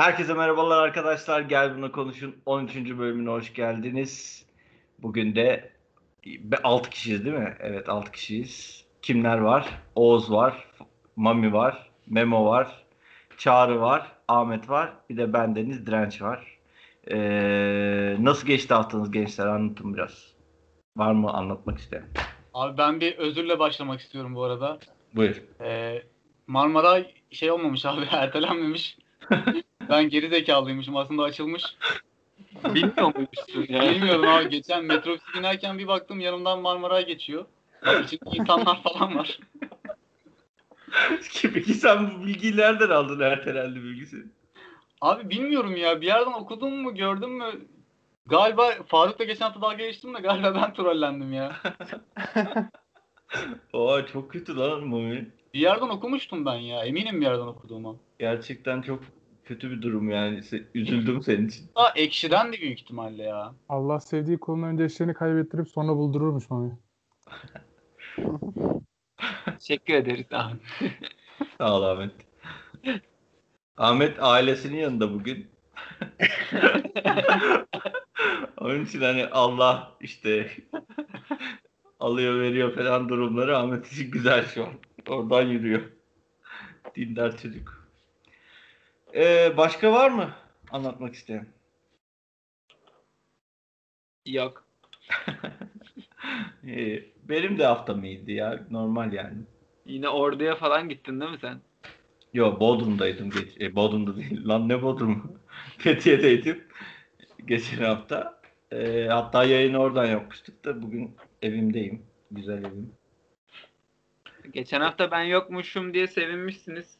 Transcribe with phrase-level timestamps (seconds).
[0.00, 1.40] Herkese merhabalar arkadaşlar.
[1.40, 2.36] Gel buna konuşun.
[2.46, 2.76] 13.
[2.76, 4.46] bölümüne hoş geldiniz.
[4.98, 5.72] Bugün de
[6.62, 7.56] 6 kişiyiz değil mi?
[7.60, 8.84] Evet 6 kişiyiz.
[9.02, 9.68] Kimler var?
[9.94, 10.68] Oğuz var,
[11.16, 12.84] Mami var, Memo var,
[13.38, 14.92] Çağrı var, Ahmet var.
[15.10, 16.58] Bir de bendeniz Direnç var.
[17.10, 19.46] Ee, nasıl geçti haftanız gençler?
[19.46, 20.32] Anlatın biraz.
[20.96, 22.04] Var mı anlatmak isteyen?
[22.54, 24.78] Abi ben bir özürle başlamak istiyorum bu arada.
[25.14, 25.42] Buyur.
[25.60, 26.02] Ee,
[26.46, 28.98] Marmara şey olmamış abi ertelenmemiş.
[29.90, 31.62] ben geri zekalıymışım aslında açılmış.
[32.64, 33.82] Bilmiyor muymuşsun ya?
[33.82, 37.44] Bilmiyordum abi geçen metrobüse binerken bir baktım yanımdan Marmara geçiyor.
[38.04, 39.38] İçinde insanlar falan var.
[41.42, 44.16] Peki sen bu bilgiyi nereden aldın ertelendi bilgisi?
[45.00, 47.46] Abi bilmiyorum ya bir yerden okudum mu gördüm mü?
[48.26, 51.56] Galiba Faruk'la geçen hafta dalga geçtim de galiba ben trollendim ya.
[53.72, 55.28] Aa çok kötü lan Mami.
[55.54, 56.84] Bir yerden okumuştum ben ya.
[56.84, 57.94] Eminim bir yerden okuduğuma.
[58.18, 59.00] Gerçekten çok
[59.50, 60.38] kötü bir durum yani.
[60.38, 61.70] Se- Üzüldüm senin için.
[61.76, 63.54] Daha ekşiden de büyük ihtimalle ya.
[63.68, 66.78] Allah sevdiği kulun önce eşlerini kaybettirip sonra buldururmuş Mami.
[69.58, 70.56] Teşekkür ederiz abi.
[71.58, 72.12] Sağ ol Ahmet.
[73.76, 75.46] Ahmet ailesinin yanında bugün.
[78.60, 80.50] Onun için hani Allah işte
[82.00, 84.72] alıyor veriyor falan durumları Ahmet için güzel şu an.
[85.08, 85.82] Oradan yürüyor.
[86.96, 87.79] Dindar çocuk.
[89.14, 90.34] Ee, başka var mı
[90.70, 91.46] anlatmak isteyen?
[94.26, 94.64] Yok.
[97.28, 98.66] Benim de haftam iyiydi ya.
[98.70, 99.38] Normal yani.
[99.86, 101.60] Yine orduya falan gittin değil mi sen?
[102.34, 103.30] Yo Bodrum'daydım.
[103.30, 104.48] Geç, e, Bodrum'da değil.
[104.48, 105.40] Lan ne Bodrum?
[105.78, 106.64] Fethiye'deydim.
[107.46, 108.40] Geçen hafta.
[108.72, 112.02] E, hatta yayını oradan yapmıştık da bugün evimdeyim.
[112.30, 112.92] Güzel evim.
[114.52, 116.98] Geçen hafta ben yokmuşum diye sevinmişsiniz.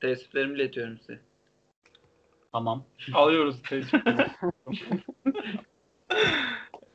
[0.00, 1.20] Teessüflerimi iletiyorum size.
[2.52, 2.84] Tamam.
[3.14, 4.26] Alıyoruz teessüfleri.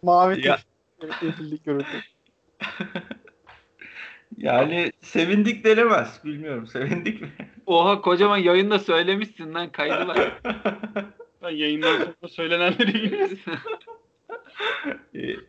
[0.01, 0.59] Mavi Ya.
[1.22, 2.01] yeşillik görüntü.
[4.38, 6.22] Yani sevindik denemez.
[6.25, 6.68] Bilmiyorum.
[6.68, 7.31] Sevindik mi?
[7.66, 10.41] Oha kocaman yayında söylemişsin lan kaydı var.
[11.44, 13.38] Ben yayından sonra söylenenleri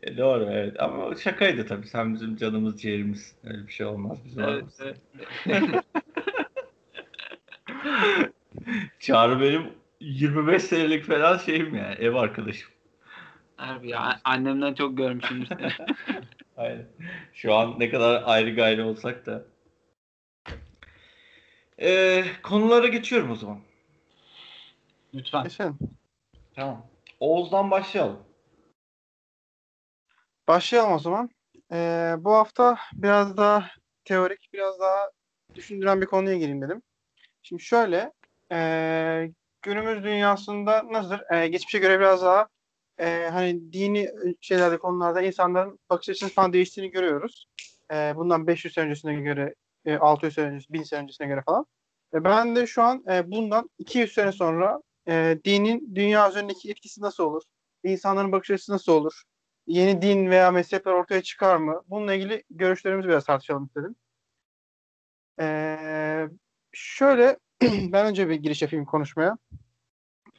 [0.02, 0.82] e, doğru evet.
[0.82, 1.86] Ama şakaydı tabii.
[1.86, 3.34] Sen bizim canımız ciğerimiz.
[3.44, 4.64] Öyle bir şey olmaz bizim evet,
[5.46, 5.84] evet.
[9.00, 9.62] Çağrı benim
[10.00, 11.94] 25 senelik falan şeyim yani.
[11.94, 12.70] Ev arkadaşım.
[13.56, 15.72] Harbi ya annemden çok görmüşümdür seni.
[16.56, 16.86] Aynen.
[17.34, 19.44] Şu an ne kadar ayrı gayrı olsak da.
[21.81, 23.60] Ee, konulara geçiyorum o zaman.
[25.14, 25.42] Lütfen.
[25.42, 25.78] Geçelim.
[26.54, 26.87] Tamam.
[27.20, 28.20] Oğuz'dan başlayalım.
[30.48, 31.31] Başlayalım o zaman.
[31.72, 33.70] Ee, bu hafta biraz daha
[34.04, 35.10] teorik, biraz daha
[35.54, 36.82] düşündüren bir konuya gireyim dedim.
[37.42, 38.12] Şimdi şöyle,
[38.53, 39.32] ee,
[39.62, 41.16] günümüz dünyasında nasıl?
[41.32, 42.48] Ee, geçmişe göre biraz daha
[43.00, 44.10] ee, hani dini
[44.41, 47.46] şeylerde, konularda insanların bakış açısının falan değiştiğini görüyoruz.
[47.92, 49.54] Ee, bundan 500 sene öncesine göre,
[49.84, 51.66] e, 600 sene öncesine, 1000 sene öncesine göre falan.
[52.14, 57.00] Ve ben de şu an e, bundan 200 sene sonra e, dinin dünya üzerindeki etkisi
[57.00, 57.42] nasıl olur?
[57.84, 59.22] İnsanların bakış açısı nasıl olur?
[59.69, 61.82] yeni din veya mezhepler ortaya çıkar mı?
[61.86, 63.96] Bununla ilgili görüşlerimizi biraz tartışalım istedim.
[65.40, 66.28] Ee,
[66.72, 67.38] şöyle
[67.92, 69.38] ben önce bir giriş yapayım konuşmaya.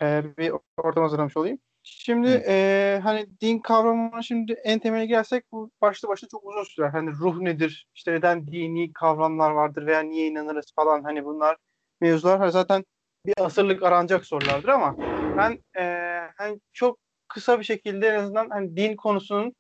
[0.02, 1.60] Ee, bir ortam hazırlamış olayım.
[1.84, 6.90] Şimdi e, hani din kavramına şimdi en temele gelsek bu başlı başına çok uzun sürer.
[6.90, 7.88] Hani ruh nedir?
[7.96, 11.58] İşte neden dini kavramlar vardır veya niye inanırız falan hani bunlar
[12.02, 12.86] mevzular hani zaten
[13.26, 14.96] bir asırlık aranacak sorulardır ama
[15.38, 15.84] ben e,
[16.38, 19.54] hani çok kısa bir şekilde en azından hani din konusunun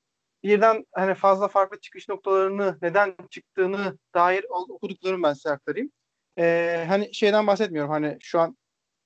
[0.43, 5.91] birden hani fazla farklı çıkış noktalarını neden çıktığını dair okuduklarımı ben size aktarayım.
[6.37, 8.57] Ee, hani şeyden bahsetmiyorum hani şu an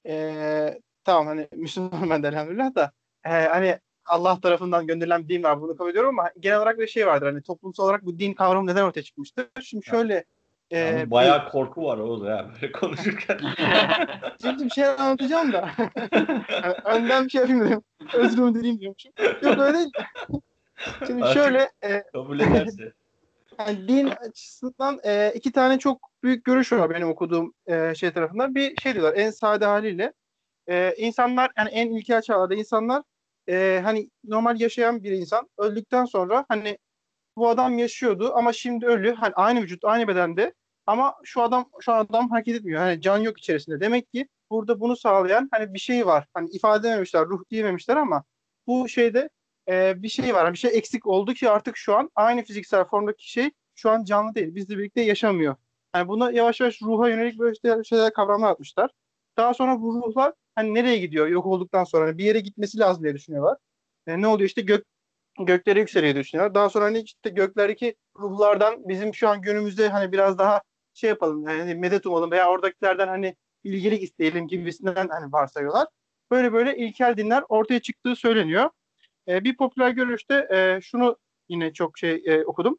[0.07, 2.91] ee, tamam hani Müslüman ben de elhamdülillah da
[3.25, 6.87] ee, hani Allah tarafından gönderilen bir din var bunu kabul ediyorum ama genel olarak bir
[6.87, 9.47] şey vardır hani toplumsal olarak bu din kavramı neden ortaya çıkmıştır?
[9.61, 10.25] Şimdi şöyle
[10.71, 13.39] ee, Yani bayağı korku var Oğuz ya böyle konuşurken.
[14.41, 15.71] Şimdi bir şey anlatacağım da.
[16.49, 17.81] yani önden bir şey yapayım dedim.
[18.13, 19.11] Özrümü dileyim diyormuşum.
[19.41, 19.91] Yok öyle değil.
[21.07, 22.93] Şimdi Artık- şöyle e, Kabul ederse.
[23.59, 28.55] Yani din açısından e, iki tane çok büyük görüş var benim okuduğum e, şey tarafından.
[28.55, 30.13] Bir şey diyorlar en sade haliyle
[30.67, 33.03] e, insanlar yani en ilkel çağlarda insanlar
[33.49, 36.77] e, hani normal yaşayan bir insan öldükten sonra hani
[37.37, 39.13] bu adam yaşıyordu ama şimdi ölü.
[39.13, 40.53] Hani aynı vücut, aynı bedende
[40.85, 42.81] ama şu adam şu adam hareket etmiyor.
[42.81, 43.79] Hani can yok içerisinde.
[43.79, 46.27] Demek ki burada bunu sağlayan hani bir şey var.
[46.33, 48.23] Hani ifade edememişler, ruh diyememişler ama
[48.67, 49.29] bu şeyde
[49.69, 50.53] e, bir şey var.
[50.53, 54.35] Bir şey eksik oldu ki artık şu an aynı fiziksel formdaki şey şu an canlı
[54.35, 54.55] değil.
[54.55, 55.55] Bizle birlikte yaşamıyor.
[55.95, 58.91] Yani buna yavaş yavaş ruha yönelik böyle şeyler, kavramlar atmışlar.
[59.37, 63.03] Daha sonra bu ruhlar hani nereye gidiyor yok olduktan sonra hani bir yere gitmesi lazım
[63.03, 63.57] diye düşünüyorlar.
[64.07, 64.85] E, ne oluyor işte gök
[65.39, 66.55] göklere yükseliyor düşünüyorlar.
[66.55, 70.61] Daha sonra hani işte göklerdeki ruhlardan bizim şu an günümüzde hani biraz daha
[70.93, 75.87] şey yapalım yani medet umalım veya oradakilerden hani bilgelik isteyelim gibisinden hani varsayıyorlar.
[76.31, 78.69] Böyle böyle ilkel dinler ortaya çıktığı söyleniyor.
[79.27, 81.17] E, bir popüler görüşte e, şunu
[81.49, 82.77] yine çok şey e, okudum.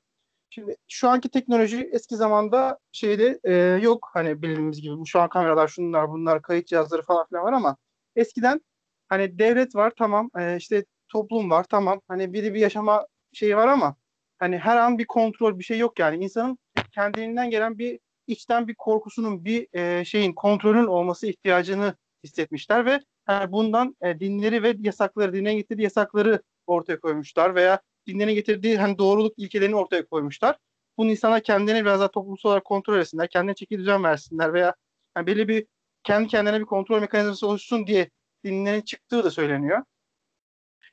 [0.51, 3.53] Şimdi şu anki teknoloji eski zamanda şeyde e,
[3.83, 4.11] yok.
[4.13, 7.77] Hani bildiğimiz gibi şu an kameralar şunlar bunlar kayıt cihazları falan filan var ama
[8.17, 8.61] eskiden
[9.09, 12.01] hani devlet var tamam e, işte toplum var tamam.
[12.09, 13.97] Hani biri bir yaşama şeyi var ama
[14.39, 16.25] hani her an bir kontrol bir şey yok yani.
[16.25, 16.59] İnsanın
[16.93, 21.95] kendiliğinden gelen bir içten bir korkusunun bir e, şeyin kontrolün olması ihtiyacını
[22.25, 28.35] hissetmişler ve hani bundan e, dinleri ve yasakları dine getirdiği yasakları ortaya koymuşlar veya dinlerin
[28.35, 30.59] getirdiği hani doğruluk ilkelerini ortaya koymuşlar.
[30.99, 34.75] Bunu insanlar kendilerini biraz daha toplumsal olarak kontrol etsinler, kendine çeki düzen versinler veya
[35.17, 35.67] yani belli bir
[36.03, 38.11] kendi kendine bir kontrol mekanizması oluşsun diye
[38.45, 39.83] dinlerin çıktığı da söyleniyor.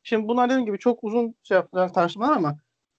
[0.04, 2.58] Şimdi bunlar dediğim gibi çok uzun şey yapılan tartışmalar ama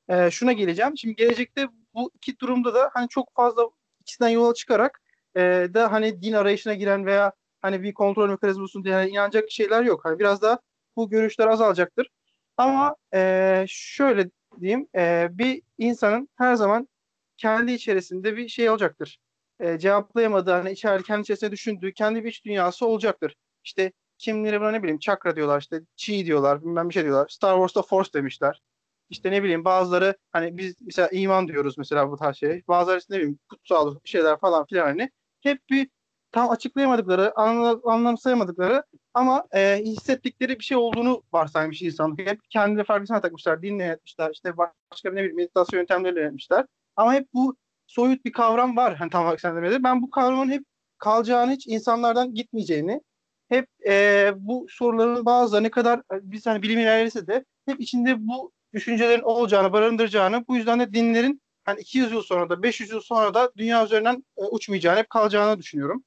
[0.09, 0.99] e, şuna geleceğim.
[0.99, 3.63] Şimdi gelecekte bu iki durumda da hani çok fazla
[4.01, 5.01] ikisinden yola çıkarak
[5.37, 5.41] e,
[5.75, 7.33] da hani din arayışına giren veya
[7.63, 10.05] hani bir kontrol mekanizması diye yani inanacak şeyler yok.
[10.05, 10.59] Hani biraz daha
[10.97, 12.09] bu görüşler azalacaktır.
[12.57, 14.31] Ama e, şöyle
[14.61, 16.89] diyeyim, e, bir insanın her zaman
[17.37, 19.19] kendi içerisinde bir şey olacaktır.
[19.61, 23.37] E, cevaplayamadığı, hani içeride kendi içerisinde düşündüğü, kendi bir iç dünyası olacaktır.
[23.65, 27.29] İşte kimleri buna ne bileyim çakra diyorlar, işte chi diyorlar, bilmem bir şey diyorlar.
[27.29, 28.63] Star Wars'ta Force demişler.
[29.11, 32.63] İşte ne bileyim bazıları hani biz mesela iman diyoruz mesela bu tarz şey.
[32.69, 35.11] Bazıları işte ne bileyim kutsal şeyler falan filan hani.
[35.41, 35.89] Hep bir
[36.33, 38.85] tam açıklayamadıkları, anla, anlamsayamadıkları
[39.15, 42.19] ama e, hissettikleri bir şey olduğunu varsaymış insan.
[42.19, 46.67] Hep kendine farkına takmışlar, dinle etmişler, işte başka ne bileyim meditasyon yöntemleri etmişler.
[46.97, 47.57] Ama hep bu
[47.87, 49.85] soyut bir kavram var hani tam olarak demedi.
[49.85, 50.65] Ben bu kavramın hep
[50.99, 53.01] kalacağını hiç insanlardan gitmeyeceğini,
[53.49, 58.17] hep e, bu soruların bazıları ne kadar e, biz hani bilim ilerlese de hep içinde
[58.29, 63.01] bu düşüncelerin olacağını, barındıracağını, bu yüzden de dinlerin hani 200 yıl sonra da 500 yıl
[63.01, 66.05] sonra da dünya üzerinden e, uçmayacağını, hep kalacağını düşünüyorum.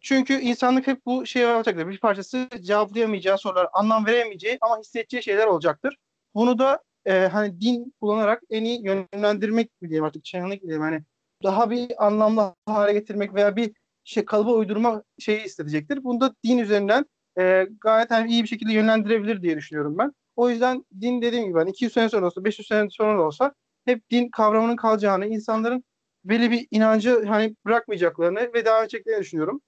[0.00, 1.88] Çünkü insanlık hep bu şey olacaktır.
[1.88, 5.96] Bir parçası cevaplayamayacağı sorular, anlam veremeyeceği ama hissedeceği şeyler olacaktır.
[6.34, 11.02] Bunu da e, hani din kullanarak en iyi yönlendirmek mi diyeyim artık, çayınlık diyeyim hani
[11.42, 13.72] daha bir anlamlı hale getirmek veya bir
[14.04, 16.04] şey kalıba uydurma şeyi isteyecektir.
[16.04, 17.04] Bunu da din üzerinden
[17.38, 20.12] e, gayet hani iyi bir şekilde yönlendirebilir diye düşünüyorum ben.
[20.36, 23.54] O yüzden din dediğim gibi hani 200 sene sonra olsa 500 sene sonra olsa
[23.84, 25.84] hep din kavramının kalacağını, insanların
[26.24, 29.60] belli bir inancı hani bırakmayacaklarını ve devam edeceklerini düşünüyorum.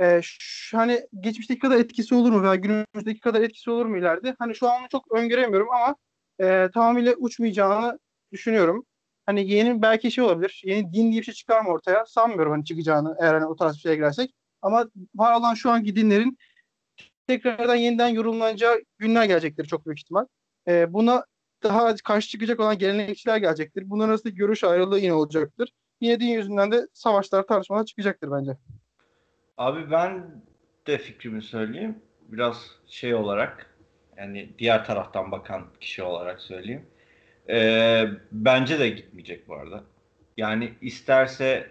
[0.00, 4.36] Ee, şu, hani geçmişteki kadar etkisi olur mu veya günümüzdeki kadar etkisi olur mu ileride?
[4.38, 5.96] Hani şu an çok öngöremiyorum ama
[6.40, 7.98] e, tamamıyla uçmayacağını
[8.32, 8.86] düşünüyorum.
[9.26, 10.62] Hani yeni belki şey olabilir.
[10.64, 12.06] Yeni din diye bir şey çıkar mı ortaya?
[12.06, 14.30] Sanmıyorum hani çıkacağını eğer hani o tarz bir şeye girersek.
[14.62, 16.38] Ama var olan şu anki dinlerin
[17.26, 20.26] tekrardan yeniden yorumlanacağı günler gelecektir çok büyük ihtimal.
[20.68, 21.24] E, buna
[21.62, 23.90] daha karşı çıkacak olan gelenekçiler gelecektir.
[23.90, 25.72] Bunların arasında görüş ayrılığı yine olacaktır.
[26.00, 28.56] Yine din yüzünden de savaşlar, tartışmalar çıkacaktır bence.
[29.58, 30.42] Abi ben
[30.86, 31.98] de fikrimi söyleyeyim.
[32.28, 33.74] Biraz şey olarak
[34.16, 36.86] yani diğer taraftan bakan kişi olarak söyleyeyim.
[37.50, 39.84] Ee, bence de gitmeyecek bu arada.
[40.36, 41.70] Yani isterse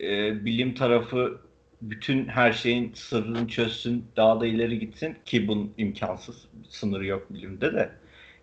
[0.00, 1.40] e, bilim tarafı
[1.82, 6.48] bütün her şeyin sırrını çözsün, daha da ileri gitsin ki bunun imkansız.
[6.68, 7.90] Sınırı yok bilimde de.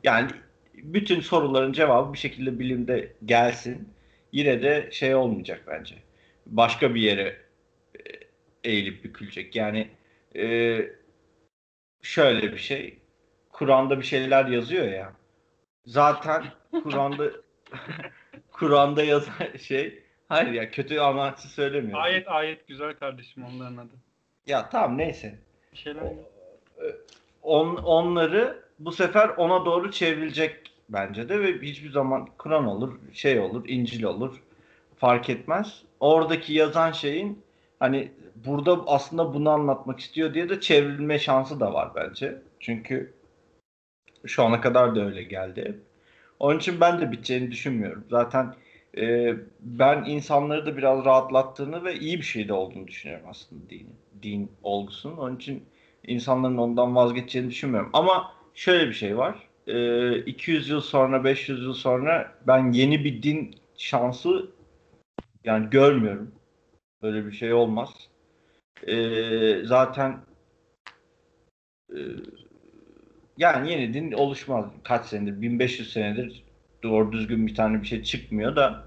[0.03, 0.29] Yani
[0.73, 3.89] bütün soruların cevabı bir şekilde bilimde gelsin.
[4.31, 5.95] Yine de şey olmayacak bence.
[6.45, 7.37] Başka bir yere
[7.95, 8.01] e,
[8.63, 9.55] eğilip bükülecek.
[9.55, 9.87] Yani
[10.35, 10.79] e,
[12.01, 12.99] şöyle bir şey.
[13.49, 15.13] Kur'an'da bir şeyler yazıyor ya.
[15.85, 16.43] Zaten
[16.83, 17.31] Kur'an'da
[18.51, 22.03] Kur'an'da yazan şey Hayır ya kötü amaçlı söylemiyorum.
[22.03, 23.93] Ayet ayet güzel kardeşim onların adı.
[24.47, 25.39] Ya tamam neyse.
[25.71, 26.31] Bir şeyler yok.
[27.41, 33.39] On, onları bu sefer ona doğru çevrilecek bence de ve hiçbir zaman Kur'an olur, şey
[33.39, 34.41] olur, İncil olur
[34.97, 35.81] fark etmez.
[35.99, 37.41] Oradaki yazan şeyin
[37.79, 38.11] hani
[38.45, 42.41] burada aslında bunu anlatmak istiyor diye de çevrilme şansı da var bence.
[42.59, 43.13] Çünkü
[44.25, 45.79] şu ana kadar da öyle geldi.
[46.39, 48.05] Onun için ben de biteceğini düşünmüyorum.
[48.09, 48.55] Zaten
[48.97, 53.89] e, ben insanları da biraz rahatlattığını ve iyi bir şey de olduğunu düşünüyorum aslında din,
[54.23, 55.17] din olgusunun.
[55.17, 55.63] Onun için
[56.07, 57.89] insanların ondan vazgeçeceğini düşünmüyorum.
[57.93, 59.46] Ama şöyle bir şey var.
[59.67, 64.49] E, 200 yıl sonra, 500 yıl sonra ben yeni bir din şansı
[65.43, 66.31] yani görmüyorum.
[67.01, 67.89] Böyle bir şey olmaz.
[68.87, 68.95] E,
[69.65, 70.17] zaten
[71.89, 71.99] e,
[73.37, 74.65] yani yeni din oluşmaz.
[74.83, 75.41] Kaç senedir?
[75.41, 76.43] 1500 senedir
[76.83, 78.83] doğru düzgün bir tane bir şey çıkmıyor da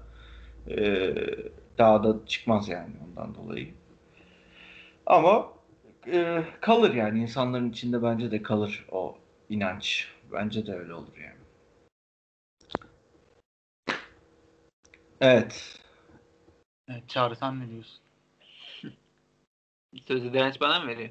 [0.69, 1.13] e,
[1.77, 3.67] daha da çıkmaz yani ondan dolayı.
[5.05, 5.53] Ama
[6.07, 9.17] e, kalır yani insanların içinde bence de kalır o
[9.49, 10.07] inanç.
[10.33, 11.41] Bence de öyle olur yani.
[15.21, 15.79] Evet.
[16.87, 17.99] Evet, Çağrı sen ne diyorsun?
[20.07, 21.09] Sözü direnç bana mı veriyor?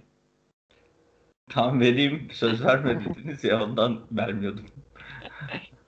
[1.48, 4.66] Tam vereyim söz verme dediniz ya ondan vermiyordum.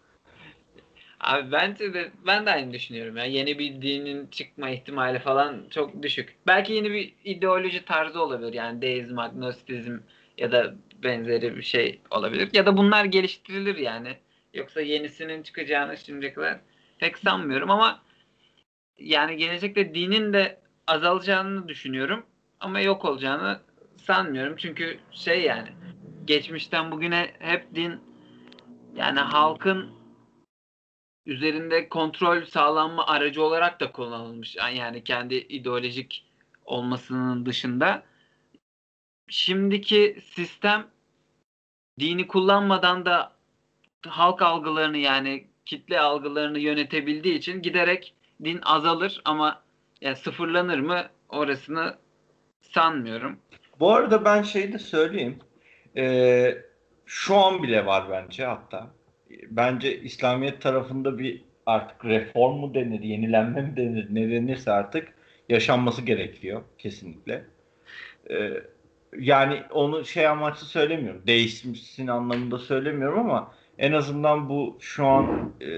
[1.21, 3.25] Abi bence de ben de aynı düşünüyorum ya.
[3.25, 6.37] Yeni bir dinin çıkma ihtimali falan çok düşük.
[6.47, 8.53] Belki yeni bir ideoloji tarzı olabilir.
[8.53, 9.99] Yani deizm, agnostizm
[10.39, 12.49] ya da benzeri bir şey olabilir.
[12.53, 14.17] Ya da bunlar geliştirilir yani.
[14.55, 16.61] Yoksa yenisinin çıkacağını şimdiye kadar
[16.99, 18.03] pek sanmıyorum ama
[18.99, 22.27] yani gelecekte dinin de azalacağını düşünüyorum
[22.61, 23.61] ama yok olacağını
[23.97, 24.57] sanmıyorum.
[24.57, 25.69] Çünkü şey yani
[26.25, 28.01] geçmişten bugüne hep din
[28.97, 29.91] yani halkın
[31.27, 34.57] üzerinde kontrol sağlanma aracı olarak da kullanılmış.
[34.57, 36.25] Yani kendi ideolojik
[36.65, 38.03] olmasının dışında.
[39.33, 40.87] Şimdiki sistem
[42.01, 43.33] dini kullanmadan da
[44.07, 49.63] halk algılarını yani kitle algılarını yönetebildiği için giderek din azalır ama
[50.01, 51.97] yani sıfırlanır mı orasını
[52.61, 53.39] sanmıyorum.
[53.81, 55.39] Bu arada ben şey de söyleyeyim.
[55.97, 56.59] Ee,
[57.07, 58.91] şu an bile var bence hatta.
[59.31, 65.15] Bence İslamiyet tarafında bir artık reform mu denir, yenilenme mi denir, ne denirse artık
[65.49, 67.45] yaşanması gerekiyor kesinlikle.
[68.31, 68.63] Ee,
[69.19, 71.23] yani onu şey amaçlı söylemiyorum.
[71.27, 75.69] Değişsin anlamında söylemiyorum ama en azından bu şu an e,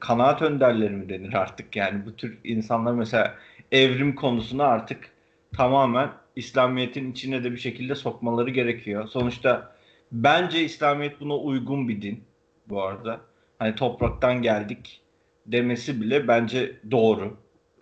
[0.00, 3.34] kanaat önderleri mi denir artık yani bu tür insanlar mesela
[3.72, 5.10] evrim konusunu artık
[5.56, 9.08] tamamen İslamiyet'in içine de bir şekilde sokmaları gerekiyor.
[9.08, 9.76] Sonuçta
[10.12, 12.24] bence İslamiyet buna uygun bir din
[12.68, 13.20] bu arada.
[13.58, 15.00] Hani topraktan geldik
[15.46, 17.36] demesi bile bence doğru.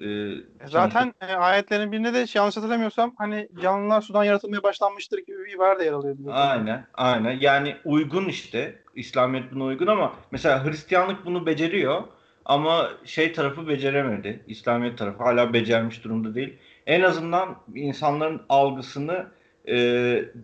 [0.05, 0.31] Ee,
[0.67, 5.79] Zaten e, ayetlerin birinde de yanlış hatırlamıyorsam hani canlılar sudan yaratılmaya başlanmıştır gibi bir ibare
[5.79, 6.17] de yer alıyor.
[6.31, 7.39] Aynen, aynen.
[7.41, 8.79] Yani uygun işte.
[8.95, 12.03] İslamiyet buna uygun ama mesela Hristiyanlık bunu beceriyor
[12.45, 14.41] ama şey tarafı beceremedi.
[14.47, 16.57] İslamiyet tarafı hala becermiş durumda değil.
[16.87, 19.27] En azından insanların algısını
[19.69, 19.75] e,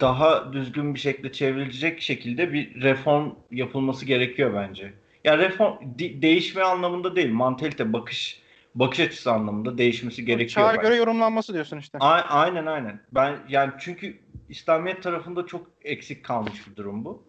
[0.01, 4.93] daha düzgün bir şekilde çevrilecek şekilde bir reform yapılması gerekiyor bence.
[5.25, 8.44] Yani reform de- değişme anlamında değil, mantalite, bakış
[8.75, 10.67] bakış açısı anlamında değişmesi gerekiyor.
[10.67, 11.99] Çağa göre yorumlanması diyorsun işte.
[11.99, 13.01] A- aynen aynen.
[13.13, 17.23] Ben yani çünkü İslamiyet tarafında çok eksik kalmış bir durum bu.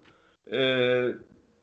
[0.52, 1.06] Ee,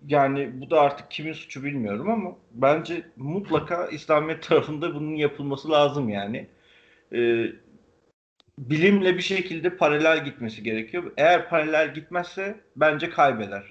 [0.06, 6.08] yani bu da artık kimin suçu bilmiyorum ama bence mutlaka İslamiyet tarafında bunun yapılması lazım
[6.08, 6.46] yani.
[7.12, 7.46] Ee,
[8.58, 11.12] bilimle bir şekilde paralel gitmesi gerekiyor.
[11.16, 13.64] Eğer paralel gitmezse bence kaybeder.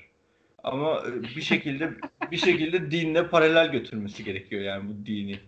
[0.64, 1.90] Ama e, bir şekilde
[2.32, 5.40] bir şekilde dinle paralel götürmesi gerekiyor yani bu dini.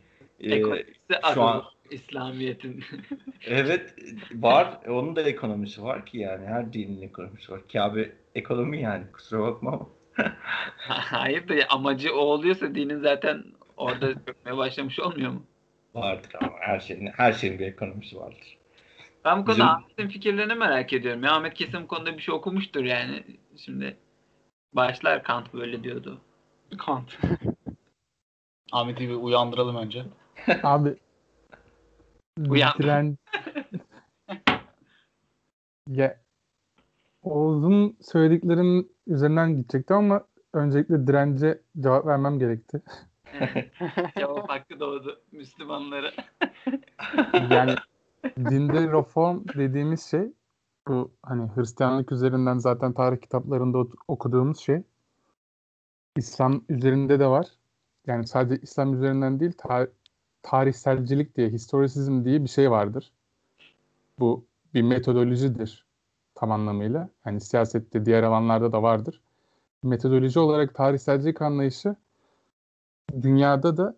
[0.44, 2.84] Ee, Ekonomisi şu an- İslamiyet'in.
[3.46, 3.96] Evet
[4.34, 4.80] var.
[4.88, 6.46] Onun da ekonomisi var ki yani.
[6.46, 7.62] Her dinin ekonomisi var.
[7.74, 9.12] Kabe ekonomi yani.
[9.12, 9.88] Kusura bakma ama.
[10.88, 13.44] Hayır da amacı o oluyorsa dinin zaten
[13.78, 15.44] orada çökmeye başlamış olmuyor mu?
[15.94, 18.58] Vardır ama her şeyin her şeyin bir ekonomisi vardır.
[19.26, 21.24] Ben bu konuda Bizim- Ahmet'in fikirlerini merak ediyorum.
[21.24, 23.24] Ya Ahmet kesin bu konuda bir şey okumuştur yani.
[23.58, 23.98] Şimdi
[24.74, 26.22] başlar Kant böyle diyordu.
[26.78, 27.18] Kant.
[28.72, 30.04] Ahmet'i bir uyandıralım önce.
[30.64, 30.96] Abi
[32.50, 32.74] Uyan.
[32.80, 33.18] diren...
[35.88, 36.24] ya
[37.22, 42.82] Oğuz'un söylediklerinin üzerinden gidecektim ama öncelikle dirence cevap vermem gerekti.
[44.18, 46.12] Cevap hakkı doğdu Müslümanlara.
[47.50, 47.76] Yani
[48.38, 50.34] dinde reform dediğimiz şey
[50.88, 54.84] bu hani Hristiyanlık üzerinden zaten tarih kitaplarında okuduğumuz şey
[56.16, 57.48] İslam üzerinde de var.
[58.08, 59.90] Yani sadece İslam üzerinden değil tar-
[60.44, 63.12] tarihselcilik diye, historisizm diye bir şey vardır.
[64.20, 65.86] Bu bir metodolojidir
[66.36, 67.10] tam anlamıyla.
[67.26, 69.22] Yani siyasette diğer alanlarda da vardır.
[69.84, 71.96] Metodoloji olarak tarihselcilik anlayışı
[73.22, 73.98] dünyada da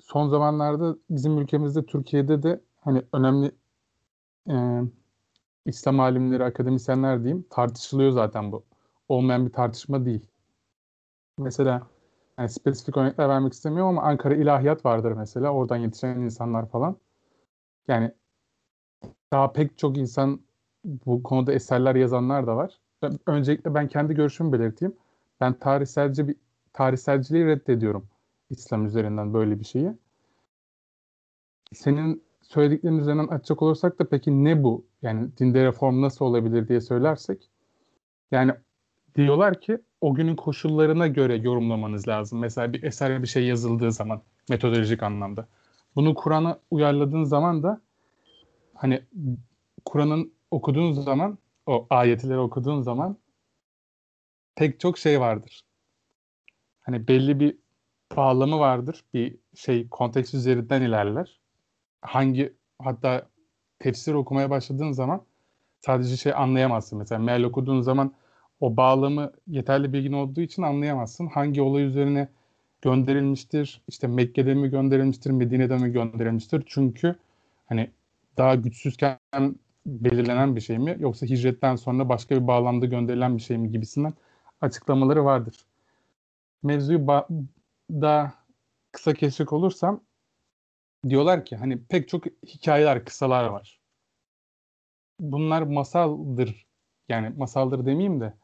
[0.00, 3.52] son zamanlarda bizim ülkemizde Türkiye'de de hani önemli
[4.50, 4.80] e,
[5.66, 8.64] İslam alimleri, akademisyenler diyeyim tartışılıyor zaten bu.
[9.08, 10.26] Olmayan bir tartışma değil.
[11.38, 11.86] Mesela
[12.38, 15.50] yani spesifik örnekler vermek istemiyorum ama Ankara İlahiyat vardır mesela.
[15.52, 16.96] Oradan yetişen insanlar falan.
[17.88, 18.12] Yani
[19.32, 20.40] daha pek çok insan
[20.84, 22.80] bu konuda eserler yazanlar da var.
[23.26, 24.96] Öncelikle ben kendi görüşümü belirteyim.
[25.40, 26.36] Ben tarihselci bir
[26.72, 28.06] tarihselciliği reddediyorum.
[28.50, 29.92] İslam üzerinden böyle bir şeyi.
[31.72, 34.84] Senin söylediklerin üzerinden açacak olursak da peki ne bu?
[35.02, 37.50] Yani dinde reform nasıl olabilir diye söylersek.
[38.30, 38.52] Yani
[39.16, 42.38] diyorlar ki o günün koşullarına göre yorumlamanız lazım.
[42.38, 45.48] Mesela bir eser bir şey yazıldığı zaman metodolojik anlamda.
[45.96, 47.80] Bunu Kur'an'a uyarladığın zaman da
[48.74, 49.02] hani
[49.84, 53.16] Kur'an'ın okuduğun zaman o ayetleri okuduğun zaman
[54.56, 55.64] pek çok şey vardır.
[56.80, 57.56] Hani belli bir
[58.16, 59.04] bağlamı vardır.
[59.14, 61.40] Bir şey konteks üzerinden ilerler.
[62.00, 63.28] Hangi hatta
[63.78, 65.22] tefsir okumaya başladığın zaman
[65.80, 66.98] sadece şey anlayamazsın.
[66.98, 68.14] Mesela meal okuduğun zaman
[68.64, 71.26] o bağlamı yeterli bilgin olduğu için anlayamazsın.
[71.26, 72.28] Hangi olay üzerine
[72.82, 73.82] gönderilmiştir?
[73.88, 76.62] İşte Mekke'de mi gönderilmiştir, Medine'de mi gönderilmiştir?
[76.66, 77.16] Çünkü
[77.66, 77.90] hani
[78.36, 79.18] daha güçsüzken
[79.86, 84.14] belirlenen bir şey mi yoksa hicretten sonra başka bir bağlamda gönderilen bir şey mi gibisinden
[84.60, 85.56] açıklamaları vardır.
[86.62, 87.06] Mevzuyu
[87.90, 88.34] daha
[88.92, 90.00] kısa kesecek olursam
[91.08, 93.80] diyorlar ki hani pek çok hikayeler, kısalar var.
[95.20, 96.66] Bunlar masaldır.
[97.08, 98.34] Yani masaldır demeyeyim de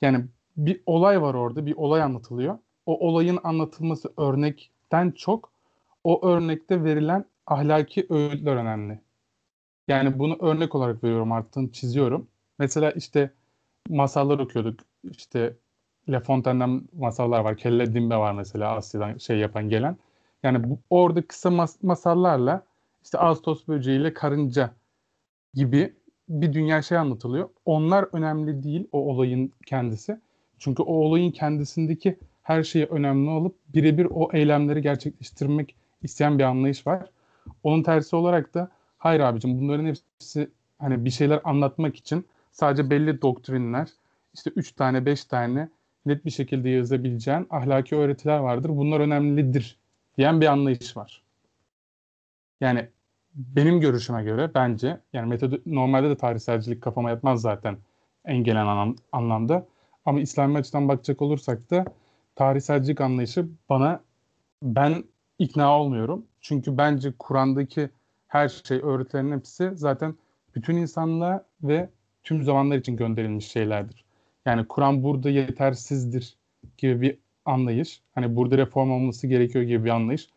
[0.00, 0.24] yani
[0.56, 2.58] bir olay var orada, bir olay anlatılıyor.
[2.86, 5.52] O olayın anlatılması örnekten çok
[6.04, 9.00] o örnekte verilen ahlaki öğütler önemli.
[9.88, 12.28] Yani bunu örnek olarak veriyorum artık çiziyorum.
[12.58, 13.30] Mesela işte
[13.88, 14.80] masallar okuyorduk.
[15.10, 15.56] İşte
[16.08, 17.56] La Fontaine'den masallar var.
[17.56, 19.96] Kelle Dimbe var mesela Asya'dan şey yapan gelen.
[20.42, 22.66] Yani bu, orada kısa mas- masallarla
[23.04, 24.74] işte Ağustos böceğiyle karınca
[25.54, 25.94] gibi
[26.30, 27.48] bir dünya şey anlatılıyor.
[27.64, 30.20] Onlar önemli değil o olayın kendisi.
[30.58, 36.86] Çünkü o olayın kendisindeki her şeyi önemli olup birebir o eylemleri gerçekleştirmek isteyen bir anlayış
[36.86, 37.10] var.
[37.62, 43.22] Onun tersi olarak da hayır abicim bunların hepsi hani bir şeyler anlatmak için sadece belli
[43.22, 43.88] doktrinler
[44.34, 45.68] işte 3 tane 5 tane
[46.06, 48.68] net bir şekilde yazabileceğin ahlaki öğretiler vardır.
[48.68, 49.78] Bunlar önemlidir
[50.18, 51.22] diyen bir anlayış var.
[52.60, 52.88] Yani
[53.34, 57.76] benim görüşüme göre bence yani metodu normalde de tarihselcilik kafama yatmaz zaten
[58.24, 59.66] en gelen anlam, anlamda.
[60.04, 61.84] Ama İslami açıdan bakacak olursak da
[62.36, 64.00] tarihselcilik anlayışı bana
[64.62, 65.04] ben
[65.38, 66.26] ikna olmuyorum.
[66.40, 67.90] Çünkü bence Kur'an'daki
[68.28, 70.14] her şey, öğretilerin hepsi zaten
[70.54, 71.88] bütün insanlığa ve
[72.22, 74.04] tüm zamanlar için gönderilmiş şeylerdir.
[74.46, 76.36] Yani Kur'an burada yetersizdir
[76.78, 78.02] gibi bir anlayış.
[78.14, 80.28] Hani burada reform olması gerekiyor gibi bir anlayış.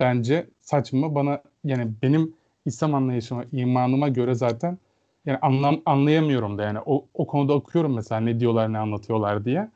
[0.00, 1.14] Bence saçma.
[1.14, 2.34] Bana yani benim
[2.66, 4.78] İslam anlayışıma, imanıma göre zaten
[5.26, 9.70] yani anlam anlayamıyorum da yani o, o konuda okuyorum mesela ne diyorlar ne anlatıyorlar diye.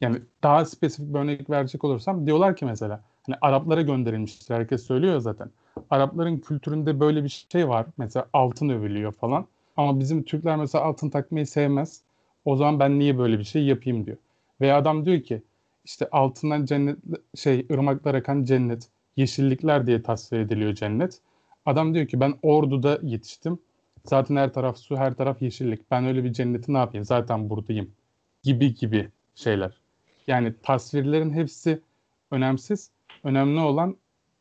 [0.00, 4.54] Yani daha spesifik bir örnek verecek olursam diyorlar ki mesela hani Araplara gönderilmiştir.
[4.54, 5.50] Herkes söylüyor zaten.
[5.90, 7.86] Arapların kültüründe böyle bir şey var.
[7.96, 9.46] Mesela altın övülüyor falan.
[9.76, 12.02] Ama bizim Türkler mesela altın takmayı sevmez.
[12.44, 14.16] O zaman ben niye böyle bir şey yapayım diyor.
[14.60, 15.42] Veya adam diyor ki
[15.84, 16.98] işte altından cennet
[17.34, 21.20] şey ırmaklar akan cennet, yeşillikler diye tasvir ediliyor cennet.
[21.66, 23.58] Adam diyor ki ben Ordu'da yetiştim.
[24.04, 25.90] Zaten her taraf su, her taraf yeşillik.
[25.90, 27.04] Ben öyle bir cenneti ne yapayım?
[27.04, 27.90] Zaten buradayım.
[28.42, 29.80] Gibi gibi şeyler.
[30.26, 31.80] Yani tasvirlerin hepsi
[32.30, 32.90] önemsiz.
[33.24, 33.96] Önemli olan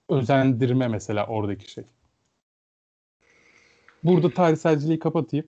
[0.09, 1.83] özendirme mesela oradaki şey.
[4.03, 5.47] Burada tarihselciliği kapatayım.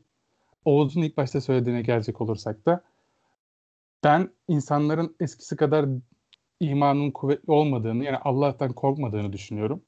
[0.66, 2.84] Oğuz'un ilk başta söylediğine gelecek olursak da
[4.04, 5.86] ben insanların eskisi kadar
[6.60, 9.82] imanın kuvvetli olmadığını yani Allah'tan korkmadığını düşünüyorum.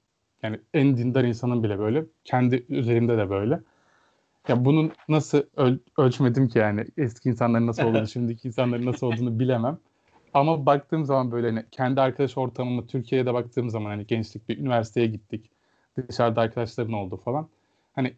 [0.45, 2.05] Yani en dindar insanın bile böyle.
[2.25, 3.59] Kendi üzerimde de böyle.
[4.47, 9.39] Ya bunun nasıl öl- ölçmedim ki yani eski insanların nasıl olduğunu, şimdiki insanların nasıl olduğunu
[9.39, 9.77] bilemem.
[10.33, 15.07] Ama baktığım zaman böyle hani kendi arkadaş ortamıma Türkiye'de baktığım zaman hani gençlik bir üniversiteye
[15.07, 15.49] gittik.
[16.09, 17.47] Dışarıda arkadaşların oldu falan.
[17.95, 18.13] Hani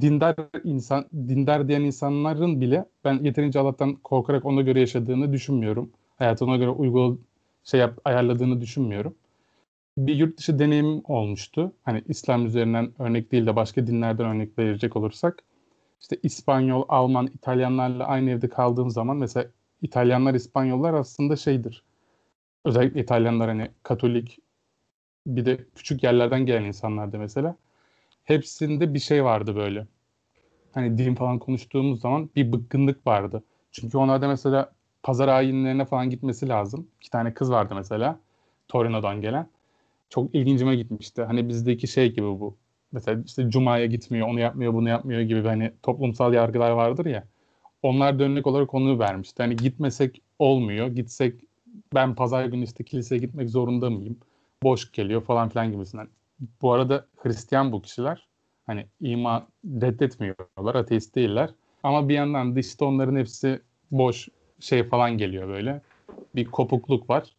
[0.00, 5.90] dindar insan dindar diyen insanların bile ben yeterince Allah'tan korkarak ona göre yaşadığını düşünmüyorum.
[6.16, 7.20] Hayatına göre uygun
[7.64, 9.14] şey yap, ayarladığını düşünmüyorum.
[9.98, 11.72] Bir yurt dışı deneyim olmuştu.
[11.84, 15.42] Hani İslam üzerinden örnek değil de başka dinlerden örnek verecek olursak.
[16.00, 19.46] İşte İspanyol, Alman, İtalyanlarla aynı evde kaldığım zaman mesela
[19.82, 21.84] İtalyanlar, İspanyollar aslında şeydir.
[22.64, 24.38] Özellikle İtalyanlar hani Katolik
[25.26, 27.56] bir de küçük yerlerden gelen insanlardı mesela.
[28.24, 29.86] Hepsinde bir şey vardı böyle.
[30.74, 33.44] Hani din falan konuştuğumuz zaman bir bıkkınlık vardı.
[33.72, 36.88] Çünkü onlarda mesela pazar ayinlerine falan gitmesi lazım.
[37.00, 38.20] İki tane kız vardı mesela.
[38.68, 39.48] Torino'dan gelen.
[40.10, 41.22] Çok ilgincime gitmişti.
[41.22, 42.56] Hani bizdeki şey gibi bu.
[42.92, 47.24] Mesela işte Cuma'ya gitmiyor, onu yapmıyor, bunu yapmıyor gibi hani toplumsal yargılar vardır ya.
[47.82, 49.42] Onlar da olarak onu vermişti.
[49.42, 50.86] Hani gitmesek olmuyor.
[50.86, 51.34] Gitsek
[51.94, 54.16] ben pazar günü işte kiliseye gitmek zorunda mıyım?
[54.62, 56.08] Boş geliyor falan filan gibisinden.
[56.62, 58.28] Bu arada Hristiyan bu kişiler.
[58.66, 61.50] Hani iman reddetmiyorlar, ateist değiller.
[61.82, 64.28] Ama bir yandan da işte onların hepsi boş
[64.60, 65.80] şey falan geliyor böyle.
[66.34, 67.34] Bir kopukluk var.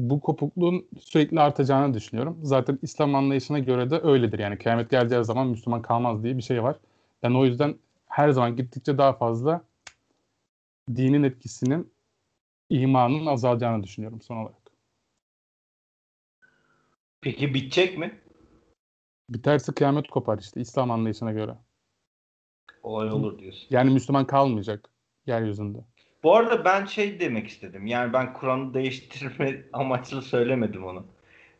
[0.00, 2.38] Bu kopukluğun sürekli artacağını düşünüyorum.
[2.42, 4.38] Zaten İslam anlayışına göre de öyledir.
[4.38, 6.76] Yani kıyamet geleceği zaman Müslüman kalmaz diye bir şey var.
[7.22, 7.74] Ben o yüzden
[8.06, 9.64] her zaman gittikçe daha fazla
[10.96, 11.92] dinin etkisinin
[12.70, 14.60] imanın azalacağını düşünüyorum son olarak.
[17.20, 18.20] Peki bitecek mi?
[19.28, 21.54] Biterse kıyamet kopar işte İslam anlayışına göre.
[22.82, 23.66] olay olur diyorsun.
[23.70, 24.90] Yani Müslüman kalmayacak
[25.26, 25.78] yeryüzünde.
[26.22, 27.86] Bu arada ben şey demek istedim.
[27.86, 31.06] Yani ben Kur'an'ı değiştirme amaçlı söylemedim onu.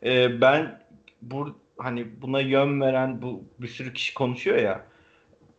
[0.03, 0.83] Ee, ben
[1.21, 4.85] bu hani buna yön veren bu bir sürü kişi konuşuyor ya.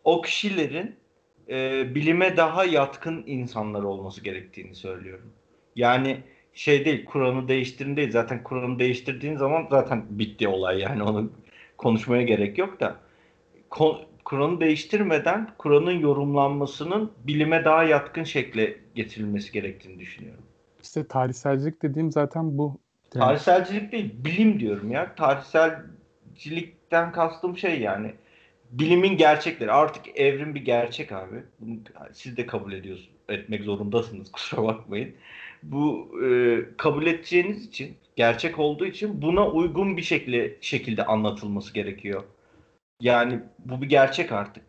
[0.03, 0.95] O kişilerin
[1.49, 5.33] e, bilime daha yatkın insanlar olması gerektiğini söylüyorum.
[5.75, 6.17] Yani
[6.53, 8.11] şey değil Kur'an'ı değiştirin değil.
[8.11, 11.31] Zaten Kur'an'ı değiştirdiğin zaman zaten bitti olay yani onu
[11.77, 12.95] konuşmaya gerek yok da.
[13.71, 20.43] Ko- Kur'an'ı değiştirmeden Kur'an'ın yorumlanmasının bilime daha yatkın şekle getirilmesi gerektiğini düşünüyorum.
[20.83, 22.79] İşte tarihselcilik dediğim zaten bu.
[23.15, 25.15] Yani Tarihselcilik değil, bilim diyorum ya.
[25.15, 28.13] Tarihselcilikten kastım şey yani.
[28.71, 29.71] Bilimin gerçekleri.
[29.71, 31.43] Artık evrim bir gerçek abi.
[31.59, 31.75] Bunu
[32.13, 33.09] siz de kabul ediyorsunuz.
[33.29, 34.31] Etmek zorundasınız.
[34.31, 35.15] Kusura bakmayın.
[35.63, 42.23] Bu e, kabul edeceğiniz için, gerçek olduğu için buna uygun bir şekilde şekilde anlatılması gerekiyor.
[42.99, 44.63] Yani bu bir gerçek artık.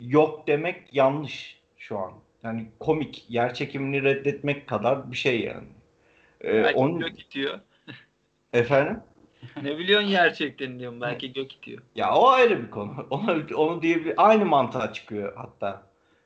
[0.00, 2.12] Yok demek yanlış şu an.
[2.42, 5.68] Yani komik, yer çekimini reddetmek kadar bir şey yani.
[6.44, 7.00] Ee, Belki onun...
[7.00, 7.60] gök itiyor.
[8.52, 9.00] Efendim?
[9.62, 11.00] ne biliyorsun gerçekten diyorum.
[11.00, 11.82] Belki gök itiyor.
[11.94, 13.06] Ya o ayrı bir konu.
[13.10, 14.14] Onu, onu diyebilir.
[14.16, 15.82] Aynı mantığa çıkıyor hatta.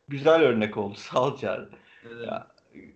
[0.09, 0.95] Güzel örnek oldu.
[0.95, 1.71] Sağ ol Çağrı.
[2.07, 2.27] Evet.
[2.27, 2.47] Ya,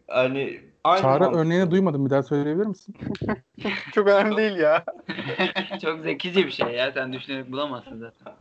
[0.09, 1.41] Hani aynı Çağrı mantık.
[1.41, 2.05] örneğini duymadım.
[2.05, 2.95] Bir daha söyleyebilir misin?
[3.95, 4.85] Çok önemli değil ya.
[5.83, 6.93] Çok zekice bir şey ya.
[6.93, 8.33] Sen düşünerek bulamazsın zaten.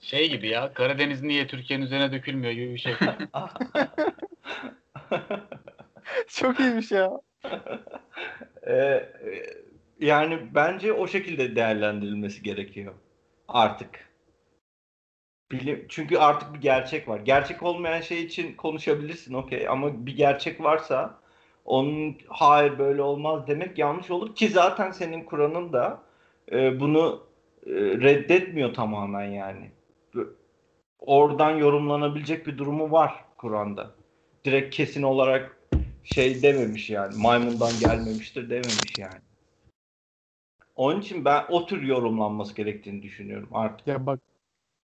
[0.00, 2.94] Şey gibi ya Karadeniz niye Türkiye'nin üzerine dökülmüyor gibi bir şey.
[6.28, 7.10] Çok iyiymiş ya.
[8.66, 9.10] Ee, e,
[10.00, 12.94] yani bence o şekilde değerlendirilmesi gerekiyor.
[13.48, 14.14] Artık.
[15.52, 17.20] Bilim, çünkü artık bir gerçek var.
[17.20, 21.23] Gerçek olmayan şey için konuşabilirsin okey ama bir gerçek varsa
[21.64, 26.02] onun hayır böyle olmaz demek yanlış olur ki zaten senin Kur'an'ın da
[26.52, 27.22] e, bunu
[27.66, 29.70] e, reddetmiyor tamamen yani.
[30.98, 33.90] Oradan yorumlanabilecek bir durumu var Kur'an'da.
[34.44, 35.56] Direkt kesin olarak
[36.04, 39.20] şey dememiş yani maymundan gelmemiştir dememiş yani.
[40.76, 43.86] Onun için ben o tür yorumlanması gerektiğini düşünüyorum artık.
[43.86, 44.20] Ya bak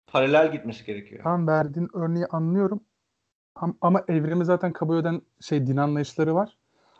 [0.07, 1.25] Paralel gitmesi gerekiyor.
[1.25, 2.85] tam verdiğin örneği anlıyorum.
[3.57, 6.58] Am- Ama evrimi zaten kabul eden şey din anlayışları var.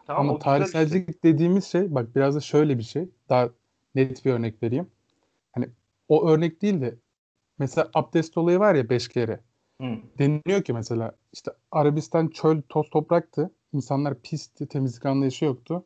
[0.09, 0.45] Tamam, Ama işte.
[0.45, 3.09] tarihselcilik dediğimiz şey bak biraz da şöyle bir şey.
[3.29, 3.51] Daha
[3.95, 4.87] net bir örnek vereyim.
[5.53, 5.69] Hani
[6.09, 6.95] o örnek değil de
[7.59, 9.41] mesela abdest olayı var ya beş kere.
[9.81, 9.87] Hı.
[10.19, 13.51] Deniliyor ki mesela işte Arabistan çöl toz topraktı.
[13.73, 15.85] İnsanlar pisti, temizlik anlayışı yoktu.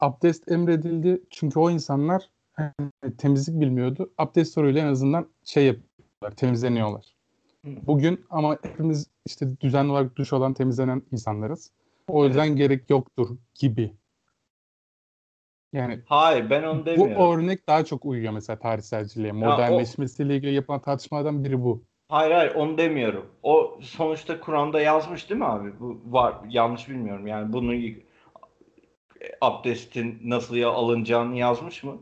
[0.00, 4.10] Abdest emredildi çünkü o insanlar hani, temizlik bilmiyordu.
[4.18, 7.14] Abdest soruyla en azından şey yapıyorlar, temizleniyorlar.
[7.64, 7.70] Hı.
[7.86, 11.70] Bugün ama hepimiz işte düzenli olarak duş olan temizlenen insanlarız.
[12.08, 13.96] O yüzden gerek yoktur gibi.
[15.72, 17.32] Yani Hayır ben onu bu demiyorum.
[17.32, 19.32] örnek daha çok uyuyor mesela tarihselciliğe.
[19.32, 21.84] Modernleşmesiyle ilgili yapılan tartışmalardan biri bu.
[22.08, 23.26] Hayır hayır onu demiyorum.
[23.42, 25.80] O sonuçta Kur'an'da yazmış değil mi abi?
[25.80, 27.26] Bu var yanlış bilmiyorum.
[27.26, 27.74] Yani bunu
[29.40, 31.98] abdestin nasıl ya alınacağını yazmış mı?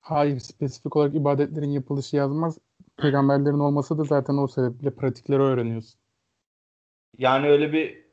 [0.00, 2.58] Hayır, spesifik olarak ibadetlerin yapılışı yazmaz.
[2.96, 6.00] Peygamberlerin olması da zaten o sebeple pratikleri öğreniyorsun.
[7.18, 8.07] Yani öyle bir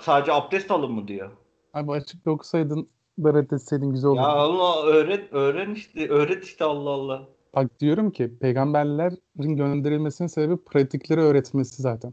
[0.00, 1.30] sadece abdest alın mı diyor.
[1.74, 2.88] Abi açık bir okusaydın
[3.24, 4.20] da reddetseydin güzel olurdu.
[4.22, 7.22] Ya Allah öğret öğren işte öğret işte Allah Allah.
[7.54, 12.12] Bak diyorum ki peygamberlerin gönderilmesinin sebebi pratikleri öğretmesi zaten.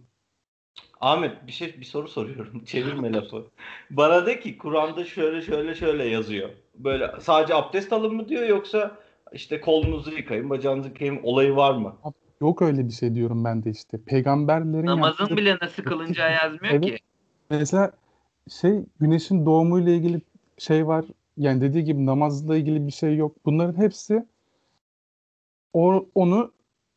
[1.02, 2.64] Ahmet bir şey bir soru soruyorum.
[2.66, 3.46] Çevirme lafı.
[3.90, 6.50] Bana de ki Kur'an'da şöyle şöyle şöyle yazıyor.
[6.76, 8.92] Böyle sadece abdest alın mı diyor yoksa
[9.34, 11.96] işte kolunuzu yıkayın, bacağınızı yıkayın olayı var mı?
[12.42, 13.98] Yok öyle bir şey diyorum ben de işte.
[14.06, 16.86] Peygamberlerin Namazın yaptığı- bile nasıl kılınacağı yazmıyor Evet.
[16.86, 16.98] ki.
[17.52, 17.92] Mesela
[18.50, 20.22] şey güneşin doğumuyla ilgili
[20.58, 21.06] şey var.
[21.38, 23.36] Yani dediği gibi namazla ilgili bir şey yok.
[23.46, 24.26] Bunların hepsi
[25.74, 26.54] o, onu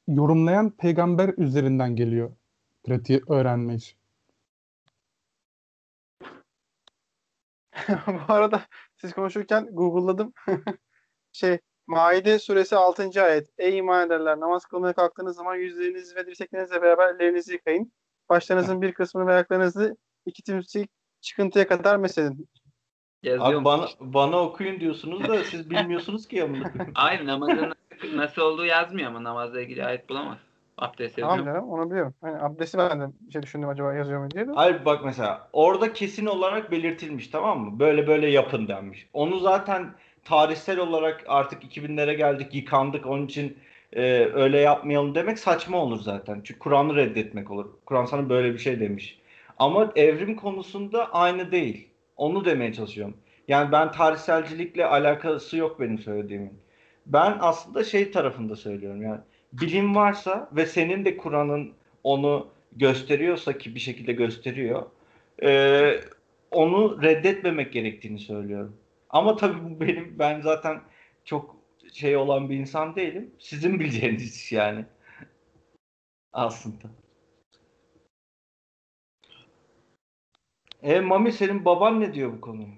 [0.08, 2.32] yorumlayan peygamber üzerinden geliyor.
[2.84, 3.96] Pratiği öğrenme işi.
[8.06, 8.62] Bu arada
[8.96, 10.32] siz konuşurken Google'ladım.
[11.32, 13.22] şey Maide suresi 6.
[13.22, 13.48] ayet.
[13.58, 17.92] Ey iman ederler namaz kılmaya kalktığınız zaman yüzlerinizi ve dirseklerinizle beraber ellerinizi yıkayın.
[18.28, 22.48] Başlarınızın bir kısmını ve ayaklarınızı iki timsik çıkıntıya kadar mesedin.
[23.22, 26.72] Yazıyor Abi bana, bana okuyun diyorsunuz da siz bilmiyorsunuz ki yanımda.
[26.94, 27.74] Hayır namazın
[28.14, 30.38] nasıl, olduğu yazmıyor ama namazla ilgili ayet bulamaz.
[30.78, 31.28] Abdest yazıyor.
[31.28, 32.14] Tamam canım onu biliyorum.
[32.20, 34.52] Hani abdesti ben de bir şey düşündüm acaba yazıyor mu diye de.
[34.52, 37.78] Hayır bak mesela orada kesin olarak belirtilmiş tamam mı?
[37.78, 39.08] Böyle böyle yapın denmiş.
[39.12, 43.58] Onu zaten tarihsel olarak artık 2000'lere geldik yıkandık onun için
[43.92, 44.02] e,
[44.34, 46.40] öyle yapmayalım demek saçma olur zaten.
[46.44, 47.66] Çünkü Kur'an'ı reddetmek olur.
[47.86, 49.18] Kur'an sana böyle bir şey demiş.
[49.58, 51.88] Ama evrim konusunda aynı değil.
[52.16, 53.16] Onu demeye çalışıyorum.
[53.48, 56.52] Yani ben tarihselcilikle alakası yok benim söylediğimin.
[57.06, 59.20] Ben aslında şey tarafında söylüyorum yani
[59.52, 61.72] bilim varsa ve senin de Kur'an'ın
[62.04, 64.82] onu gösteriyorsa ki bir şekilde gösteriyor
[65.42, 66.00] e,
[66.50, 68.76] onu reddetmemek gerektiğini söylüyorum.
[69.10, 70.80] Ama tabii bu benim ben zaten
[71.24, 71.56] çok
[71.92, 73.34] şey olan bir insan değilim.
[73.38, 74.84] Sizin bileceğiniz yani.
[76.32, 77.03] Aslında.
[80.84, 82.68] E Mami senin baban ne diyor bu konuya?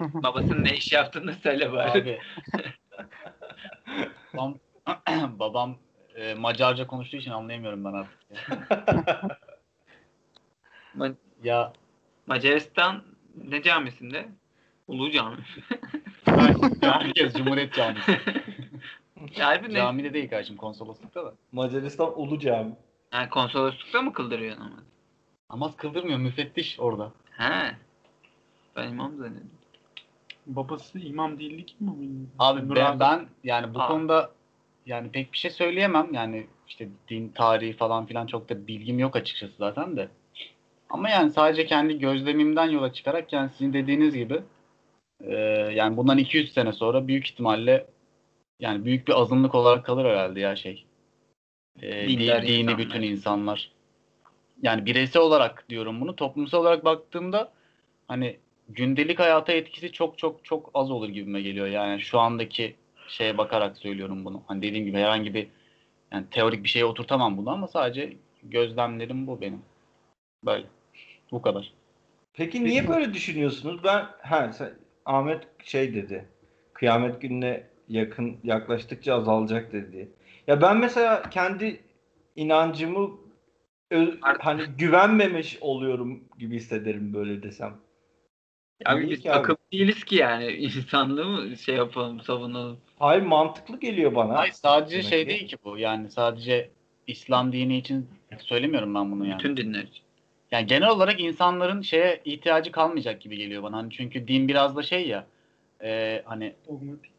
[0.00, 1.90] Babasının ne iş yaptığını söyle bari.
[2.00, 2.18] Abi.
[4.36, 4.54] babam,
[5.38, 5.76] babam
[6.16, 8.18] e, Macarca konuştuğu için anlayamıyorum ben artık.
[8.30, 8.38] ya.
[10.98, 11.72] Ma- Ya
[12.26, 13.02] Macaristan
[13.44, 14.28] ne camisinde?
[14.88, 15.36] Ulu Cami.
[16.80, 18.20] herkes Cumhuriyet Camisi.
[19.68, 19.74] Ne?
[19.74, 21.34] Camide değil kardeşim konsoloslukta da.
[21.52, 22.72] Macaristan Ulu Cami.
[23.12, 24.93] Yani konsoloslukta mı kıldırıyor namazı?
[25.50, 27.12] Namaz kıldırmıyor müfettiş orada.
[27.30, 27.74] He.
[28.76, 29.50] Ben imam zannediyorum.
[30.46, 31.90] Babası imam değildi ki mi?
[32.38, 33.00] Abi Nur ben, abi.
[33.00, 33.88] ben yani bu Aa.
[33.88, 34.30] konuda
[34.86, 36.14] yani pek bir şey söyleyemem.
[36.14, 40.08] Yani işte din tarihi falan filan çok da bilgim yok açıkçası zaten de.
[40.90, 44.42] Ama yani sadece kendi gözlemimden yola çıkarak yani sizin dediğiniz gibi
[45.20, 45.34] e,
[45.74, 47.86] yani bundan 200 sene sonra büyük ihtimalle
[48.60, 50.84] yani büyük bir azınlık olarak kalır herhalde ya şey.
[51.82, 52.78] E, di- Dindar dini insanlar.
[52.78, 53.70] bütün insanlar.
[54.64, 56.16] Yani bireysel olarak diyorum bunu.
[56.16, 57.52] Toplumsal olarak baktığımda
[58.08, 58.36] hani
[58.68, 61.66] gündelik hayata etkisi çok çok çok az olur gibime geliyor.
[61.66, 62.74] Yani şu andaki
[63.08, 64.42] şeye bakarak söylüyorum bunu.
[64.46, 65.48] Hani dediğim gibi herhangi bir
[66.12, 69.62] yani teorik bir şeye oturtamam bunu ama sadece gözlemlerim bu benim.
[70.44, 70.66] Böyle.
[71.32, 71.72] Bu kadar.
[72.34, 73.84] Peki niye böyle düşünüyorsunuz?
[73.84, 74.74] Ben ha sen,
[75.04, 76.24] Ahmet şey dedi.
[76.72, 80.08] Kıyamet gününe yakın yaklaştıkça azalacak dedi.
[80.46, 81.80] Ya ben mesela kendi
[82.36, 83.23] inancımı
[83.94, 87.74] ö- hani güvenmemiş oluyorum gibi hissederim böyle desem.
[88.84, 90.46] Abi biz takım değiliz ki yani.
[90.52, 92.78] İnsanlığı mı şey yapalım, savunalım?
[92.98, 94.34] Hayır mantıklı geliyor bana.
[94.38, 95.28] Hayır sadece Demek şey ki.
[95.28, 95.78] değil ki bu.
[95.78, 96.70] Yani sadece
[97.06, 99.38] İslam dini için söylemiyorum ben bunu yani.
[99.38, 100.02] Bütün dinler için.
[100.50, 103.76] Yani genel olarak insanların şeye ihtiyacı kalmayacak gibi geliyor bana.
[103.76, 105.26] Hani çünkü din biraz da şey ya
[105.82, 106.54] e, hani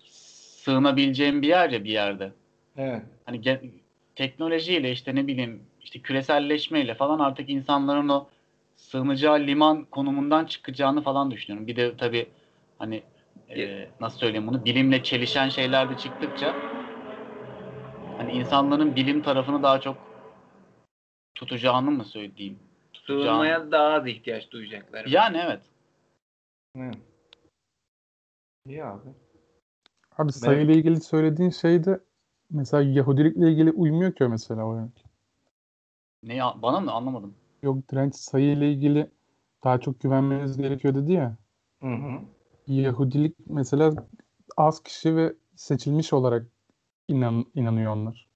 [0.05, 2.31] sığınabileceğim bir yer ya bir yerde.
[2.77, 3.01] Evet.
[3.25, 3.69] Hani ge-
[4.15, 8.27] teknolojiyle işte ne bileyim işte küreselleşmeyle falan artık insanların o
[8.75, 11.67] sığınacağı liman konumundan çıkacağını falan düşünüyorum.
[11.67, 12.29] Bir de tabii
[12.79, 13.03] hani
[13.49, 16.55] e, nasıl söyleyeyim bunu bilimle çelişen şeyler de çıktıkça
[18.17, 19.97] hani insanların bilim tarafını daha çok
[21.35, 22.59] tutacağını mı söyleyeyim?
[23.07, 25.05] Sığınmaya daha az ihtiyaç duyacaklar.
[25.05, 25.61] Yani evet.
[26.77, 26.95] evet.
[28.65, 29.09] İyi abi.
[30.17, 31.99] Abi sayıyla ilgili söylediğin şey de
[32.49, 34.89] mesela Yahudilikle ilgili uymuyor ki mesela o yani.
[36.25, 37.33] Ne bana mı anlamadım.
[37.63, 39.11] Yok direnç sayıyla ilgili
[39.63, 41.37] daha çok güvenmeniz gerekiyor dedi ya.
[41.81, 42.21] Hı hı.
[42.67, 43.93] Yahudilik mesela
[44.57, 46.47] az kişi ve seçilmiş olarak
[47.07, 48.27] inan, inanıyor onlar.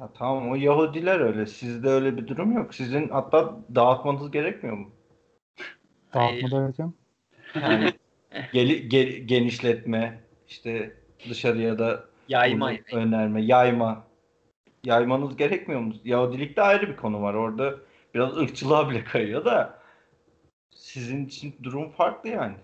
[0.00, 1.46] Ya tamam o Yahudiler öyle.
[1.46, 2.74] Sizde öyle bir durum yok.
[2.74, 4.90] Sizin hatta dağıtmanız gerekmiyor mu?
[6.14, 6.94] Dağıtma derken.
[7.54, 7.92] Yani
[8.52, 10.96] geli- ge- genişletme, işte
[11.30, 12.72] dışarıya da Yayma.
[12.92, 14.11] önerme, yayma.
[14.84, 15.94] Yaymanız gerekmiyor mu?
[16.04, 17.34] Yahudilikte ayrı bir konu var.
[17.34, 17.74] Orada
[18.14, 19.82] biraz ırkçılığa bile kayıyor da
[20.70, 22.56] sizin için durum farklı yani.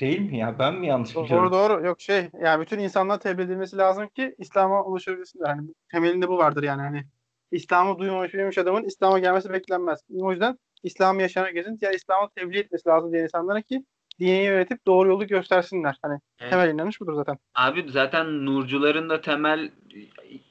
[0.00, 0.58] Değil mi ya?
[0.58, 1.52] Ben mi yanlış Doğru biliyorum?
[1.52, 1.86] doğru.
[1.86, 5.48] Yok şey yani bütün insanlar tebliğ edilmesi lazım ki İslam'a ulaşabilsinler.
[5.48, 7.04] Hani temelinde bu vardır yani hani
[7.52, 10.00] İslam'ı duymamış bilmemiş adamın İslam'a gelmesi beklenmez.
[10.20, 13.84] O yüzden İslam'ı yaşayan herkesin diğer İslam'ı tebliğ etmesi lazım diğer insanlara ki
[14.20, 15.96] dini öğretip doğru yolu göstersinler.
[16.02, 16.50] Hani Evet.
[16.50, 17.38] temel inanış budur zaten.
[17.54, 19.70] Abi zaten Nurcuların da temel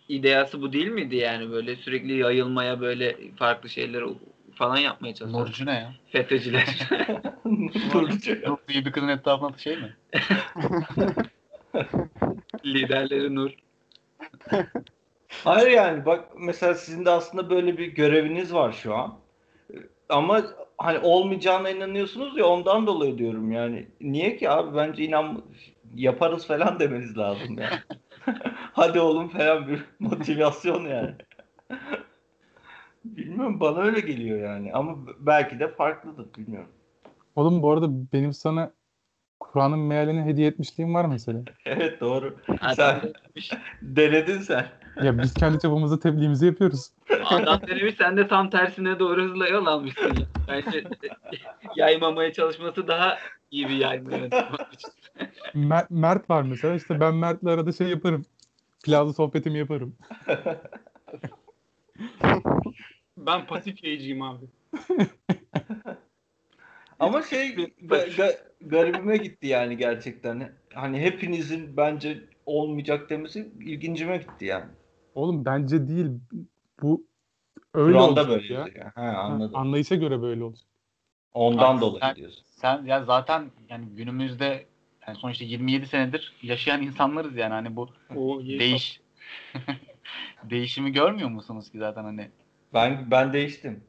[0.09, 4.05] ideası bu değil miydi yani böyle sürekli yayılmaya böyle farklı şeyleri
[4.55, 5.41] falan yapmaya çalışıyor.
[5.45, 5.93] Nurcu ne ya?
[6.11, 6.89] FETÖ'cüler.
[7.93, 8.41] Nurcu.
[8.45, 9.93] Nur diye bir kızın etrafında şey mi?
[12.65, 13.51] Liderleri Nur.
[15.43, 19.15] Hayır yani bak mesela sizin de aslında böyle bir göreviniz var şu an.
[20.09, 20.43] Ama
[20.77, 23.87] hani olmayacağına inanıyorsunuz ya ondan dolayı diyorum yani.
[24.01, 25.43] Niye ki abi bence inan
[25.95, 27.79] yaparız falan demeniz lazım yani.
[28.73, 31.15] Hadi oğlum falan bir motivasyon yani.
[33.05, 36.69] Bilmiyorum bana öyle geliyor yani ama belki de farklıdır bilmiyorum.
[37.35, 38.73] Oğlum bu arada benim sana
[39.39, 41.39] Kur'an'ın mealini hediye etmişliğim var mesela.
[41.65, 42.37] Evet doğru.
[42.75, 43.01] Sen
[43.81, 44.65] denedin sen.
[45.01, 46.89] Ya biz kendi çapımızda tebliğimizi yapıyoruz.
[47.25, 50.13] adam denemiş sen de tam tersine doğru hızla yol almışsın.
[50.15, 50.25] ya.
[50.47, 50.83] Bence
[51.75, 53.17] yaymamaya çalışması daha
[53.51, 54.09] iyi bir yayma.
[55.55, 58.25] Mer- Mert var mesela işte ben Mert'le arada şey yaparım.
[58.85, 59.95] Plaza sohbetimi yaparım.
[63.17, 64.45] Ben pasif yayıcıyım abi.
[66.99, 67.71] Ama şey ga-
[68.09, 70.51] ga- garibime gitti yani gerçekten.
[70.73, 74.65] Hani hepinizin bence olmayacak demesi ilgincime gitti yani.
[75.15, 76.07] Oğlum bence değil.
[76.81, 77.05] Bu
[77.73, 78.65] öyle Kur'an'da olacak böyle ya.
[78.65, 78.91] diyor.
[78.95, 79.55] Ha, anladım.
[79.55, 80.67] Anlayışa göre böyle olacak.
[81.33, 82.43] Ondan Abi dolayı sen- diyorsun.
[82.45, 84.65] Sen ya zaten yani günümüzde
[85.07, 89.01] yani sonuçta 27 senedir yaşayan insanlarız yani hani bu O değiş
[90.43, 92.29] değişimi görmüyor musunuz ki zaten hani
[92.73, 93.83] Ben ben değiştim.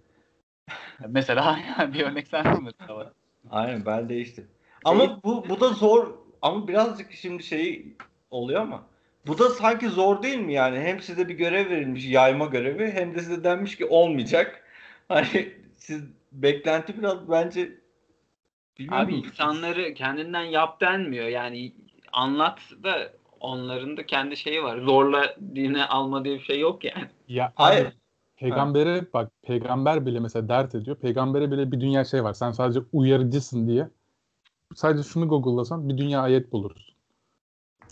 [1.08, 1.58] mesela
[1.94, 3.12] bir örnek sensin mesela.
[3.50, 4.48] Aynen ben değiştim.
[4.84, 7.96] Ama bu bu da zor ama birazcık şimdi şey
[8.30, 8.82] oluyor ama
[9.26, 10.80] bu da sanki zor değil mi yani?
[10.80, 14.64] Hem size bir görev verilmiş yayma görevi hem de size denmiş ki olmayacak.
[15.08, 17.72] Hani siz beklenti biraz bence
[18.78, 19.08] bilmiyorum.
[19.08, 21.26] Abi insanları kendinden yap denmiyor.
[21.26, 21.72] Yani
[22.12, 24.78] anlat da onların da kendi şeyi var.
[24.78, 27.08] Zorla dine alma diye bir şey yok yani.
[27.28, 27.86] Ya Hayır.
[27.86, 27.92] abi,
[28.36, 30.96] peygambere bak peygamber bile mesela dert ediyor.
[30.96, 32.32] Peygambere bile bir dünya şey var.
[32.32, 33.88] Sen sadece uyarıcısın diye.
[34.74, 36.93] Sadece şunu Google'lasan bir dünya ayet bulursun.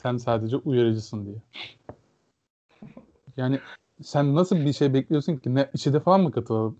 [0.02, 1.36] Sen sadece uyarıcısın diye.
[3.36, 3.60] Yani
[4.02, 5.54] sen nasıl bir şey bekliyorsun ki?
[5.54, 6.78] Ne içide falan mı katılalım?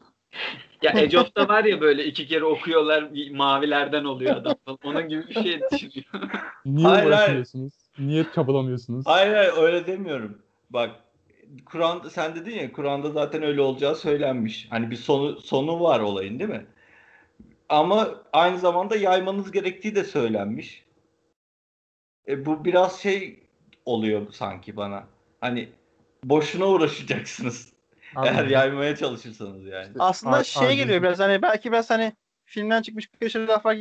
[0.82, 4.54] Ya Age of'ta var ya böyle iki kere okuyorlar mavilerden oluyor adam.
[4.64, 4.78] falan.
[4.84, 6.30] Onun gibi bir şey düşünüyor.
[6.64, 7.08] Niye Hayır, hayır.
[7.08, 7.72] uğraşmıyorsunuz?
[7.98, 9.06] Niye çabalamıyorsunuz?
[9.06, 10.38] Hayır hayır öyle demiyorum.
[10.70, 10.90] Bak
[11.64, 14.66] Kur'an sen dedin ya Kur'an'da zaten öyle olacağı söylenmiş.
[14.70, 16.66] Hani bir sonu sonu var olayın değil mi?
[17.68, 20.84] Ama aynı zamanda yaymanız gerektiği de söylenmiş.
[22.28, 23.42] E, bu biraz şey
[23.84, 25.04] oluyor sanki bana.
[25.40, 25.68] Hani
[26.24, 27.72] boşuna uğraşacaksınız.
[28.16, 29.88] Abi, Eğer yaymaya çalışırsanız yani.
[29.98, 32.12] Aslında Ar- şey geliyor biraz hani belki biraz hani
[32.44, 33.74] filmden çıkmış bir şey laflar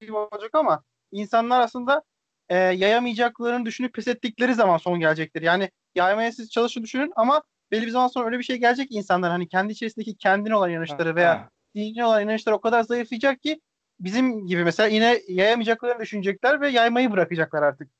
[0.00, 2.02] gibi olacak ama insanlar aslında
[2.48, 5.42] e, yayamayacaklarını düşünüp pes ettikleri zaman son gelecektir.
[5.42, 8.94] Yani yaymaya siz çalışın düşünün ama belli bir zaman sonra öyle bir şey gelecek ki
[8.94, 13.42] insanlar hani kendi içerisindeki kendine olan inanışları veya Ha, dini olan inançlar o kadar zayıflayacak
[13.42, 13.60] ki
[14.00, 17.90] bizim gibi mesela yine yayamayacaklarını düşünecekler ve yaymayı bırakacaklar artık.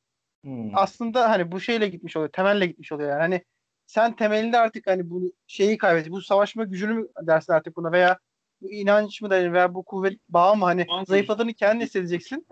[0.44, 0.70] hmm.
[0.74, 3.20] Aslında hani bu şeyle gitmiş oluyor, temelle gitmiş oluyor yani.
[3.20, 3.44] Hani
[3.86, 8.18] sen temelinde artık hani bu şeyi kaybet, bu savaşma gücünü mü dersin artık buna veya
[8.60, 11.08] bu inanç mı denir veya bu kuvvet bağı mı hani Mantık.
[11.08, 12.46] zayıfladığını kendin hissedeceksin.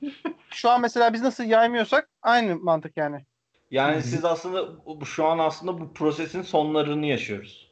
[0.50, 3.24] Şu an mesela biz nasıl yaymıyorsak aynı mantık yani.
[3.70, 4.68] Yani siz aslında
[5.04, 7.69] şu an aslında bu prosesin sonlarını yaşıyoruz.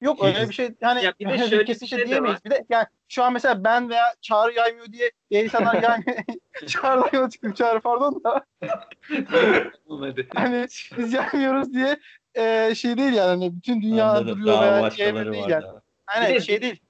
[0.00, 2.44] Yok öyle bir şey yani Ya bir de şöyle kesinlikle şey de diyemeyiz.
[2.44, 6.16] Bir de yani şu an mesela ben veya Çağrı yaymıyor diye diğer insanlar yaymıyor.
[6.66, 8.44] Çağrı'dan yola çıktım Çağrı pardon da.
[9.86, 10.26] Olmadı.
[10.34, 10.66] hani
[10.98, 11.96] biz yaymıyoruz diye
[12.34, 14.28] e, şey değil yani hani bütün dünya Anladım.
[14.40, 15.62] duruyor Daha veya başkaları yayma değil yani.
[15.62, 15.82] daha.
[16.06, 16.80] Aynen de- şey değil.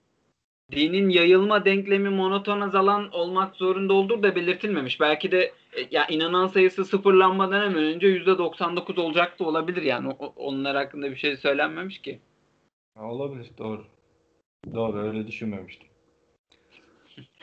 [0.73, 5.01] Dinin yayılma denklemi monoton azalan olmak zorunda olduğu da belirtilmemiş.
[5.01, 5.41] Belki de
[5.73, 10.09] e, ya inanan sayısı sıfırlanmadan hemen önce %99 olacak da olabilir yani.
[10.19, 12.21] O- onlar hakkında bir şey söylenmemiş ki.
[12.95, 13.87] Ha, Olabilir doğru.
[14.75, 15.89] Doğru öyle düşünmemiştim.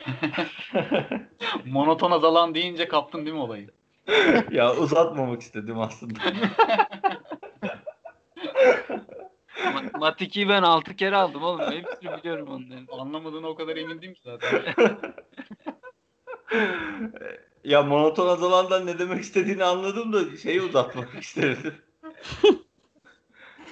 [1.66, 3.70] Monoton azalan deyince kaptın değil mi olayı?
[4.50, 6.18] ya uzatmamak istedim aslında.
[9.58, 11.72] Ma- Mat 2'yi ben 6 kere aldım oğlum.
[11.72, 12.98] Hepsini biliyorum onların.
[13.00, 14.74] Anlamadığına o kadar emindim ki zaten.
[17.64, 21.74] ya monoton azalandan ne demek istediğini anladım da şeyi uzatmak istedim.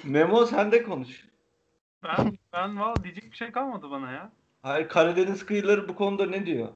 [0.03, 1.27] Memo sen de konuş.
[2.07, 4.31] Ben, ben valla diyecek bir şey kalmadı bana ya.
[4.61, 6.69] Hayır Karadeniz kıyıları bu konuda ne diyor?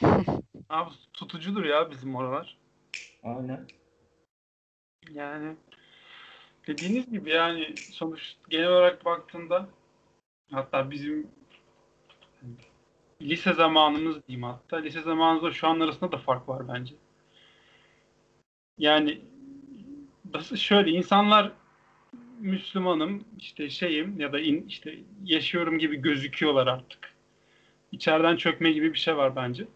[0.68, 2.58] Abi tutucudur ya bizim oralar.
[3.22, 3.66] Aynen.
[5.10, 5.56] Yani
[6.66, 9.68] dediğiniz gibi yani sonuç genel olarak baktığında
[10.50, 11.30] hatta bizim
[13.22, 16.94] lise zamanımız diyeyim hatta lise zamanımızda şu an arasında da fark var bence.
[18.78, 19.20] Yani
[20.56, 21.52] şöyle insanlar
[22.40, 27.14] Müslümanım işte şeyim ya da in, işte yaşıyorum gibi gözüküyorlar artık.
[27.92, 29.66] İçeriden çökme gibi bir şey var bence.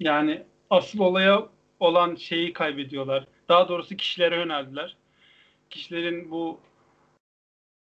[0.00, 1.48] Yani asıl olaya
[1.80, 3.26] olan şeyi kaybediyorlar.
[3.48, 4.96] Daha doğrusu kişilere yöneldiler.
[5.70, 6.60] Kişilerin bu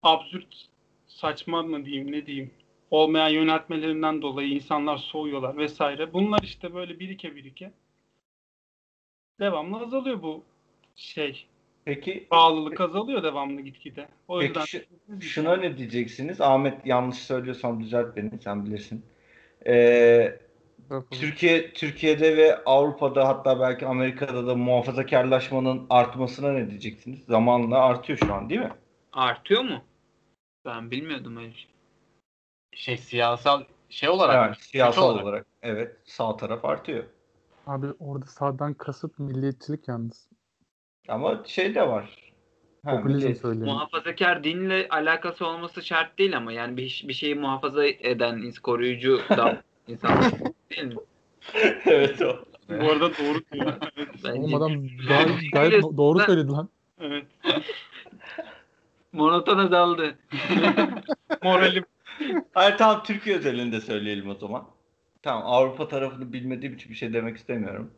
[0.03, 0.69] absürt
[1.07, 2.53] saçma mı diyeyim ne diyeyim
[2.91, 6.13] olmayan yöneltmelerinden dolayı insanlar soğuyorlar vesaire.
[6.13, 7.71] Bunlar işte böyle birike birike
[9.39, 10.43] devamlı azalıyor bu
[10.95, 11.47] şey.
[11.85, 14.07] Peki Bağlılık azalıyor devamlı gitgide.
[14.27, 16.41] O Peki yüzden şu- şuna ne diyeceksiniz?
[16.41, 19.05] Ahmet yanlış söylüyorsam düzelt beni sen bilirsin.
[19.67, 20.39] Ee,
[21.11, 27.19] Türkiye Türkiye'de ve Avrupa'da hatta belki Amerika'da da muhafazakarlaşmanın artmasına ne diyeceksiniz?
[27.25, 28.71] Zamanla artıyor şu an değil mi?
[29.13, 29.81] Artıyor mu?
[30.65, 31.67] Ben bilmiyordum öyle şey.
[32.75, 35.23] Şey siyasal şey olarak Evet, siyasal olarak.
[35.23, 35.45] olarak.
[35.61, 37.03] Evet, sağ taraf artıyor.
[37.67, 40.29] Abi orada sağdan kasıt milliyetçilik yalnız.
[41.07, 42.31] Ama şey de var.
[42.85, 43.03] Ha,
[43.41, 43.65] söyleyeyim.
[43.65, 49.63] Muhafazakar dinle alakası olması şart değil ama yani bir, bir şeyi muhafaza eden koruyucu da
[49.87, 50.23] insan
[50.71, 50.95] değil mi?
[51.85, 52.45] evet o.
[52.69, 53.73] Bu arada doğru diyor.
[54.37, 54.71] Oğlum adam
[55.07, 56.69] gayet, gayet doğru söyledi lan.
[56.99, 57.25] evet.
[59.11, 60.15] monotona daldı.
[61.43, 61.83] Moralim
[62.53, 64.67] Hayır tamam Türkiye özelinde söyleyelim o zaman.
[65.21, 67.91] Tamam Avrupa tarafını bilmediğim için bir şey demek istemiyorum.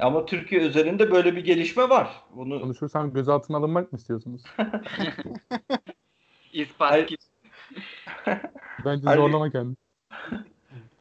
[0.00, 2.10] Ama Türkiye özelinde böyle bir gelişme var.
[2.34, 4.42] Bunu Konuşursam gözaltına alınmak mı istiyorsunuz?
[6.52, 7.06] İspat Hayır.
[7.06, 7.18] gibi.
[8.84, 9.18] Bence Hayır.
[9.20, 9.76] zorlama kendini.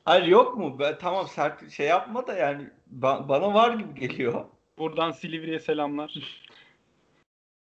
[0.06, 0.80] Hayır yok mu?
[0.80, 2.70] Ben, tamam sert şey yapma da yani
[3.00, 4.46] ba- bana var gibi geliyor.
[4.78, 6.14] buradan Silivri'ye selamlar.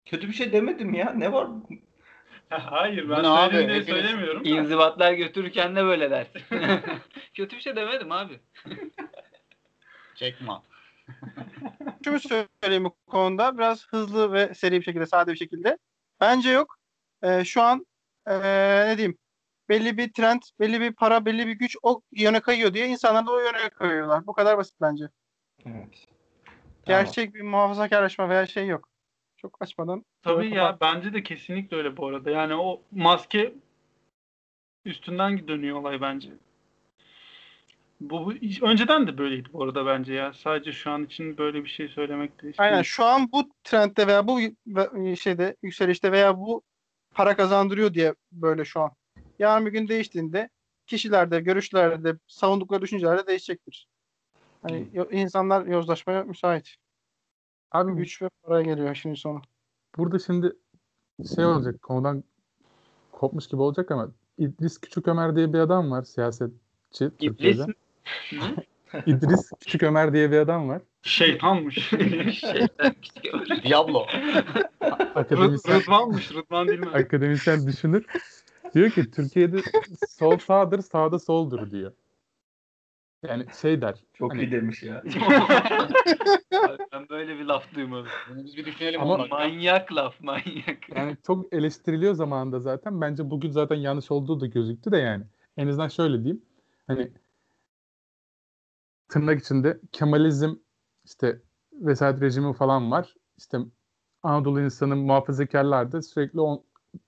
[0.06, 1.14] Kötü bir şey demedim ya.
[1.14, 1.48] Ne var?
[2.50, 3.52] Hayır ben ne abi?
[3.52, 4.46] söyledim diye söylemiyorum.
[4.46, 4.50] da.
[4.50, 6.42] İnzibatlar götürürken de böyle dersin.
[7.34, 8.40] Kötü bir şey demedim abi.
[10.16, 10.64] Çekma.
[12.04, 15.78] Şunu söyleyeyim bu konuda biraz hızlı ve seri bir şekilde, sade bir şekilde.
[16.22, 16.78] Bence yok.
[17.24, 17.86] Ee, şu an
[18.28, 19.18] ee, ne diyeyim
[19.70, 23.32] belli bir trend, belli bir para, belli bir güç o yöne kayıyor diye insanlar da
[23.32, 24.28] o yöne kayıyorlar.
[24.28, 25.10] Bu kadar basit bence.
[25.66, 26.08] Evet.
[26.86, 28.90] Gerçek bir muhafazakarlaşma veya şey yok.
[29.38, 30.06] Çok açmadan.
[30.22, 32.30] Tabii ya bence de kesinlikle öyle bu arada.
[32.30, 33.54] Yani o maske
[34.86, 36.30] üstünden dönüyor olay bence.
[38.02, 40.34] Bu, bu önceden de böyleydi bu arada bence ya.
[40.34, 44.28] Sadece şu an için böyle bir şey söylemek de Aynen şu an bu trendde veya
[44.28, 44.40] bu
[45.16, 46.62] şeyde yükselişte veya bu
[47.12, 48.92] para kazandırıyor diye böyle şu an.
[49.40, 50.50] Yarın bir gün değiştiğinde
[50.88, 53.88] kişilerde, görüşlerde, savundukları düşüncelerde değişecektir.
[54.64, 56.76] Hani yo- insanlar yozlaşmaya müsait.
[57.72, 59.42] Abi Güç ve para geliyor şimdi sonu.
[59.98, 60.54] burada şimdi
[61.36, 62.24] şey olacak konudan
[63.12, 67.66] kopmuş gibi olacak ama İdris Küçük Ömer diye bir adam var siyasetçi İblis Türkiye'de.
[67.66, 67.74] mi?
[69.06, 70.82] İdris Küçük Ömer diye bir adam var.
[71.02, 71.76] şeytanmış.
[72.40, 73.64] Şeytan küçük ömür.
[73.64, 74.06] Diablo.
[75.16, 76.32] Akademisyen, Rıdvanmış.
[76.32, 76.90] Rıdvan değil mi?
[76.90, 78.06] akademisyen düşünür.
[78.74, 79.58] Diyor ki Türkiye'de
[80.10, 81.92] sol sağdır, sağda soldur diyor.
[83.28, 83.96] Yani şey der.
[84.14, 85.04] Çok Hani- iyi demiş ya.
[86.94, 88.08] ben böyle bir laf duymadım.
[88.30, 89.26] Bunu biz bir düşünelim Ama-.
[89.28, 90.90] Manyak laf manyak.
[90.96, 93.02] Yani çok eleştiriliyor zamanında zaten.
[93.02, 95.24] Bence bugün zaten yanlış olduğu da gözüktü de yani.
[95.58, 96.42] En azından şöyle diyeyim.
[96.88, 97.12] Hani
[99.10, 100.56] tırnak içinde Kemalizm
[101.06, 101.42] işte
[101.74, 103.16] vesayet rejimi falan var.
[103.38, 103.58] İşte
[104.24, 106.64] Anadolu insanı muhafazakarlar da sürekli o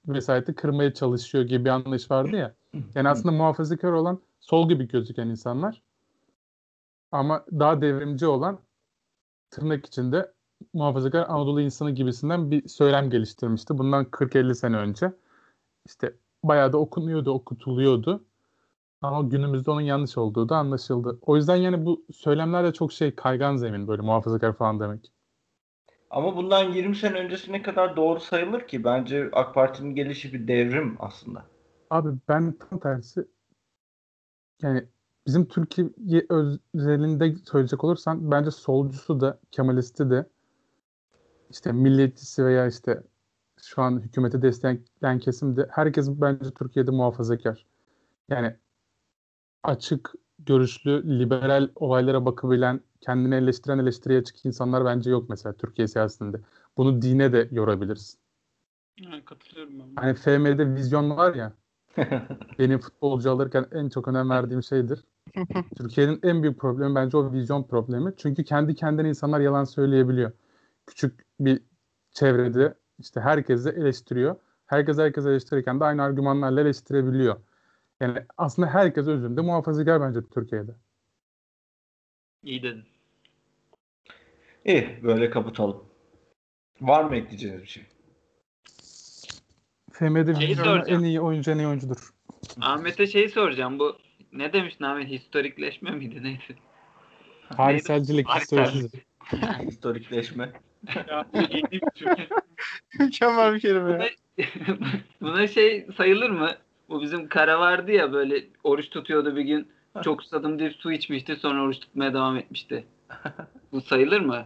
[0.07, 2.55] vesayeti kırmaya çalışıyor gibi bir anlayış vardı ya.
[2.95, 5.81] Yani aslında muhafazakar olan sol gibi gözüken insanlar.
[7.11, 8.59] Ama daha devrimci olan
[9.49, 10.31] tırnak içinde
[10.73, 13.77] muhafazakar Anadolu insanı gibisinden bir söylem geliştirmişti.
[13.77, 15.13] Bundan 40-50 sene önce.
[15.85, 18.23] İşte bayağı da okunuyordu, okutuluyordu.
[19.01, 21.19] Ama günümüzde onun yanlış olduğu da anlaşıldı.
[21.21, 25.11] O yüzden yani bu söylemler de çok şey kaygan zemin böyle muhafazakar falan demek.
[26.09, 30.97] Ama bundan 20 sene öncesine kadar doğru sayılır ki bence AK Parti'nin gelişi bir devrim
[30.99, 31.45] aslında.
[31.89, 33.27] Abi ben tam tersi
[34.61, 34.85] yani
[35.27, 35.89] bizim Türkiye
[36.73, 40.25] özelinde söyleyecek olursan bence solcusu da Kemalisti de
[41.49, 43.03] işte milliyetçisi veya işte
[43.63, 47.65] şu an hükümeti destekleyen kesim de herkes bence Türkiye'de muhafazakar.
[48.29, 48.55] Yani
[49.63, 56.37] açık görüşlü, liberal olaylara bakabilen, kendini eleştiren eleştiriye açık insanlar bence yok mesela Türkiye siyasetinde.
[56.77, 58.19] Bunu dine de yorabilirsin.
[58.99, 60.01] Yani katılıyorum ben.
[60.01, 61.53] Hani FM'de vizyon var ya.
[62.59, 65.03] benim futbolcu alırken en çok önem verdiğim şeydir.
[65.77, 68.13] Türkiye'nin en büyük problemi bence o vizyon problemi.
[68.17, 70.31] Çünkü kendi kendine insanlar yalan söyleyebiliyor.
[70.87, 71.61] Küçük bir
[72.11, 74.35] çevrede işte herkesi eleştiriyor.
[74.65, 77.35] Herkes herkes eleştirirken de aynı argümanlarla eleştirebiliyor.
[78.01, 80.71] Yani aslında herkes özünde muhafazakar bence Türkiye'de.
[82.43, 82.83] İyi dedin.
[84.65, 85.85] İyi böyle kapatalım.
[86.81, 87.83] Var mı ekleyeceğiniz bir şey?
[89.91, 90.99] FM'de Şeyi soracağım.
[90.99, 92.09] en iyi oyuncu en iyi oyuncudur.
[92.61, 93.79] Ahmet'e şey soracağım.
[93.79, 93.97] Bu
[94.33, 95.07] ne demiştin Ahmet?
[95.07, 96.41] Historikleşme miydi neydi?
[97.57, 98.93] Tarihselcilik, Tarihselcilik.
[98.93, 98.97] historisizm.
[99.67, 100.51] Historikleşme.
[101.07, 101.25] Ya.
[102.99, 104.09] Mükemmel bir kelime ya.
[105.21, 106.51] Buna şey sayılır mı?
[106.89, 109.67] Bu bizim kara vardı ya böyle oruç tutuyordu bir gün.
[110.03, 112.85] Çok susadım deyip su içmişti sonra oruç tutmaya devam etmişti.
[113.71, 114.45] Bu sayılır mı?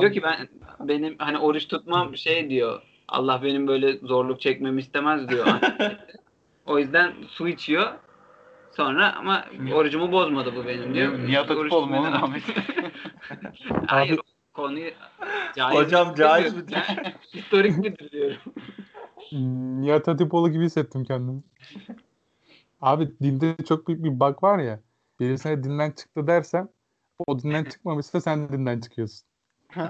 [0.00, 0.48] Diyor ki ben
[0.80, 2.82] benim hani oruç tutmam şey diyor.
[3.08, 5.46] Allah benim böyle zorluk çekmemi istemez diyor.
[6.66, 7.92] o yüzden su içiyor.
[8.76, 11.18] Sonra ama orucumu bozmadı bu benim diyor.
[11.18, 12.42] Nihat Oruç Atipoğlu mu oğlum tutmaya devam Ahmet?
[12.48, 12.90] ediyor.
[13.86, 14.20] Hayır
[14.54, 14.90] konuyu
[15.56, 16.54] caiz Hocam caiz?
[16.72, 18.36] Ben Historik midir diyorum.
[19.32, 21.42] Nihat Hatipoğlu gibi hissettim kendimi.
[22.80, 24.80] Abi dinde çok büyük bir bug var ya.
[25.20, 26.68] Birisine dinden çıktı dersen
[27.26, 29.28] o dinden çıkmamışsa sen dinden çıkıyorsun.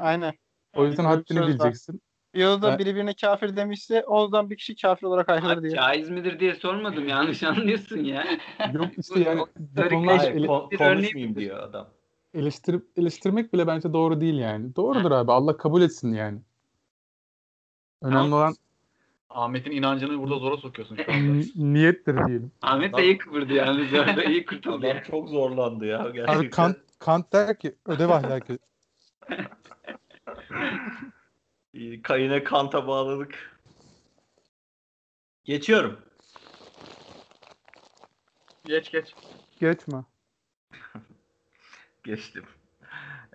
[0.00, 0.32] Aynen.
[0.76, 1.48] O yüzden bir haddini söz var.
[1.48, 2.02] bileceksin.
[2.34, 2.78] Yolda Ha.
[2.78, 5.72] biri birine kafir demişse oradan bir kişi kafir olarak ayrılır diye.
[5.74, 7.08] caiz midir diye sormadım.
[7.08, 8.24] Yanlış anlıyorsun ya.
[8.72, 11.88] Yok işte yani bu Historik konular Hayır, ele- konuşmayayım diyor adam.
[12.34, 14.76] eleştirip eleştirmek bile bence doğru değil yani.
[14.76, 15.32] Doğrudur abi.
[15.32, 16.38] Allah kabul etsin yani.
[18.02, 18.54] Önemli Ama- olan
[19.30, 21.44] Ahmet'in inancını burada zora sokuyorsun şu anda.
[21.56, 22.52] niyettir diyelim.
[22.62, 24.86] Ahmet de iyi kıvırdı yalnız orada iyi kurtuldu.
[24.86, 26.38] Adam çok zorlandı ya gerçekten.
[26.40, 28.58] Abi Kant, Kant der ki ödev ahlakı.
[31.72, 33.58] İyi, Kayına Kant'a bağladık.
[35.44, 36.00] Geçiyorum.
[38.64, 39.14] Geç geç.
[39.60, 40.04] Geçme.
[42.04, 42.44] Geçtim.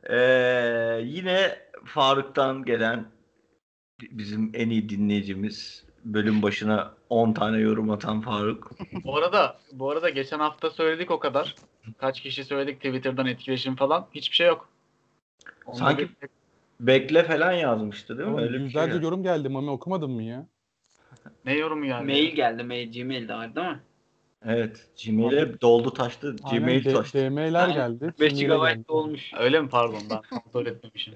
[0.09, 3.05] Ee, yine Faruk'tan gelen
[4.11, 8.71] bizim en iyi dinleyicimiz bölüm başına 10 tane yorum atan Faruk.
[9.03, 11.55] Bu arada bu arada geçen hafta söyledik o kadar.
[11.97, 14.07] Kaç kişi söyledik Twitter'dan etkileşim falan.
[14.15, 14.69] Hiçbir şey yok.
[15.65, 16.29] Onda Sanki bir-
[16.79, 18.33] Bekle falan yazmıştı değil mi?
[18.35, 18.65] Oğlum, Öyle şey.
[18.65, 19.03] yüzlerce yani.
[19.03, 19.49] yorum geldi.
[19.49, 20.47] Mami okumadın mı ya?
[21.45, 22.05] ne yorumu yani?
[22.05, 22.63] Mail geldi.
[22.63, 23.79] Mail Gmail'de var değil mi?
[24.45, 24.87] Evet.
[25.05, 26.35] Gmail'e doldu taştı.
[26.43, 27.17] Aynen, Gmail taştı.
[27.19, 28.13] DM'ler geldi.
[28.19, 28.83] 5 Şimdiyle GB geldi.
[28.87, 29.31] olmuş.
[29.39, 31.13] Öyle mi pardon ben kontrol etmemişim.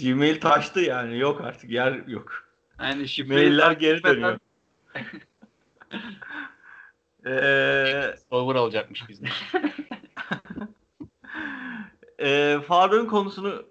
[0.00, 1.18] Gmail taştı yani.
[1.18, 2.32] Yok artık yer yok.
[2.80, 4.38] Yani şifre Mailler geri dönüyor.
[7.26, 9.30] Ee, Over alacakmış bizden.
[12.18, 13.66] e, Faruk'un konusunu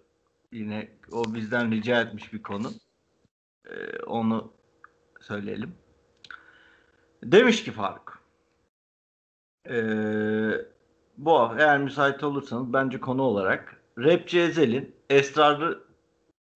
[0.51, 2.71] yine o bizden rica etmiş bir konu.
[3.69, 4.53] Ee, onu
[5.21, 5.75] söyleyelim.
[7.23, 8.23] Demiş ki Faruk.
[9.69, 10.51] ee,
[11.17, 15.86] bu eğer müsait olursanız bence konu olarak Rapçi Ezel'in esrarlı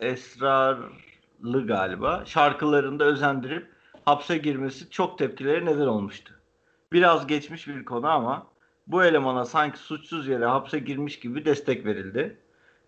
[0.01, 3.67] esrarlı galiba şarkılarında özendirip
[4.05, 6.33] hapse girmesi çok tepkilere neden olmuştu.
[6.91, 8.47] Biraz geçmiş bir konu ama
[8.87, 12.37] bu elemana sanki suçsuz yere hapse girmiş gibi destek verildi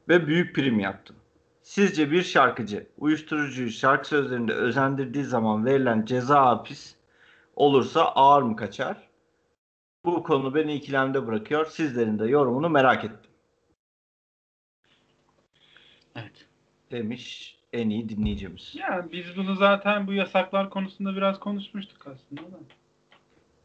[0.10, 1.14] ve büyük prim yaptı.
[1.62, 6.96] Sizce bir şarkıcı uyuşturucuyu şarkı sözlerinde özendirdiği zaman verilen ceza hapis
[7.56, 9.08] olursa ağır mı kaçar?
[10.06, 11.66] Bu konu beni ikilemde bırakıyor.
[11.66, 13.32] Sizlerin de yorumunu merak ettim.
[16.94, 18.76] Demiş en iyi dinleyicimiz.
[18.76, 22.60] Yani biz bunu zaten bu yasaklar konusunda biraz konuşmuştuk aslında da.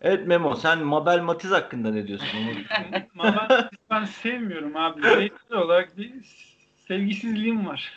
[0.00, 2.26] Evet Memo sen Mabel Matiz hakkında ne diyorsun?
[2.38, 5.02] Onu- Mabel ben sevmiyorum abi.
[5.02, 6.12] Bireysel olarak bir
[6.86, 7.94] sevgisizliğim var.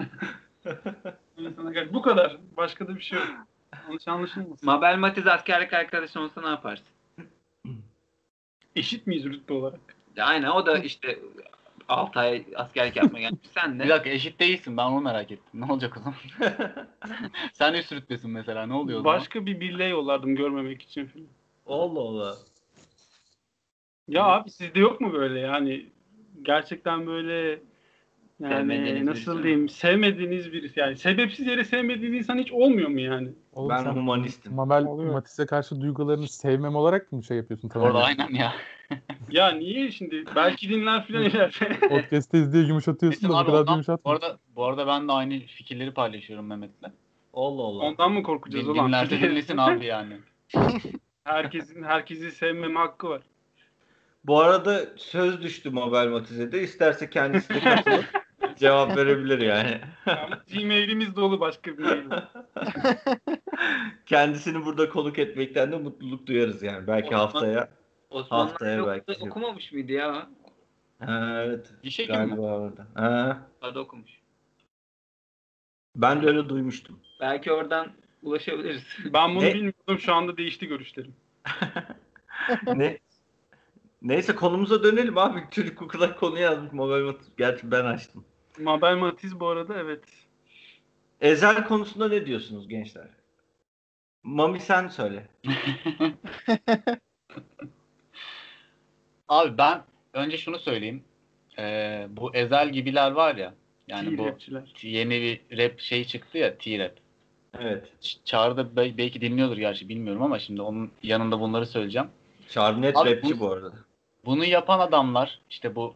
[1.94, 2.38] Bu kadar.
[2.58, 3.28] Başka da bir şey yok.
[3.88, 4.66] Yanlış anlaşılmasın.
[4.66, 6.88] Mabel Matiz askerlik arkadaşın olsa ne yaparsın?
[8.76, 9.80] Eşit miyiz rütbe olarak?
[10.20, 11.20] Aynen o da işte
[11.92, 13.40] 6 ay askerlik yapmaya gelmiş.
[13.54, 15.62] Sen Bir de dakika eşit değilsin ben onu merak ettim.
[15.62, 16.20] Ne olacak o zaman?
[17.54, 19.18] Sen üst rütbesin mesela ne oluyor o zaman?
[19.18, 21.28] Başka bir birliğe yollardım görmemek için falan.
[21.68, 22.36] Allah Allah.
[24.08, 25.86] Ya abi sizde yok mu böyle yani
[26.42, 27.60] gerçekten böyle
[28.42, 33.00] Sevmediğiniz yani birisi nasıl diyeyim sevmediğiniz birisi yani sebepsiz yere sevmediğin insan hiç olmuyor mu
[33.00, 33.30] yani?
[33.54, 34.54] Oğlum Ben sen humanistim.
[34.54, 35.24] Mabel Oluyor.
[35.48, 37.72] Karşı duygularını sevmem olarak mı şey yapıyorsun?
[37.76, 38.54] Orada aynen ya.
[39.32, 41.80] Ya niye şimdi belki dinler filan ileride.
[41.90, 44.12] Podcast'te izliyor yumuşatıyorsun da bu kadar ondan, bu, yumuşatma.
[44.12, 46.92] arada, bu arada ben de aynı fikirleri paylaşıyorum Mehmet'le.
[47.34, 47.84] Allah Allah.
[47.84, 48.88] Ondan mı korkacağız Din, ulan?
[48.88, 50.14] dinlerse dinlesin abi yani.
[51.24, 53.22] Herkesin herkesi sevmeme hakkı var.
[54.26, 56.62] Bu arada söz düştü Mabel Matiz'e de.
[56.64, 58.06] İsterse kendisi de katılıp
[58.56, 59.80] cevap verebilir yani.
[60.54, 62.04] Gmail'imiz dolu başka bir mail.
[64.06, 66.88] Kendisini burada konuk etmekten de mutluluk duyarız yani.
[66.88, 67.70] Belki Osman- haftaya.
[68.12, 70.30] Osmanlı Haftaya belki da şey- okumamış mıydı ya?
[71.00, 71.74] Ha, evet.
[71.84, 72.08] Gibi mi?
[72.08, 72.88] Galiba orada.
[72.96, 74.12] Ha, Adı okumuş.
[75.96, 77.00] ben de öyle duymuştum.
[77.20, 77.92] Belki oradan
[78.24, 78.84] ulaşabiliriz.
[79.14, 79.54] Ben bunu Ne?
[79.54, 81.16] bilmiyordum şu anda değişti görüşlerim.
[82.76, 83.00] ne?
[84.02, 85.44] Neyse konumuza dönelim abi.
[85.52, 87.30] Çocuk o kadar konu yazmış Mabel Matiz.
[87.38, 88.26] Gerçi ben açtım.
[88.60, 90.04] Mabel Matiz bu arada evet.
[91.22, 93.08] Ezel konusunda ne diyorsunuz gençler?
[94.24, 95.28] Mami sen söyle.
[99.32, 101.04] Abi ben önce şunu söyleyeyim.
[101.60, 103.54] Ee, bu Ezel gibiler var ya.
[103.88, 104.38] Yani bu
[104.82, 106.92] yeni bir rap şey çıktı ya T-rap.
[107.60, 107.92] Evet.
[108.26, 112.08] Çağrı da be- belki dinliyordur gerçi bilmiyorum ama şimdi onun yanında bunları söyleyeceğim.
[112.50, 113.74] Çağrı net Abi rapçi bu- bu arada.
[114.26, 115.96] Bunu yapan adamlar işte bu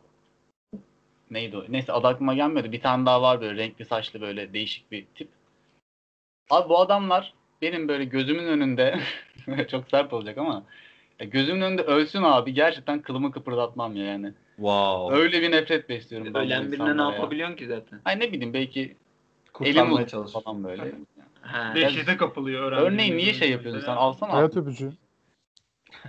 [1.31, 1.65] neydi o?
[1.69, 2.71] Neyse adı aklıma gelmedi.
[2.71, 5.29] Bir tane daha var böyle renkli saçlı böyle değişik bir tip.
[6.49, 8.99] Abi bu adamlar benim böyle gözümün önünde
[9.71, 10.63] çok sert olacak ama
[11.19, 14.33] ya gözümün önünde ölsün abi gerçekten kılımı kıpırdatmam ya yani.
[14.55, 15.17] Wow.
[15.17, 17.15] Öyle bir nefret besliyorum ben Ölen birine ne insanlara ya.
[17.15, 18.01] yapabiliyorsun ki zaten?
[18.05, 18.95] Ay ne bileyim belki elim
[19.53, 20.43] Kurtarmaya uzun çalışıyor.
[20.43, 20.91] falan böyle.
[21.41, 21.73] Ha.
[21.75, 22.83] Dehşete kapılıyor öğrenci.
[22.83, 23.95] Örneğin niye şey yapıyorsun sen?
[23.95, 24.35] Alsana abi.
[24.35, 24.93] Hayat öpücüğü.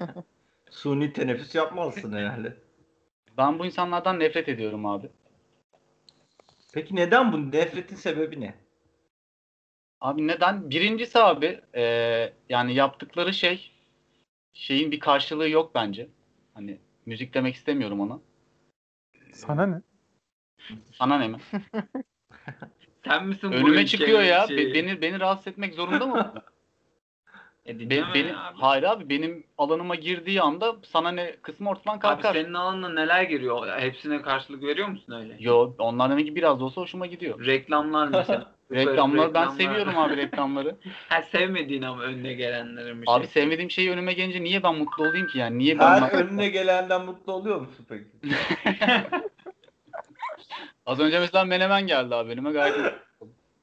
[0.70, 2.56] Suni teneffüs yapmazsın herhalde.
[3.38, 5.08] Ben bu insanlardan nefret ediyorum abi.
[6.74, 7.52] Peki neden bu?
[7.52, 8.54] Nefretin sebebi ne?
[10.00, 10.70] Abi neden?
[10.70, 11.82] Birincisi abi e,
[12.48, 13.70] yani yaptıkları şey
[14.56, 16.08] şeyin bir karşılığı yok bence.
[16.54, 18.20] Hani müzik demek istemiyorum ona.
[19.32, 19.82] Sana ne?
[20.92, 21.38] Sana ne mi?
[23.04, 24.46] Sen misin bu Önüme ülkenin çıkıyor ya.
[24.46, 24.58] şeyi?
[24.58, 26.34] Be- beni beni rahatsız etmek zorunda mı?
[27.66, 28.58] E, Be- dinleme benim abi.
[28.58, 32.34] hayır abi benim alanıma girdiği anda sana ne kısmı ortadan Abi kalkar.
[32.34, 33.78] senin alanına neler giriyor?
[33.80, 35.36] Hepsine karşılık veriyor musun öyle?
[35.40, 37.46] Yo onlar demek ki biraz da olsa hoşuma gidiyor.
[37.46, 38.52] Reklamlar mesela.
[38.72, 39.50] Reklamlar ben reklamlar.
[39.56, 40.76] seviyorum abi reklamları.
[41.08, 43.30] Ha sevmediğin ama önüne gelenlerin bir Abi şey.
[43.32, 45.58] sevmediğim şey önüme gelince niye ben mutlu olayım ki yani?
[45.58, 48.04] Niye ben Her önüne gelenden mutlu oluyor musun peki?
[50.86, 52.92] Az önce mesela menemen geldi abi önüme gayet mutlu.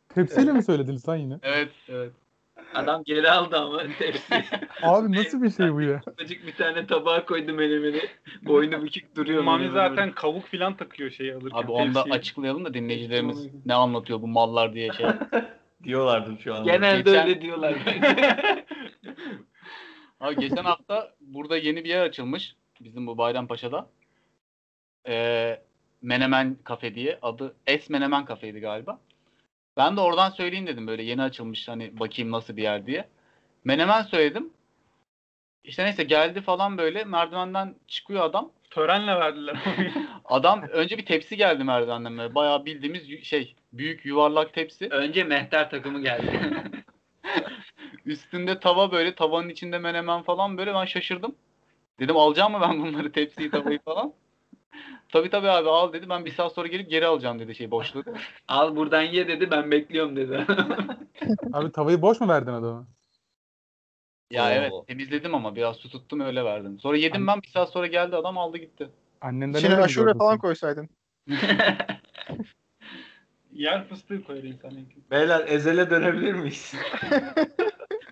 [0.09, 1.39] Tepsiyle mi söylediniz lan yine?
[1.43, 2.11] Evet evet.
[2.75, 4.43] Adam geri aldı ama tepsi.
[4.81, 6.01] Abi nasıl bir şey bu ya?
[6.07, 8.01] Ufacık bir tane tabağa koydu menemeni.
[8.41, 9.43] Boynu bükük duruyor.
[9.43, 11.57] Mami zaten kavuk filan takıyor şeyi alırken.
[11.57, 15.05] Abi onu da açıklayalım da dinleyicilerimiz ne anlatıyor bu mallar diye şey.
[15.83, 16.63] Diyorlardır şu an.
[16.63, 17.73] Genelde Geçen- öyle diyorlar.
[20.19, 22.55] Abi geçen hafta burada yeni bir yer açılmış.
[22.81, 23.89] Bizim bu Bayrampaşa'da.
[25.07, 25.59] Ee,
[26.01, 27.19] Menemen Kafe diye.
[27.21, 28.99] Adı Es Menemen Kafe'ydi galiba.
[29.77, 33.09] Ben de oradan söyleyeyim dedim böyle yeni açılmış hani bakayım nasıl bir yer diye.
[33.63, 34.53] Menemen söyledim.
[35.63, 38.51] İşte neyse geldi falan böyle merdivenden çıkıyor adam.
[38.69, 39.57] Törenle verdiler.
[40.25, 42.35] Adam önce bir tepsi geldi merdivenden böyle.
[42.35, 44.87] Bayağı bildiğimiz şey büyük yuvarlak tepsi.
[44.89, 46.39] Önce mehter takımı geldi.
[48.05, 51.35] Üstünde tava böyle tavanın içinde menemen falan böyle ben şaşırdım.
[51.99, 54.13] Dedim alacağım mı ben bunları tepsiyi tavayı falan.
[55.09, 56.09] Tabii tabii abi al dedi.
[56.09, 58.03] Ben bir saat sonra gelip geri alacağım dedi şey boşluğu.
[58.47, 60.45] Al buradan ye dedi ben bekliyorum dedi.
[61.53, 62.87] Abi tavayı boş mu verdin adama?
[64.31, 64.51] ya Oo.
[64.51, 66.79] evet temizledim ama biraz su tuttum öyle verdim.
[66.79, 68.89] Sonra yedim ben bir saat sonra geldi adam aldı gitti.
[69.21, 70.89] Annenden İçine aşure falan koysaydın.
[73.53, 74.71] Yer fıstığı koyar insan.
[75.11, 76.75] Beyler ezele dönebilir miyiz?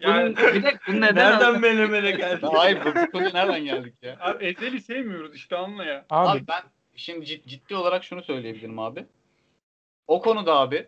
[0.02, 2.46] Yani, Bunun, bir dakika bu neden Nereden menemene geldi?
[2.54, 4.18] Hayır bu, bu konuya nereden geldik ya?
[4.20, 6.06] abi ezeli sevmiyoruz işte anla ya.
[6.10, 6.62] Abi, Abi ben
[6.96, 9.06] şimdi cid- ciddi olarak şunu söyleyebilirim abi.
[10.08, 10.88] O konuda abi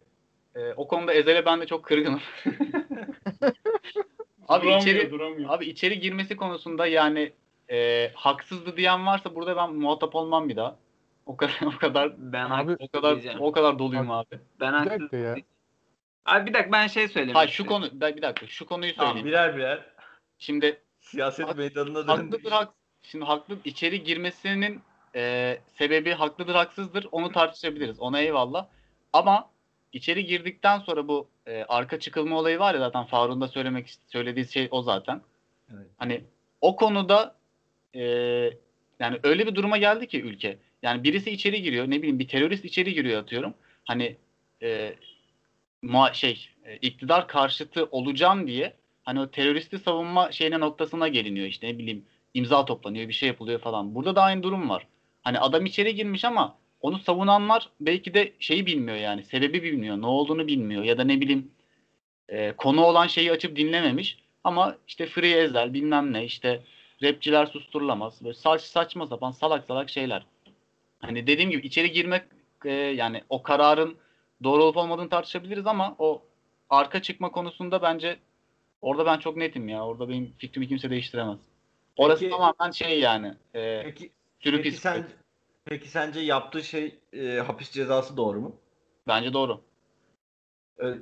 [0.55, 2.22] e, o konuda Ezel'e ben de çok kırgınım.
[4.47, 5.49] abi duramıyor, içeri duramıyor.
[5.49, 7.32] Abi içeri girmesi konusunda yani
[7.72, 10.76] e, haksızdı diyen varsa burada ben muhatap olmam bir daha.
[11.26, 13.41] O kadar o kadar Ben Abi- o kadar diyeceğim.
[13.41, 14.39] o kadar doluyum abi.
[14.59, 15.36] Ben haksız ya.
[16.26, 17.36] Abi bir dakika ben şey söyleyeyim.
[17.36, 19.28] Hayır şu konu bir dakika şu konuyu Tamam, söyleyeyim.
[19.28, 19.86] birer birer
[20.39, 22.09] Şimdi siyaset Hak- meydanına döndük.
[22.09, 24.82] haklıdır hak şimdi haklı içeri girmesinin
[25.15, 27.99] e, sebebi haklıdır haksızdır onu tartışabiliriz.
[27.99, 28.67] Ona eyvallah.
[29.13, 29.49] Ama
[29.93, 34.45] içeri girdikten sonra bu e, arka çıkılma olayı var ya zaten Faruk'un da söylemek söylediği
[34.47, 35.21] şey o zaten.
[35.74, 35.88] Evet.
[35.97, 36.24] Hani
[36.61, 37.36] o konuda
[37.95, 38.01] e,
[38.99, 40.57] yani öyle bir duruma geldi ki ülke.
[40.82, 43.53] Yani birisi içeri giriyor ne bileyim bir terörist içeri giriyor atıyorum.
[43.86, 44.15] Hani
[44.61, 44.95] e,
[45.84, 48.73] mua- şey e, iktidar karşıtı olacağım diye
[49.03, 53.59] hani o teröristi savunma şeyine noktasına geliniyor işte ne bileyim imza toplanıyor bir şey yapılıyor
[53.59, 53.95] falan.
[53.95, 54.88] Burada da aynı durum var.
[55.21, 60.05] Hani adam içeri girmiş ama onu savunanlar belki de şeyi bilmiyor yani sebebi bilmiyor ne
[60.05, 61.51] olduğunu bilmiyor ya da ne bileyim
[62.29, 66.63] e, konu olan şeyi açıp dinlememiş ama işte Free Ezel bilmem ne işte
[67.03, 70.25] rapçiler susturulamaz böyle saç, saçma sapan salak salak şeyler.
[70.99, 72.23] Hani dediğim gibi içeri girmek
[72.65, 73.97] e, yani o kararın
[74.43, 76.21] doğru olup olmadığını tartışabiliriz ama o
[76.69, 78.19] arka çıkma konusunda bence
[78.81, 79.85] orada ben çok netim ya.
[79.85, 81.39] Orada benim fikrimi kimse değiştiremez.
[81.97, 83.33] Orası Peki- tamamen şey yani.
[83.55, 85.03] E, Peki, peki, sen,
[85.65, 88.55] peki sence yaptığı şey e, hapis cezası doğru mu?
[89.07, 89.61] Bence doğru.
[90.77, 90.99] Ö-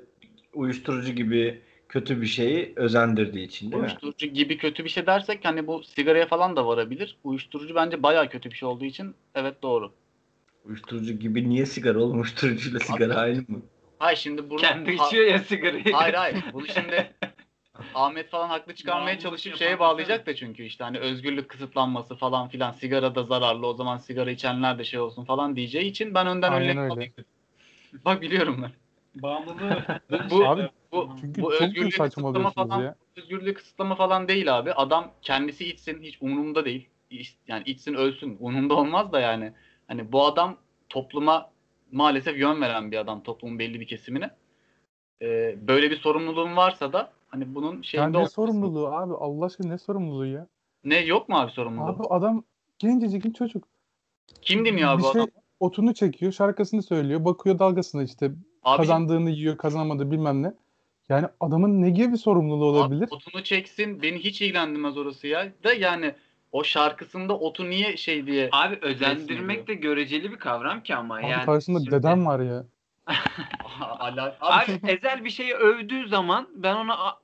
[0.54, 3.88] uyuşturucu gibi kötü bir şeyi özendirdiği için değil mi?
[3.88, 7.18] Uyuşturucu gibi kötü bir şey dersek hani bu sigaraya falan da varabilir.
[7.24, 9.94] Uyuşturucu bence bayağı kötü bir şey olduğu için evet doğru.
[10.64, 12.18] Uyuşturucu gibi niye sigara oğlum?
[12.18, 13.62] Uyuşturucuyla sigara aynı mı?
[14.00, 15.92] Hayır şimdi burada Kendi içiyor ya sigarayı.
[15.92, 16.38] Hayır hayır.
[16.54, 17.14] Bunu şimdi
[17.96, 22.72] Ahmet falan haklı çıkarmaya çalışıp şeye bağlayacak da çünkü işte hani özgürlük kısıtlanması falan filan
[22.72, 26.52] sigara da zararlı o zaman sigara içenler de şey olsun falan diyeceği için ben önden
[26.52, 26.94] Aynen öyle.
[26.94, 27.26] alayım dedim.
[28.06, 28.72] Bak biliyorum ben.
[29.22, 29.84] Bağımlılığı
[30.30, 32.96] Bu, Abi, bu, Çünkü bu özgürlüğü kısıtlama falan ya?
[33.16, 34.74] özgürlüğü kısıtlama falan değil abi.
[34.74, 36.90] Adam kendisi içsin hiç umurumda değil.
[37.48, 39.54] Yani içsin ölsün umurumda olmaz da yani.
[39.92, 40.58] Hani bu adam
[40.90, 41.50] topluma
[41.92, 44.30] maalesef yön veren bir adam toplumun belli bir kesimine.
[45.22, 48.36] Ee, böyle bir sorumluluğun varsa da hani bunun şeyinde ne olmasın.
[48.36, 49.14] sorumluluğu abi?
[49.14, 50.48] Allah aşkına ne sorumluluğu ya?
[50.84, 51.90] Ne yok mu abi sorumluluğu?
[51.90, 52.44] Abi adam
[52.80, 53.68] gencecik bir çocuk.
[54.42, 55.32] Kim dinliyor abi bir bu şey adam?
[55.60, 58.32] otunu çekiyor, şarkısını söylüyor, bakıyor dalgasına işte
[58.64, 60.54] Abi, kazandığını yiyor, kazanamadığı bilmem ne.
[61.10, 63.04] Yani adamın ne gibi bir sorumluluğu olabilir?
[63.04, 65.52] Abi, otunu çeksin beni hiç ilgilendirmez orası ya.
[65.64, 66.16] Da yani
[66.52, 71.28] o şarkısında otu niye şey diye Abi özendirmek de göreceli bir kavram ki ama Abi
[71.28, 71.46] yani.
[71.46, 72.64] karşısında şimdi- dedem var ya.
[73.82, 77.20] Abi, Abi Ezel bir şeyi övdüğü zaman ben ona "A-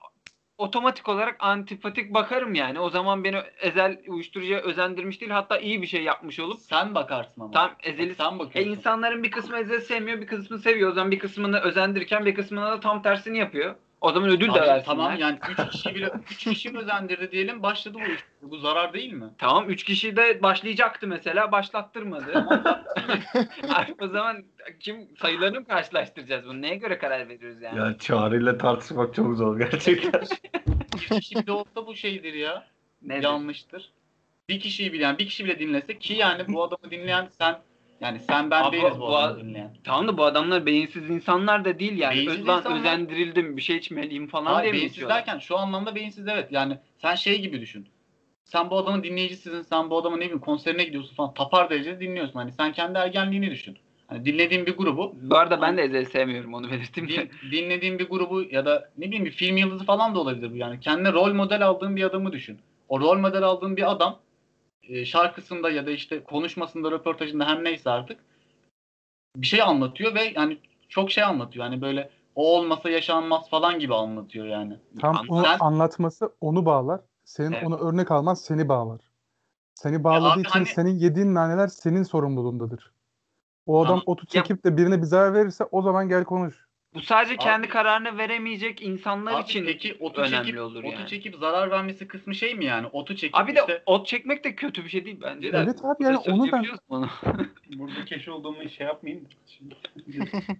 [0.58, 2.80] otomatik olarak antipatik bakarım yani.
[2.80, 7.42] O zaman beni ezel uyuşturucuya özendirmiş değil hatta iyi bir şey yapmış olup Sen bakarsın
[7.42, 7.52] ama.
[7.52, 8.72] tam ezeli Sen e, bakıyorsun.
[8.72, 10.90] insanların bir kısmı ezel sevmiyor, bir kısmı seviyor.
[10.90, 13.76] O zaman bir kısmını özendirirken bir kısmına da tam tersini yapıyor.
[14.02, 14.86] O zaman ödül de Abi, versinler.
[14.86, 18.20] tamam yani 3 kişi bile 3 kişi özendirdi diyelim başladı bu iş.
[18.42, 19.26] Bu zarar değil mi?
[19.38, 22.48] Tamam 3 kişi de başlayacaktı mesela başlattırmadı.
[24.02, 24.44] o zaman
[24.80, 26.62] kim sayılarını mı karşılaştıracağız bunu?
[26.62, 27.80] Neye göre karar veriyoruz yani?
[27.80, 30.22] Ya çağrıyla tartışmak çok zor gerçekten.
[30.96, 32.68] 3 kişi bile olsa bu şeydir ya.
[33.02, 33.24] Nedir?
[33.24, 33.92] Yanlıştır.
[34.50, 37.60] Bir kişiyi bile yani bir kişi bile dinlese ki yani bu adamı dinleyen sen
[38.02, 39.74] yani sen ben Abi, değiliz bu, bu- adamı dinleyen.
[39.84, 42.16] Tamam da bu adamlar beyinsiz insanlar da değil yani.
[42.16, 42.80] Beyinsiz Öz, lan insanlar.
[42.80, 46.52] özendirildim bir şey içmeliyim falan Hayır, diye mi beyinsiz derken şu anlamda beyinsiz evet.
[46.52, 47.88] Yani sen şey gibi düşün.
[48.44, 49.62] Sen bu adamın dinleyicisisin.
[49.62, 51.34] Sen bu adamın ne bileyim konserine gidiyorsun falan.
[51.34, 52.40] Tapar derecede dinliyorsun.
[52.40, 53.78] Hani sen kendi ergenliğini düşün.
[54.08, 57.16] Hani dinlediğin bir grubu Bu arada ben de Ezel'i sevmiyorum onu belirteyim de.
[57.16, 60.56] din, dinlediğin bir grubu ya da ne bileyim bir film yıldızı falan da olabilir bu
[60.56, 60.80] yani.
[60.80, 62.60] Kendine rol model aldığın bir adamı düşün.
[62.90, 64.20] O rol model aldığın bir adam
[64.90, 68.20] e, şarkısında ya da işte konuşmasında, röportajında her neyse artık
[69.36, 70.58] bir şey anlatıyor ve yani
[70.90, 71.66] çok şey anlatıyor.
[71.66, 74.80] Hani böyle o olmasa yaşanmaz falan gibi anlatıyor yani.
[75.02, 77.02] Tam An- onu sen- anlatması onu bağlar.
[77.26, 77.68] Senin Evet.
[77.68, 79.02] onu örnek alman seni bağlar.
[79.76, 82.92] Seni bağladığı için hani- senin yediğin naneler senin sorumluluğundadır.
[83.66, 84.04] O adam Tamam.
[84.06, 86.67] otu çekip de birine bir zarar verirse o zaman gel konuş.
[86.98, 90.94] Bu sadece kendi Abi- kararını veremeyecek insanlar Abi için peki otu önemli çekip, olur otu
[90.94, 91.08] yani.
[91.08, 92.88] çekip zarar vermesi kısmı şey mi yani?
[92.88, 95.58] Otu çekip Abi de işte ot çekmek de kötü bir şey değil bence de.
[95.58, 97.10] Evet abi yani onu da söyleyebiliyoruz bunu.
[97.76, 99.28] Burada keş olduğumu şey yapmayayım.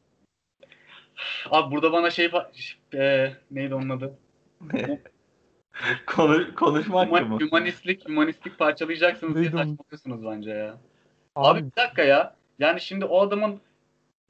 [1.52, 2.32] abi burada bana şey
[2.94, 4.18] e, neydi onun adı?
[6.06, 7.40] Konu, konuşmak Huma- mı?
[7.40, 10.78] Humanistlik, humanistlik parçalayacaksınız diye saçmalıyorsunuz bence ya.
[11.36, 12.36] Abi, bir dakika ya.
[12.60, 13.62] Yani şimdi o adamın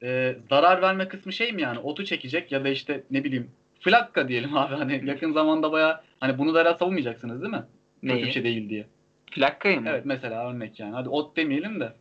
[0.02, 1.78] e, zarar verme kısmı şey mi yani?
[1.78, 6.38] Otu çekecek ya da işte ne bileyim flakka diyelim abi hani yakın zamanda baya hani
[6.38, 7.64] bunu da savunmayacaksınız değil mi?
[8.02, 8.32] Kötü bir Neyi?
[8.32, 8.86] şey değil diye.
[9.32, 9.88] Plakkayı mı?
[9.88, 10.94] Evet mesela örnek yani.
[10.94, 11.92] Hadi ot demeyelim de.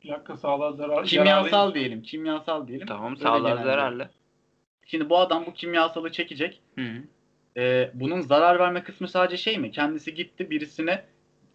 [0.00, 1.04] Plaka sağlığa zarar.
[1.04, 1.74] Kimyasal zararlı.
[1.74, 2.02] diyelim.
[2.02, 2.86] Kimyasal diyelim.
[2.86, 3.64] Tamam sağlığa genelde.
[3.64, 4.10] zararlı.
[4.86, 6.60] Şimdi bu adam bu kimyasalı çekecek.
[6.78, 6.82] Hı.
[7.56, 9.70] E, bunun zarar verme kısmı sadece şey mi?
[9.70, 11.04] Kendisi gitti birisine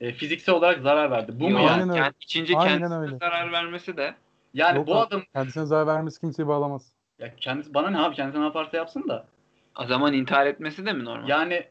[0.02, 1.32] e, fiziksel olarak zarar verdi.
[1.40, 1.72] Bu mu Yok, yani?
[1.72, 2.00] Aynen öyle.
[2.02, 3.18] kend- içince Aynen kendisine öyle.
[3.18, 4.14] zarar vermesi de.
[4.54, 5.08] Yani Yok bu abi.
[5.08, 6.94] adam Kendisine zarar vermesi kimseyi bağlamaz.
[7.20, 9.26] ya kendisi bana ne abi kendisi ne yaparsa yapsın da.
[9.82, 11.30] O zaman intihar etmesi de mi normal?
[11.30, 11.68] Yani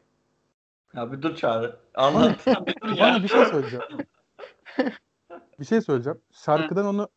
[0.95, 1.79] Ya bir dur çağrı.
[1.95, 2.47] Anlat.
[2.99, 3.85] Bana bir şey söyleyeceğim.
[5.59, 6.21] bir şey söyleyeceğim.
[6.31, 7.09] Şarkıdan onu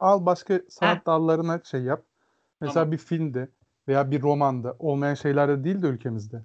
[0.00, 2.02] al başka sanat dallarına şey yap.
[2.60, 2.92] Mesela Tamam.
[2.92, 3.48] bir filmde
[3.88, 6.42] veya bir romanda olmayan şeylerde değil de ülkemizde.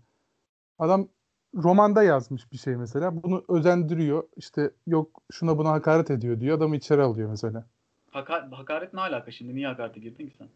[0.80, 1.08] Adam
[1.56, 3.24] romanda yazmış bir şey mesela.
[3.24, 4.24] Bunu özendiriyor.
[4.36, 6.58] İşte yok şuna buna hakaret ediyor diyor.
[6.58, 7.68] Adamı içeri alıyor mesela.
[8.12, 9.56] Haka- hakaret ne alaka şimdi?
[9.56, 10.48] Niye hakarete girdin ki sen?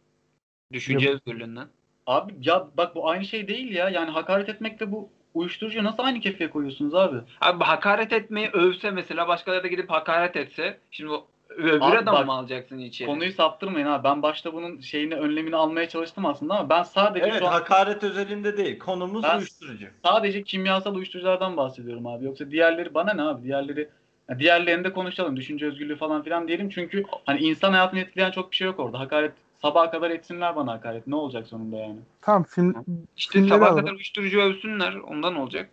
[0.73, 1.15] Düşünce Yok.
[1.15, 1.67] özgürlüğünden.
[2.07, 3.89] Abi ya bak bu aynı şey değil ya.
[3.89, 7.17] Yani hakaret etmekle bu uyuşturucu nasıl aynı kefeye koyuyorsunuz abi?
[7.41, 12.25] Abi hakaret etmeyi övse mesela başkaları da gidip hakaret etse şimdi o öbür Abi bak,
[12.25, 13.07] mı alacaksın içeri?
[13.07, 14.03] Konuyu saptırmayın abi.
[14.03, 18.03] Ben başta bunun şeyini önlemini almaya çalıştım aslında ama ben sadece Evet şu an hakaret
[18.03, 18.79] özelinde değil.
[18.79, 19.85] Konumuz Ben- uyuşturucu.
[20.05, 22.25] sadece kimyasal uyuşturuculardan bahsediyorum abi.
[22.25, 23.43] Yoksa diğerleri bana ne abi?
[23.43, 23.89] Diğerleri
[24.29, 25.37] ya diğerlerini de konuşalım.
[25.37, 26.69] Düşünce özgürlüğü falan filan diyelim.
[26.69, 28.99] Çünkü hani insan hayatını etkileyen çok bir şey yok orada.
[28.99, 31.07] Hakaret sabaha kadar etsinler bana hakaret.
[31.07, 31.99] Ne olacak sonunda yani?
[32.21, 32.75] Tamam film
[33.17, 33.81] İşte filmleri sabah alalım.
[33.85, 35.69] kadar uyuşturucu övsünler ondan olacak.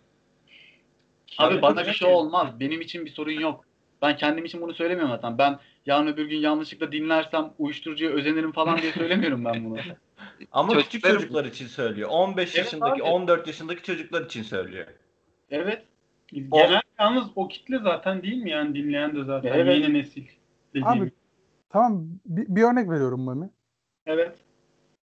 [1.37, 2.59] Abi bana bir şey olmaz.
[2.59, 3.65] Benim için bir sorun yok.
[4.01, 5.37] Ben kendim için bunu söylemiyorum zaten.
[5.37, 9.77] Ben yarın öbür gün yanlışlıkla dinlersem uyuşturucuya özenirim falan diye söylemiyorum ben bunu.
[10.51, 12.09] Ama küçük Çocukları- çocuklar için söylüyor.
[12.11, 13.03] 15 Evet yaşındaki, abi.
[13.03, 14.87] 14 yaşındaki çocuklar için söylüyor.
[15.49, 15.81] Evet.
[16.31, 19.81] Genel yalnız o kitle zaten değil mi yani dinleyen de zaten Evet.
[19.81, 20.25] yeni nesil.
[20.69, 20.87] Dediğim.
[20.87, 21.11] Abi
[21.69, 23.49] tamam bir, bir örnek veriyorum Mami.
[24.05, 24.37] Evet.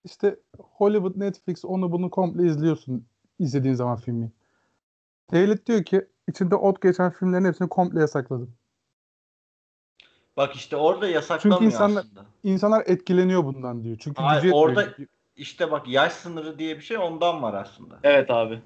[0.04, 3.06] İşte Hollywood, Netflix onu bunu komple izliyorsun
[3.38, 4.32] izlediğin zaman filmi.
[5.32, 8.54] Devlet diyor ki içinde ot geçen filmlerin hepsini komple yasakladım.
[10.36, 12.26] Bak işte orada yasaklamıyor Çünkü insanlar- aslında.
[12.44, 13.96] İnsanlar etkileniyor bundan diyor.
[14.00, 14.94] Çünkü Hayır, orada-
[15.36, 17.98] İşte bak yaş sınırı diye bir şey ondan var aslında.
[18.02, 18.62] Evet abi.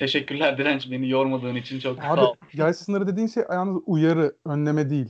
[0.00, 2.34] Teşekkürler Direnç beni yormadığın için çok Abi sağ ol.
[2.52, 5.08] yaş sınırı dediğin şey yalnız uyarı, önleme değil.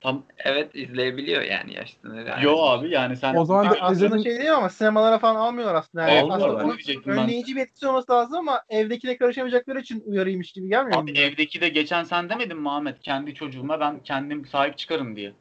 [0.00, 2.28] Tam Evet izleyebiliyor yani yaş sınırı.
[2.28, 2.44] yani.
[2.44, 6.04] yo abi yani sen O zaman da Aslında şey değil ama sinemalara falan almıyorlar aslında.
[6.04, 6.62] Yani aslında almıyorlar.
[6.64, 7.18] bunun Onu diyecektim ben.
[7.22, 11.04] önleyici bir etkisi olması lazım ama evdekine karışamayacakları için uyarıymış gibi gelmiyor mu?
[11.04, 13.00] Abi evdeki de geçen sen demedin mi Ahmet?
[13.00, 15.32] Kendi çocuğuma ben kendim sahip çıkarım diye.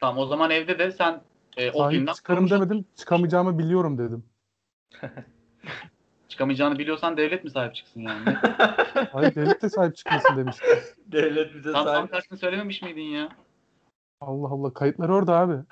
[0.00, 1.20] Tamam o zaman evde de sen
[1.56, 2.70] e, o sahip çıkarım sorumlusun.
[2.70, 4.24] demedim, çıkamayacağımı biliyorum dedim.
[6.36, 8.24] Çıkamayacağını biliyorsan devlet mi sahip çıksın yani?
[9.12, 10.56] Hayır devlet de sahip çıkmasın demiş.
[11.06, 13.28] Devlet bize Tam tam sahip tersini söylememiş miydin ya?
[14.20, 15.52] Allah Allah kayıtlar orada abi.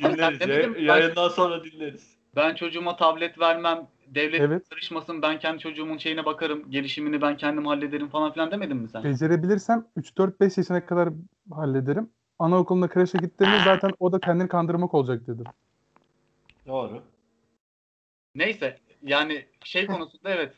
[0.00, 0.40] dinleriz.
[0.86, 2.16] Ya- Yayından sonra dinleriz.
[2.36, 4.68] Ben çocuğuma tablet vermem devlet Evet.
[4.68, 9.04] karışmasın ben kendi çocuğumun şeyine bakarım gelişimini ben kendim hallederim falan filan demedin mi sen?
[9.04, 11.08] Becerebilirsem 3-4-5 yaşına kadar
[11.52, 12.10] hallederim.
[12.38, 15.44] Anaokuluna kreşe gittiğimde zaten o da kendini kandırmak olacak dedim.
[16.66, 17.02] Doğru.
[18.34, 20.52] Neyse yani şey konusunda evet.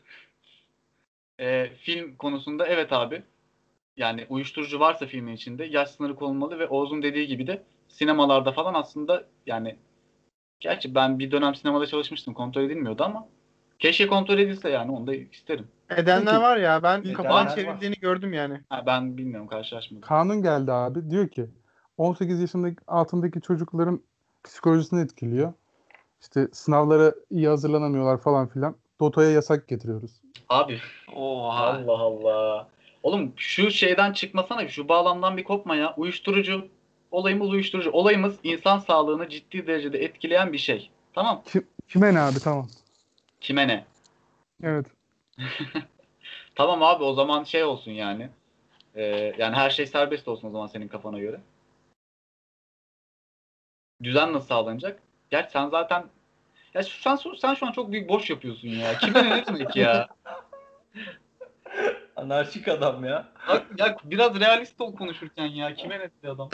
[1.39, 3.23] Ee, film konusunda evet abi.
[3.97, 8.73] Yani uyuşturucu varsa filmin içinde yaş sınırı konulmalı ve Oğuz'un dediği gibi de sinemalarda falan
[8.73, 9.75] aslında yani
[10.59, 13.27] gerçi ben bir dönem sinemada çalışmıştım kontrol edilmiyordu ama
[13.79, 15.67] keşke kontrol edilse yani onu da isterim.
[15.89, 16.41] Edenler Peki.
[16.41, 17.55] var ya ben Edenler kafadan var.
[17.55, 18.61] çevrildiğini gördüm yani.
[18.69, 20.01] Ha, ben bilmiyorum karşılaşmadım.
[20.01, 21.09] Kanun geldi abi.
[21.09, 21.49] Diyor ki
[21.97, 24.01] 18 yaşındaki altındaki çocukların
[24.43, 25.53] psikolojisini etkiliyor.
[26.23, 28.75] İşte sınavlara iyi hazırlanamıyorlar falan filan.
[28.99, 30.11] Dota'ya yasak getiriyoruz.
[30.49, 30.79] Abi
[31.15, 31.65] Oha.
[31.65, 32.67] Allah Allah.
[33.03, 35.93] Oğlum şu şeyden çıkmasana şu bağlamdan bir kopma ya.
[35.97, 36.67] Uyuşturucu
[37.11, 37.91] olayımız uyuşturucu.
[37.91, 40.89] Olayımız insan sağlığını ciddi derecede etkileyen bir şey.
[41.13, 41.43] Tamam.
[41.87, 42.67] Kime ne abi tamam.
[43.41, 43.85] Kime ne?
[44.63, 44.85] Evet.
[46.55, 48.29] Tamam abi o zaman şey olsun yani.
[48.95, 49.03] Ee,
[49.37, 51.41] yani her şey serbest olsun o zaman senin kafana göre.
[54.03, 54.99] Düzen nasıl sağlanacak?
[55.33, 56.03] Gerçi sen zaten
[56.73, 58.97] ya sen, sen şu an çok büyük boş yapıyorsun ya.
[58.97, 60.07] Kime ne demek ya?
[62.15, 63.27] Anarşik adam ya.
[63.49, 65.75] Bak, ya biraz realist ol konuşurken ya.
[65.75, 66.49] Kime ne adam?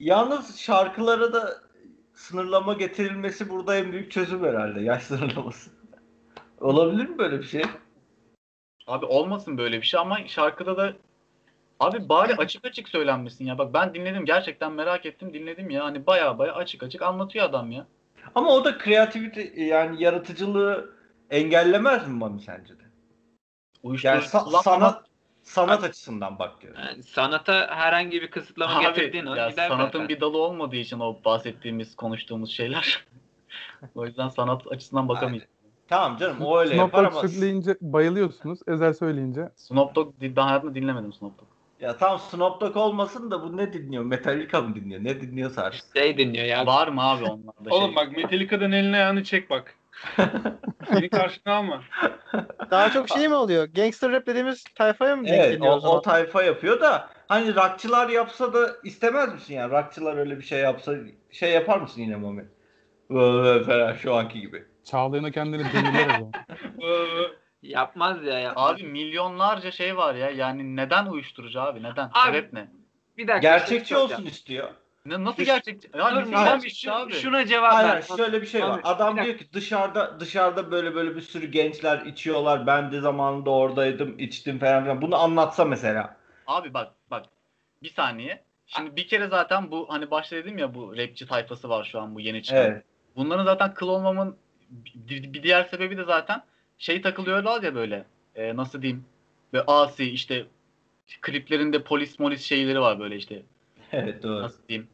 [0.00, 1.62] Yalnız şarkılara da
[2.14, 4.80] sınırlama getirilmesi burada en büyük çözüm herhalde.
[4.80, 5.70] Yaş sınırlaması.
[6.60, 7.62] Olabilir mi böyle bir şey?
[8.86, 10.92] Abi olmasın böyle bir şey ama şarkıda da
[11.80, 13.58] abi bari açık açık söylenmesin ya.
[13.58, 15.84] Bak ben dinledim gerçekten merak ettim dinledim ya.
[15.84, 17.86] Hani baya baya açık açık anlatıyor adam ya.
[18.34, 20.90] Ama o da kreativite yani yaratıcılığı
[21.30, 22.82] engellemez mi Mami sence de?
[23.82, 25.04] Uyuşturucu Yani sa- kullanmamak- sanat
[25.42, 26.80] sanat açısından bak diyorum.
[26.86, 30.08] Yani sanata herhangi bir kısıtlama Abi, getirdiğin an ya gider sanatın zaten.
[30.08, 33.04] bir dalı olmadığı için o bahsettiğimiz, konuştuğumuz şeyler.
[33.94, 35.44] o yüzden sanat açısından bakamayız.
[35.88, 38.58] Tamam canım o öyle Snoop yapar Dogg ama söyleyince bayılıyorsunuz.
[38.66, 41.47] Ezel söyleyince Snoop Dogg ben hayatımda dinlemedim Snoop Dogg.
[41.80, 44.04] Ya tam Snoop Dogg olmasın da bu ne dinliyor?
[44.04, 45.04] Metallica mı dinliyor?
[45.04, 45.96] Ne dinliyorsa artık.
[45.96, 46.66] Şey dinliyor ya.
[46.66, 47.96] Var mı abi onlarda Oğlum şey?
[47.96, 49.74] bak Metallica'dan elini ayağını çek bak.
[50.94, 51.82] Beni karşına alma.
[52.70, 53.64] Daha çok şey mi oluyor?
[53.64, 55.96] Gangster rap dediğimiz tayfaya mı denk Evet geliyor o, o zaman?
[55.96, 59.72] o tayfa yapıyor da hani rockçılar yapsa da istemez misin yani?
[59.72, 60.94] Rockçılar öyle bir şey yapsa
[61.30, 62.44] şey yapar mısın yine Mami?
[63.10, 64.64] Böyle falan şu anki gibi.
[64.84, 66.32] Çağlayan'a kendini deniler o zaman.
[67.62, 68.38] Yapmaz ya.
[68.38, 68.70] Yapmaz.
[68.74, 70.30] Abi milyonlarca şey var ya.
[70.30, 71.82] Yani neden uyuşturucu abi?
[71.82, 72.10] Neden?
[72.14, 72.68] Abi, Sebep ne?
[73.18, 73.38] bir dakika.
[73.38, 74.68] Gerçekçi şey olsun istiyor.
[75.06, 75.90] Ne, nasıl Dur, gerçekçi?
[75.94, 77.12] Ya Dur, şu- abi?
[77.12, 78.04] şuna cevap Hayır, ver.
[78.08, 78.78] hayır, şöyle bir şey var.
[78.78, 82.66] Abi, Adam bir diyor ki dışarıda dışarıda böyle böyle bir sürü gençler içiyorlar.
[82.66, 85.02] Ben de zamanında oradaydım, içtim falan filan.
[85.02, 86.16] Bunu anlatsa mesela.
[86.46, 87.26] Abi bak bak.
[87.82, 88.42] Bir saniye.
[88.66, 92.14] Şimdi bir kere zaten bu hani başta dedim ya bu rapçi tayfası var şu an
[92.14, 92.64] bu yeni çıkan.
[92.64, 92.84] Evet.
[93.16, 94.36] Bunların zaten kıl olmamın
[94.94, 96.42] bir, bir diğer sebebi de zaten
[96.78, 98.04] şey takılıyorlar ya böyle
[98.34, 99.04] e, nasıl diyeyim
[99.54, 100.46] ve asi işte
[101.20, 103.42] kliplerinde polis molis şeyleri var böyle işte
[103.92, 104.42] Evet doğru.
[104.42, 104.88] nasıl diyeyim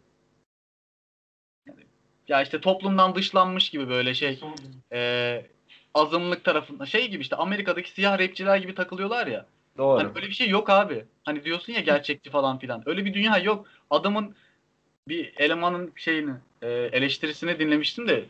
[2.29, 4.41] ya işte toplumdan dışlanmış gibi böyle şey
[4.93, 5.43] e,
[5.95, 9.47] azınlık tarafında şey gibi işte Amerika'daki siyah rapçiler gibi takılıyorlar ya.
[9.79, 9.99] Doğru.
[9.99, 11.05] Hani öyle bir şey yok abi.
[11.25, 12.83] Hani diyorsun ya gerçekçi falan filan.
[12.87, 13.67] Öyle bir dünya yok.
[13.91, 14.35] Adamın
[15.09, 16.33] bir elemanın şeyini
[16.63, 18.25] e, eleştirisini dinlemiştim de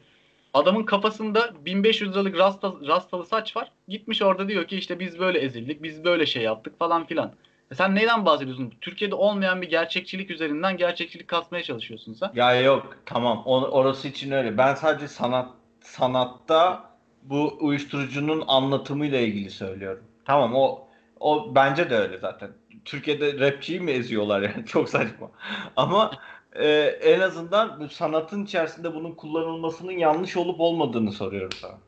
[0.55, 3.73] adamın kafasında 1500 liralık rasta, rastalı saç var.
[3.89, 7.33] Gitmiş orada diyor ki işte biz böyle ezildik, biz böyle şey yaptık falan filan.
[7.71, 8.73] E sen neyden bahsediyorsun?
[8.81, 12.31] Türkiye'de olmayan bir gerçekçilik üzerinden gerçekçilik kasmaya çalışıyorsun sen.
[12.35, 14.59] Ya yok tamam o- orası için öyle.
[14.59, 15.49] Ben sadece sanat
[15.81, 16.91] sanatta
[17.23, 20.05] bu uyuşturucunun anlatımıyla ilgili söylüyorum.
[20.25, 20.85] Tamam o
[21.21, 22.51] o bence de öyle zaten.
[22.85, 25.31] Türkiye'de rapçiyi mi eziyorlar yani çok saçma.
[25.77, 26.11] Ama
[26.55, 26.67] e,
[27.03, 31.79] en azından bu sanatın içerisinde bunun kullanılmasının yanlış olup olmadığını soruyorum sana.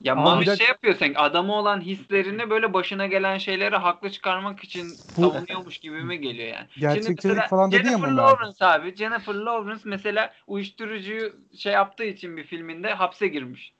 [0.00, 4.10] Ya Mami bir dakika- şey yapıyor sanki adamı olan hislerini böyle başına gelen şeyleri haklı
[4.10, 6.66] çıkarmak için Bu- savunuyormuş gibime geliyor yani.
[6.78, 8.26] Gerçekçilik mesela falan dedi ya Jennifer Mami abi.
[8.32, 8.96] Lawrence abi.
[8.96, 13.74] Jennifer Lawrence mesela uyuşturucuyu şey yaptığı için bir filminde hapse girmiş.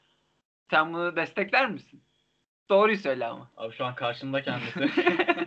[0.70, 2.02] Sen bunu destekler misin?
[2.68, 3.50] Doğruyu söyle ama.
[3.56, 4.80] Abi şu an karşımda kendisi.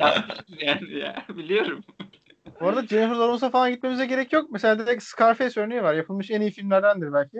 [0.00, 1.24] Yapmışız yani ya.
[1.28, 1.84] Biliyorum.
[2.60, 4.50] Bu arada Jennifer Lawrence'a falan gitmemize gerek yok.
[4.50, 5.94] Mesela direkt Scarface örneği var.
[5.94, 7.38] Yapılmış en iyi filmlerdendir belki.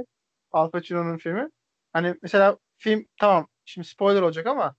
[0.52, 1.48] Al Pacino'nun filmi.
[1.92, 4.74] Hani mesela film tamam şimdi spoiler olacak ama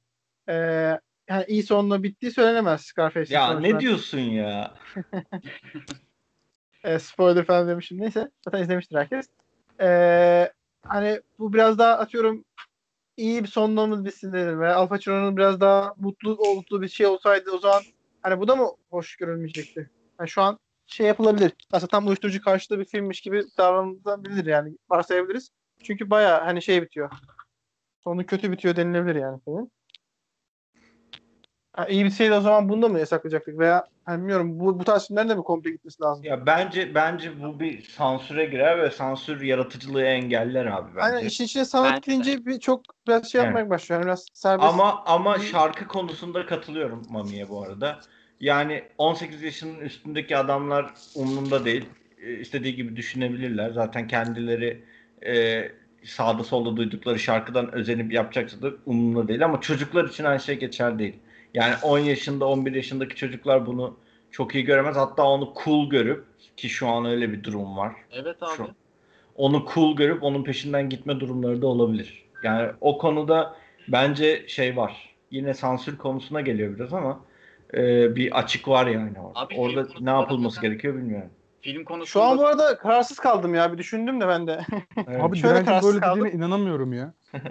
[0.49, 4.73] eee yani iyi sonla bittiği söylenemez Scarface'in Ya ne diyorsun ya?
[6.83, 8.01] E, spoiler falan demişim.
[8.01, 8.29] Neyse.
[8.45, 9.27] Zaten izlemiştir herkes.
[9.81, 10.51] E,
[10.83, 12.45] hani bu biraz daha atıyorum
[13.18, 14.59] iyi bir sonlamamız bitsin dedim.
[14.59, 17.82] Ve Al Pacino'nun biraz daha mutlu mutlu bir şey olsaydı o zaman
[18.22, 19.89] hani bu da mı hoş görülmeyecekti?
[20.20, 21.53] Yani şu an şey yapılabilir.
[21.72, 25.49] Aslında tam uyuşturucu karşıtı bir filmmiş gibi davranılabilir yani varsayabiliriz.
[25.84, 27.11] Çünkü baya hani şey bitiyor.
[28.03, 29.72] Sonu kötü bitiyor denilebilir yani filmin.
[31.76, 35.07] Ha, iyi bitseydi o zaman bunu da mı yasaklayacaktık veya hani bilmiyorum bu, bu tarz
[35.07, 36.26] filmlerin de mi komple gitmesi lazım?
[36.26, 41.05] Ya bence bence bu bir sansüre girer ve sansür yaratıcılığı engeller abi bence.
[41.05, 43.47] Aynen işin içine sanat Bence girince bir çok biraz şey Evet.
[43.47, 44.01] yapmaya başlıyor.
[44.01, 44.73] Yani biraz serbest.
[44.73, 47.99] Ama ama şarkı konusunda katılıyorum Mami'ye bu arada.
[48.39, 51.86] Yani 18 yaşının üstündeki adamlar umrunda değil.
[52.21, 53.69] E, İstediği gibi düşünebilirler.
[53.69, 54.84] Zaten kendileri
[55.26, 55.63] e,
[56.03, 59.45] sağda solda duydukları şarkıdan özenip yapacaksa da umrunda değil.
[59.45, 61.15] Ama çocuklar için aynı şey geçer değil.
[61.56, 63.97] Yani 10 yaşında 11 yaşındaki çocuklar bunu
[64.32, 64.95] çok iyi göremez.
[64.95, 66.26] Hatta onu cool görüp
[66.58, 67.93] ki şu an öyle bir durum var.
[68.12, 68.58] Evet abi.
[68.58, 68.68] Şu-
[69.36, 72.26] onu cool görüp onun peşinden gitme durumları da olabilir.
[72.43, 73.56] Yani o konuda
[73.88, 75.16] bence şey var.
[75.32, 77.20] Yine sansür konusuna geliyor biraz ama
[77.74, 79.39] e, bir açık var yani orada.
[79.39, 81.30] Abi orada ne yapılması gerekiyor bilmiyorum.
[81.62, 83.74] Film konusunda Şu an bu arada kararsız kaldım ya.
[83.74, 84.66] Bir düşündüm de ben de.
[85.08, 85.22] Evet.
[85.22, 86.26] Abi Şöyle kararsız böyle kaldım.
[86.26, 87.14] dediğine inanamıyorum ya.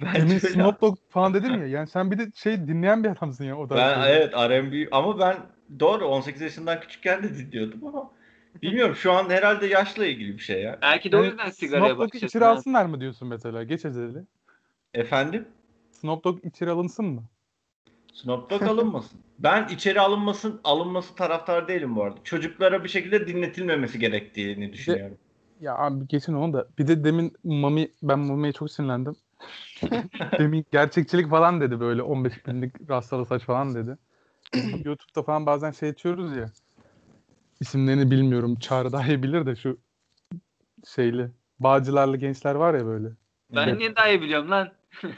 [0.00, 0.38] Bence Demin.
[0.38, 1.66] Snoop Dogg falan dedim ya.
[1.66, 3.76] Yani sen bir de şey dinleyen bir adamsın ya o da.
[3.76, 5.36] Ben evet R&B ama ben
[5.80, 8.10] doğru 18 yaşından küçükken de dinliyordum ama
[8.62, 10.78] bilmiyorum şu an herhalde yaşla ilgili bir şey ya.
[10.82, 13.62] Belki de o Yani yüzden sigaraya Snoop Dogg'u bakış içeri alsınlar mı diyorsun mesela?
[13.62, 14.24] Geç ezeli.
[14.94, 15.48] Efendim?
[15.90, 17.22] Snoop Dogg içeri alınsın mı?
[18.12, 19.20] Snoop Dogg alınmasın.
[19.38, 22.18] Ben içeri alınmasın alınması taraftar değilim bu arada.
[22.24, 25.18] Çocuklara bir şekilde dinletilmemesi gerektiğini düşünüyorum.
[25.60, 26.68] Ya abi geçin onu da.
[26.78, 29.16] Bir de demin Mami, ben Mami'ye çok sinirlendim.
[30.38, 33.98] demin gerçekçilik falan dedi böyle 15 binlik rastalı saç falan dedi.
[34.84, 36.50] YouTube'da falan bazen şey açıyoruz ya.
[37.60, 38.56] İsimlerini bilmiyorum.
[38.56, 39.78] Çağrı daha iyi bilir de şu
[40.86, 41.30] şeyli.
[41.58, 43.08] Bağcılarlı gençler var ya böyle.
[43.50, 44.72] Ben niye daha iyi biliyorum lan?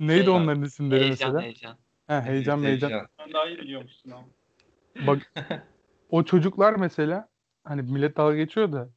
[0.00, 0.34] Neydi Heyecan.
[0.34, 1.42] onların isimleri Heyecan mesela?
[1.42, 1.76] heyecan.
[2.06, 3.06] He, heyecan heyecan.
[3.18, 4.26] Ben daha iyi biliyormuşsun ama.
[5.00, 5.32] Bak
[6.10, 7.28] o çocuklar mesela
[7.64, 8.88] hani millet dalga geçiyor da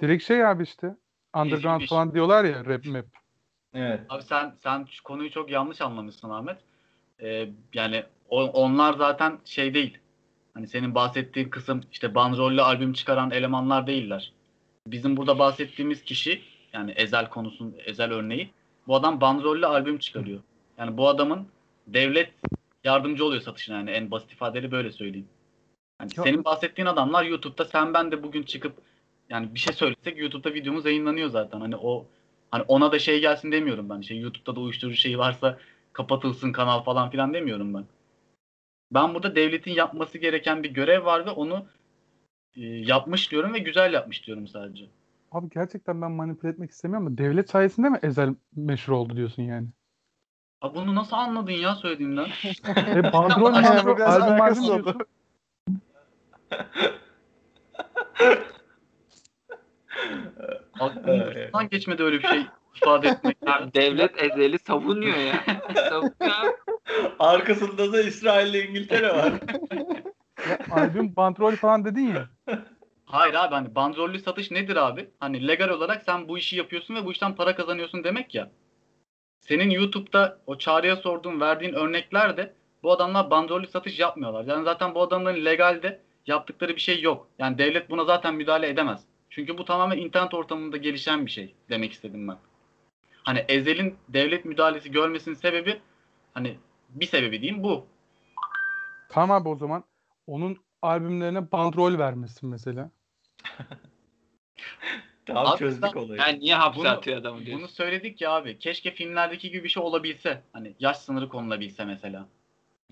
[0.00, 0.96] direkt şey abi işte
[1.34, 1.88] underground Ezilmiş.
[1.88, 3.04] falan diyorlar ya rap map.
[3.74, 4.00] Evet.
[4.08, 6.58] Abi sen sen şu konuyu çok yanlış anlamışsın Ahmet.
[7.22, 9.98] Ee, yani o- onlar zaten şey değil.
[10.54, 14.32] Hani senin bahsettiğin kısım işte bandrollü albüm çıkaran elemanlar değiller.
[14.86, 18.50] Bizim burada bahsettiğimiz kişi yani Ezel konusun Ezel örneği
[18.86, 20.40] bu adam bandrollü albüm çıkarıyor.
[20.78, 21.46] Yani bu adamın
[21.86, 22.32] devlet
[22.84, 25.28] yardımcı oluyor satışına yani en basit ifadeyle böyle söyleyeyim.
[26.00, 28.72] Yani Ya- senin bahsettiğin adamlar YouTube'da sen ben de bugün çıkıp
[29.28, 31.60] yani bir şey söylesek YouTube'da videomuz yayınlanıyor zaten.
[31.60, 32.06] Hani o
[32.52, 34.00] Hani ona da şey gelsin demiyorum ben.
[34.00, 35.58] Şey YouTube'da da uyuşturucu şeyi varsa
[35.92, 37.84] kapatılsın kanal falan filan demiyorum ben.
[38.90, 41.66] Ben burada devletin yapması gereken bir görev var ve onu
[42.56, 44.84] e, yapmış diyorum ve güzel yapmış diyorum sadece.
[45.32, 49.68] Abi gerçekten ben manipüle etmek istemiyorum ama devlet sayesinde mi Ezel meşhur oldu diyorsun yani?
[50.60, 52.28] Abi bunu nasıl anladın ya söylediğimden?
[52.96, 54.98] E bandrol bandrol albüm diyorsun.
[60.80, 62.46] Aklımdan geçmedi öyle bir şey
[62.76, 63.36] ifade etmek.
[63.46, 65.44] Abi devlet ezeli savunuyor ya.
[65.74, 66.58] savunuyor.
[67.18, 69.32] Arkasında da İsrail ile İngiltere var.
[70.48, 72.28] Ya, albüm bandrol falan dedin ya.
[73.04, 75.10] Hayır abi hani bandrollü satış nedir abi?
[75.20, 78.50] Hani legal olarak sen bu işi yapıyorsun ve bu işten para kazanıyorsun demek ya.
[79.40, 84.44] Senin YouTube'da o çağrıya sorduğun, verdiğin örnekler de bu adamlar bandrollü satış yapmıyorlar.
[84.44, 87.28] Yani zaten bu adamların legalde yaptıkları bir şey yok.
[87.38, 89.04] Yani devlet buna zaten müdahale edemez.
[89.34, 92.36] Çünkü bu tamamen internet ortamında gelişen bir şey demek istedim ben.
[93.22, 95.80] Hani Ezel'in devlet müdahalesi görmesinin sebebi
[96.34, 96.58] hani
[96.88, 97.86] bir sebebi diyeyim bu.
[99.08, 99.84] Tamam abi o zaman
[100.26, 102.90] onun albümlerine bandrol vermesin mesela.
[105.26, 106.20] Tamam Abi çözdük sen- olayı.
[106.20, 107.66] Yani niye hapse Bunu- atıyor adamı Bunu diyorsun.
[107.66, 108.58] söyledik ya abi.
[108.58, 110.42] Keşke filmlerdeki gibi bir şey olabilse.
[110.52, 112.28] Hani yaş sınırı konulabilse mesela.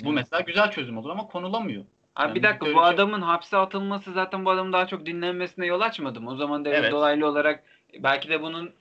[0.05, 1.85] Bu mesela güzel çözüm olur ama konulamıyor.
[2.17, 5.67] Abi bir Yani dakika böyle bu adamın hapse atılması zaten bu adamın daha çok dinlenmesine
[5.67, 6.31] yol açmadı mı?
[6.31, 6.93] O zaman devlet Evet.
[6.93, 7.63] dolaylı olarak
[7.99, 8.73] belki de bunun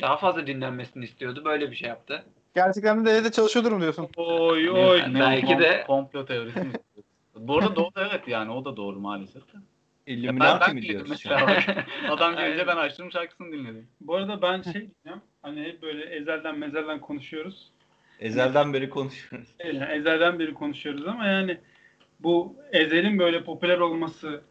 [0.00, 1.42] daha fazla dinlenmesini istiyordu.
[1.44, 2.24] Böyle bir şey yaptı.
[2.54, 4.08] Gerçekten de devlette çalışıyordur mu diyorsun?
[4.16, 4.98] Oy oy.
[4.98, 6.72] Yani belki de- komplo teorisi mi?
[7.36, 9.42] Bu arada doğru evet yani o da doğru maalesef.
[10.06, 11.10] Illuminati ben mi diyoruz?
[11.10, 11.56] mesela.
[12.08, 13.88] Adam gelince ben açtım şarkısını dinledim.
[14.00, 15.20] Bu arada ben şey diyeceğim.
[15.42, 17.70] Hani hep böyle ezelden mezelden konuşuyoruz.
[18.20, 19.48] Ezelden beri konuşuyoruz.
[19.58, 21.58] Evet, ezelden beri konuşuyoruz ama yani
[22.22, 24.42] bu ezelin böyle popüler olması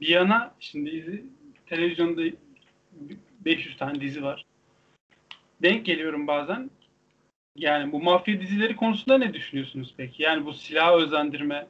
[0.00, 1.24] bir yana şimdi
[1.66, 2.22] televizyonda
[3.40, 4.44] 500 tane dizi var.
[5.62, 6.70] Denk geliyorum bazen.
[7.56, 10.22] Yani bu mafya dizileri konusunda ne düşünüyorsunuz peki?
[10.22, 11.66] Yani bu silah özendirme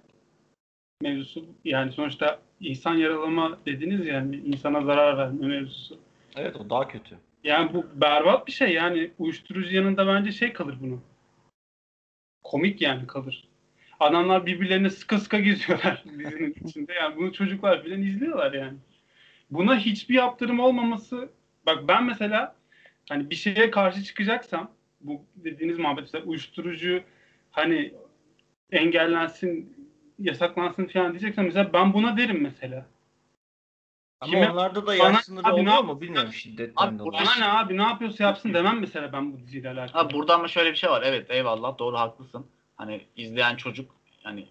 [1.03, 5.99] mevzusu yani sonuçta insan yaralama dediniz yani insana zarar verme mevzusu.
[6.37, 7.19] Evet o daha kötü.
[7.45, 11.01] Yani bu berbat bir şey yani uyuşturucu yanında bence şey kalır bunun.
[12.43, 13.49] Komik yani kalır.
[14.03, 16.93] Adamlar birbirlerine sıka sıka geziyorlar dizinin içinde.
[16.93, 18.79] Yani bunu çocuklar filan izliyorlar yani.
[19.51, 21.29] Buna hiçbir yaptırım olmaması
[21.67, 22.57] bak ben mesela
[23.09, 27.03] hani bir şeye karşı çıkacaksam bu dediğiniz muhabbet mesela uyuşturucu
[27.51, 27.95] hani
[28.73, 29.77] engellensin
[30.19, 32.87] yasaklansın falan diyeceksem mesela ben buna derim mesela.
[34.21, 37.27] Ama Kime- onlarda da yaş sınırı abi ne oluyor mu bilmiyorum şiddetten Abi dolayı.
[37.27, 40.03] Bana ne abi ne yapıyorsa yapsın demem mesela ben bu diziyle alakalı.
[40.03, 41.03] Ha burada ama şöyle bir şey var.
[41.07, 42.47] Evet eyvallah doğru haklısın.
[42.77, 43.91] Hani izleyen çocuk
[44.23, 44.49] hani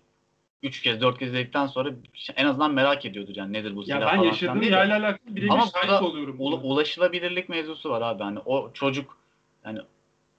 [0.63, 1.91] 3 kez 4 kez izledikten sonra
[2.35, 5.49] en azından merak ediyordur yani nedir bu silah ya ben falan yaşadığım yerle alakalı birebir
[5.49, 6.39] Ama şahit oluyorum.
[6.39, 6.55] Buna.
[6.55, 8.23] ulaşılabilirlik mevzusu var abi.
[8.23, 9.17] Hani o çocuk
[9.65, 9.79] yani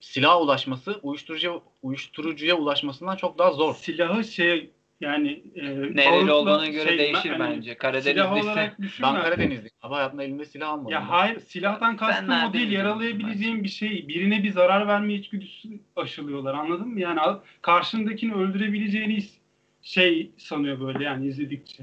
[0.01, 3.75] silaha ulaşması uyuşturucuya uyuşturucuya ulaşmasından çok daha zor.
[3.75, 4.71] Silahı şey
[5.03, 5.65] yani e,
[5.97, 7.63] Nereli olduğuna göre şey, değişir ben- bence.
[7.63, 8.73] Silah Karadenizliyse
[9.03, 9.15] Ben.
[9.23, 9.71] Karadenizliyim.
[9.83, 10.93] Ama hayatımda elimde silah almadım.
[10.93, 11.05] Ya ben.
[11.05, 14.09] hayır silahtan kastım nerede o değil biliyorsun yaralayabileceğin bir şey.
[14.09, 17.01] Birine bir zarar verme içgüdüsü aşılıyorlar anladın mı?
[17.01, 17.21] Yani
[17.63, 19.25] karşındakini öldürebileceğini
[19.83, 21.83] şey sanıyor böyle yani izledikçe.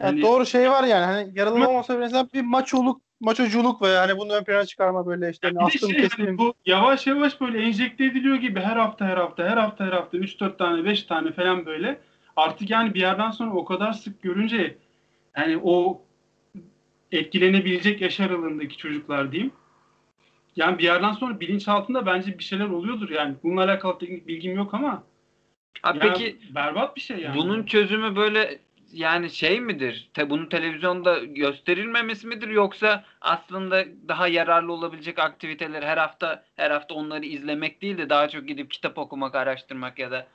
[0.00, 3.88] Yani Yani- doğru şey var yani hani yaralı olmasa bile mesela bir maçoluk, maçoculuk ve
[3.88, 7.40] yani bunu ön plana çıkarma böyle işte hani de astım şey, hani bu yavaş yavaş
[7.40, 11.02] böyle enjekte ediliyor gibi her hafta her hafta her hafta her hafta 3-4 tane 5
[11.02, 12.00] tane falan böyle.
[12.38, 14.78] Artık yani bir yerden sonra o kadar sık görünce
[15.36, 16.02] yani o
[17.12, 19.52] etkilenebilecek yaş aralığındaki çocuklar diyeyim.
[20.56, 23.34] Yani bir yerden sonra bilinçaltında bence bir şeyler oluyordur yani.
[23.42, 25.02] Bununla alakalı teknik bilgim yok ama
[25.82, 27.36] Abi yani peki berbat bir şey yani.
[27.36, 28.58] bunun çözümü böyle
[28.92, 30.10] yani şey midir?
[30.14, 36.94] Te, bunun televizyonda gösterilmemesi midir yoksa aslında daha yararlı olabilecek aktiviteler her hafta her hafta
[36.94, 40.26] onları izlemek değil de daha çok gidip kitap okumak, araştırmak ya da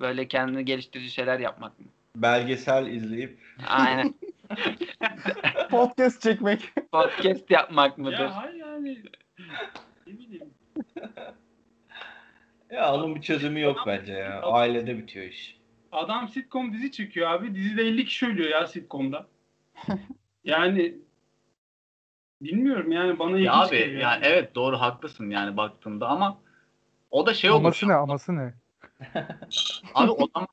[0.00, 1.86] böyle kendini geliştirici şeyler yapmak mı?
[2.16, 4.14] Belgesel izleyip Aynen.
[5.70, 6.72] Podcast çekmek.
[6.92, 8.18] Podcast yapmak mıdır?
[8.20, 9.02] ya hayır yani
[10.06, 10.50] ne bileyim.
[12.70, 14.42] ya onun bir çözümü yok bence ya.
[14.42, 15.58] Ailede bitiyor iş.
[15.92, 17.54] Adam sitcom dizi çekiyor abi.
[17.54, 19.26] Dizide 50 kişi ölüyor ya sitcomda.
[20.44, 20.94] yani
[22.42, 24.00] bilmiyorum yani bana Ya abi geliyor.
[24.00, 26.38] yani evet doğru haklısın yani baktığında ama
[27.10, 27.60] o da şey olur.
[27.60, 28.54] Aması ne aması ne?
[29.94, 30.48] Abi o zaman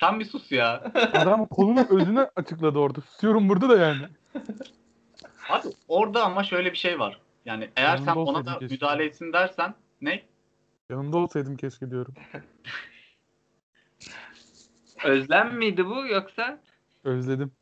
[0.00, 0.92] sen bir sus ya.
[0.94, 3.00] Adam konunun özünü açıkladı orada.
[3.00, 4.06] Susuyorum burada da yani.
[5.48, 7.20] Abi orada ama şöyle bir şey var.
[7.44, 8.74] Yani eğer Yanında sen ona da keşke.
[8.74, 10.22] müdahale etsin dersen ne?
[10.90, 12.14] Yanında olsaydım keşke diyorum.
[15.04, 16.60] Özlem miydi bu yoksa?
[17.04, 17.52] Özledim.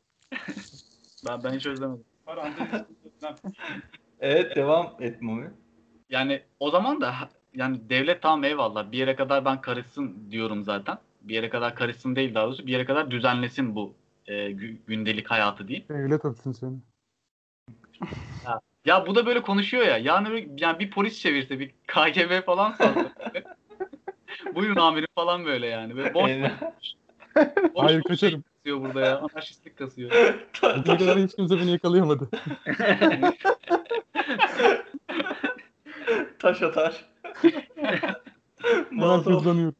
[1.28, 2.04] Ben ben hiç özlemedim.
[2.26, 2.84] Parantez-
[4.20, 5.50] Evet devam et Mumi.
[6.10, 7.14] Yani o zaman da
[7.54, 10.98] yani devlet tamam eyvallah bir yere kadar ben karışsın diyorum zaten.
[11.22, 13.94] Bir yere kadar karışsın değil daha doğrusu bir yere kadar düzenlesin bu
[14.26, 15.88] e, gü- gündelik hayatı diyeyim.
[15.88, 16.76] Devlet öpsün seni.
[18.84, 19.98] Ya bu da böyle konuşuyor ya.
[19.98, 22.74] Yani, yani bir polis çevirse bir KGB falan.
[24.54, 25.96] Buyurun amirim falan böyle yani.
[25.96, 26.30] Böyle boş,
[27.74, 28.42] boş Hayır, kaçarım.
[28.42, 29.18] şey kasıyor burada ya.
[29.18, 30.10] Anarşistlik kasıyor.
[30.62, 32.28] Bugüne kadar hiç kimse beni yakalayamadı.
[36.38, 37.04] Taş atar.
[39.24, 39.74] Hızlanıyorum.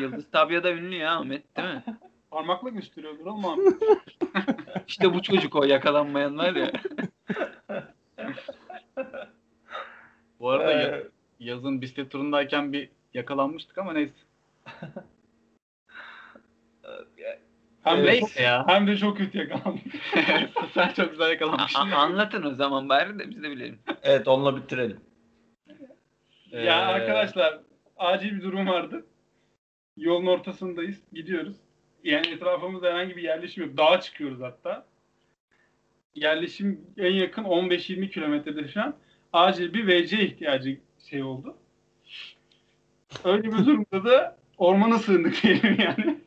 [0.00, 1.84] Yıldız Tabya da ünlü ya Ahmet değil mi?
[2.30, 3.56] Parmakla gösteriyordur ama
[4.88, 6.72] İşte bu çocuk o yakalanmayan var ya.
[10.40, 11.06] Bu arada ya- Ee,
[11.40, 14.12] yazın bisiklet turundayken bir yakalanmıştık ama neyse.
[17.84, 18.64] hem de, çok, Neyse ya.
[18.68, 19.82] hem de çok kötü yakalanmış.
[20.74, 21.90] Sen çok güzel A- yakalanmışsın.
[21.90, 23.78] a- anlatın o zaman bari de biz de bilelim.
[24.02, 25.00] evet onunla bitirelim.
[26.52, 27.58] Ee, Ya arkadaşlar
[27.96, 29.06] acil bir durum vardı.
[29.96, 31.00] Yolun ortasındayız.
[31.12, 31.56] Gidiyoruz.
[32.04, 33.76] Yani etrafımızda herhangi bir yerleşim yok.
[33.76, 34.86] Dağa çıkıyoruz hatta.
[36.14, 38.96] Yerleşim en yakın 15-20 kilometrede şu an.
[39.32, 41.56] Acil bir VC ihtiyacı şey oldu.
[43.24, 46.20] Öyle bir durumda da ormana sığındık diyelim yani.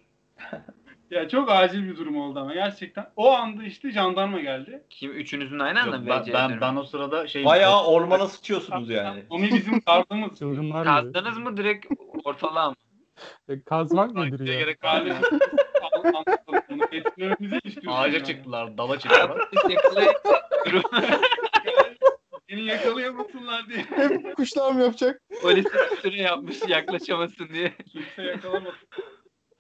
[1.13, 3.09] Ya çok acil bir durum oldu ama gerçekten.
[3.15, 4.83] O anda işte jandarma geldi.
[4.89, 9.23] Kim üçünüzünüzün aynı anda mı ben, ben, ben o sırada şey Bayağı ormana sıçıyorsunuz yani.
[9.29, 10.35] Onu bizim kardımız.
[10.39, 11.13] Çılgınlar gibi.
[11.13, 11.85] Kazdınız mı direkt
[12.23, 12.75] ortalığa mı?
[13.49, 14.59] E, kazmak nedir ya?
[14.59, 15.05] gerek var
[17.63, 17.87] istiyorsun.
[17.87, 18.27] Ağaca yani.
[18.27, 19.49] çıktılar, dala çıktılar.
[19.53, 20.13] Siz yakalayın.
[22.49, 23.79] Seni yakalayamasınlar diye.
[23.79, 25.21] Hep kuşlar mı yapacak?
[25.41, 25.69] Polisi
[26.01, 27.73] süre yapmış yaklaşamasın diye.
[27.91, 28.87] Kimse yakalamasın.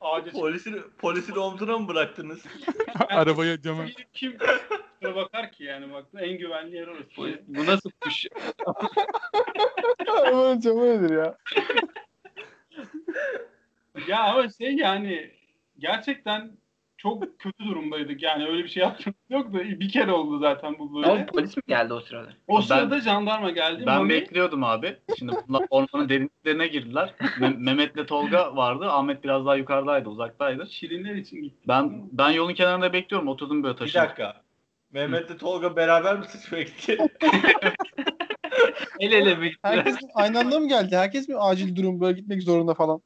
[0.03, 0.31] Ağaca.
[0.31, 2.45] Polisin, polisin omzuna mı bıraktınız?
[3.09, 3.85] Arabaya camı.
[4.13, 4.37] Kim
[5.01, 7.09] bakar ki yani bak en güvenli yer orası.
[7.15, 8.25] Polis, bu nasıl kuş?
[10.07, 11.37] Arabanın camı nedir ya?
[14.07, 15.31] Ya ama şey yani
[15.79, 16.51] gerçekten
[17.03, 18.21] çok kötü durumdaydık.
[18.23, 21.07] Yani öyle bir şey yaptığımız yok da bir kere oldu zaten bu böyle.
[21.11, 22.29] Ama polis mi geldi o sırada?
[22.47, 23.83] o Ben- sırada jandarma geldi.
[23.85, 24.97] Ben Mami- bekliyordum abi.
[25.19, 27.13] Şimdi bunlar ormanın derinliklerine girdiler.
[27.39, 28.89] Me- Mehmet'le Tolga vardı.
[28.89, 30.67] Ahmet biraz daha yukarıdaydı, uzaktaydı.
[30.71, 31.63] Şirinler için gitti.
[31.67, 33.27] Ben ben yolun kenarında bekliyorum.
[33.27, 33.99] Oturdum böyle Bir taşın.
[33.99, 34.41] dakika.
[34.91, 36.25] Mehmet'le Tolga beraber mi
[36.65, 36.97] gitti?
[38.99, 39.75] El ele mi gittiler?
[39.77, 40.95] Herkes aynı anda mı geldi?
[40.95, 43.01] Herkes mi acil durum böyle gitmek zorunda falan?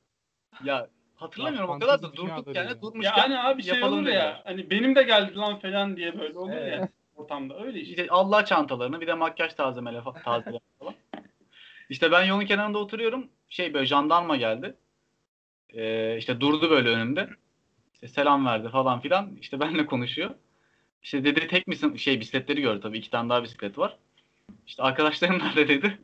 [0.63, 0.87] Ya
[1.17, 2.81] hatırlamıyorum Ya, o kadar da durduk yani ya.
[2.81, 4.13] durmuşken Yani abi şey yapalım olur ya.
[4.13, 4.41] dediler.
[4.45, 6.73] Hani benim de geldi lan falan diye böyle olur Evet.
[6.79, 7.63] ya ortamda.
[7.63, 7.91] Öyle işte.
[8.03, 10.93] İşte Allah çantalarını bir de makyaj tazemele tazeleme falan.
[11.89, 13.27] İşte ben yolun kenarında oturuyorum.
[13.49, 14.75] Şey böyle jandarma geldi.
[15.73, 17.29] Ee, işte durdu böyle önümde.
[17.93, 19.35] İşte selam verdi falan filan.
[19.41, 20.29] İşte benimle konuşuyor.
[21.03, 21.95] İşte dedi tek misin?
[21.95, 22.97] Şey bisikletleri gördü tabii.
[22.97, 23.97] iki tane daha bisiklet var.
[24.67, 25.97] İşte arkadaşlarım nerede dedi.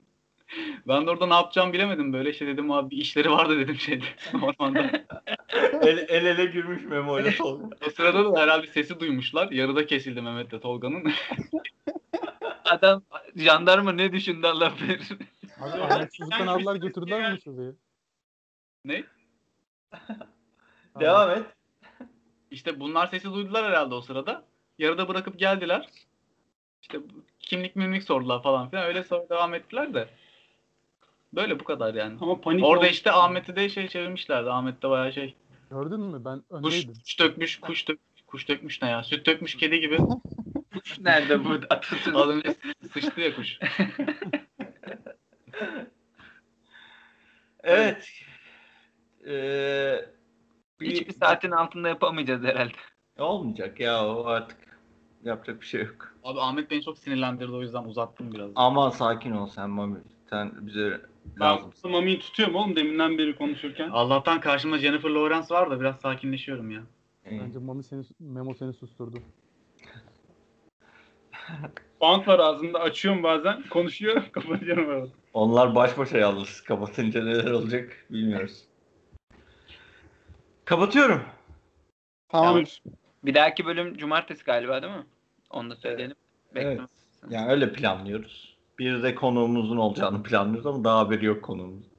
[0.88, 2.30] Ben de orada ne yapacağımı bilemedim böyle.
[2.30, 4.06] İşte dedim abi bir işleri vardı dedim şeyde
[4.41, 4.91] ormanda.
[5.82, 7.76] el, el ele girmiş Memo ile Tolga.
[7.88, 9.52] O sırada da herhalde sesi duymuşlar.
[9.52, 11.03] Yarıda kesildi Mehmet'le Tolga'nın.
[12.65, 13.03] Adam
[13.36, 15.10] jandarma ne düşündü Allah bilir.
[15.61, 17.76] Abi Ahmetsizlikten aldılar götürdüler mi bu çocuğu?
[18.86, 19.03] ne?
[20.99, 21.44] Devam et.
[22.52, 24.45] İşte bunlar sesi duydular herhalde o sırada.
[24.80, 25.90] Yarıda bırakıp geldiler.
[26.82, 26.99] İşte
[27.40, 28.86] kimlik mimlik sordular falan filan.
[28.86, 30.10] Öyle sonra devam ettiler de.
[31.35, 32.18] Böyle bu kadar yani.
[32.22, 32.91] Ama panik Orada oldu.
[32.91, 34.49] işte Ahmet'i de şey çevirmişlerdi.
[34.49, 35.35] Ahmet de bayağı şey.
[35.72, 36.22] Gördün mü?
[36.26, 36.93] Ben Kuş, öndeydim.
[37.03, 39.03] kuş dökmüş, kuş dök, kuş dökmüş ne ya?
[39.03, 39.97] Süt dökmüş kedi gibi.
[40.99, 42.14] Nerede burada atasın?
[42.15, 42.55] Az önce
[42.93, 43.60] sıçtı ya kuş.
[47.64, 48.10] Evet.
[49.27, 50.05] Ee,
[50.80, 52.73] bir- Hiçbir saatin altında yapamayacağız herhalde.
[53.19, 54.57] Olmayacak ya o artık.
[55.23, 56.15] Yapacak bir şey yok.
[56.23, 58.51] Abi Ahmet beni çok sinirlendirdi o yüzden uzattım biraz.
[58.55, 59.97] Aman sakin ol sen Mami.
[60.30, 61.01] Sen bize
[61.40, 61.84] lazımsın.
[61.84, 63.90] Ben Mami'yi tutuyorum oğlum deminden beri konuşurken.
[63.90, 66.82] Allah'tan karşımda Jennifer Lawrence var da biraz sakinleşiyorum ya.
[67.32, 69.18] Bence Mami seni, Memo seni susturdu.
[72.02, 73.64] Bant var ağzımda açıyorum bazen.
[73.70, 75.08] Konuşuyor kapatıyorum arada.
[75.34, 76.62] Onlar baş başa yalnız.
[76.62, 78.64] Kapatınca neler olacak bilmiyoruz.
[80.66, 81.22] Kapatıyorum.
[82.30, 82.84] Tamamdır.
[83.24, 85.06] Bir dahaki bölüm cumartesi galiba değil mi?
[85.50, 86.16] Onu da söyleyelim.
[86.56, 86.66] Evet.
[86.66, 87.04] Beklemesin.
[87.30, 88.52] Yani öyle planlıyoruz.
[88.80, 91.94] Bir de konuğumuzun olacağını planlıyoruz ama daha haberi yok konuğumuzun.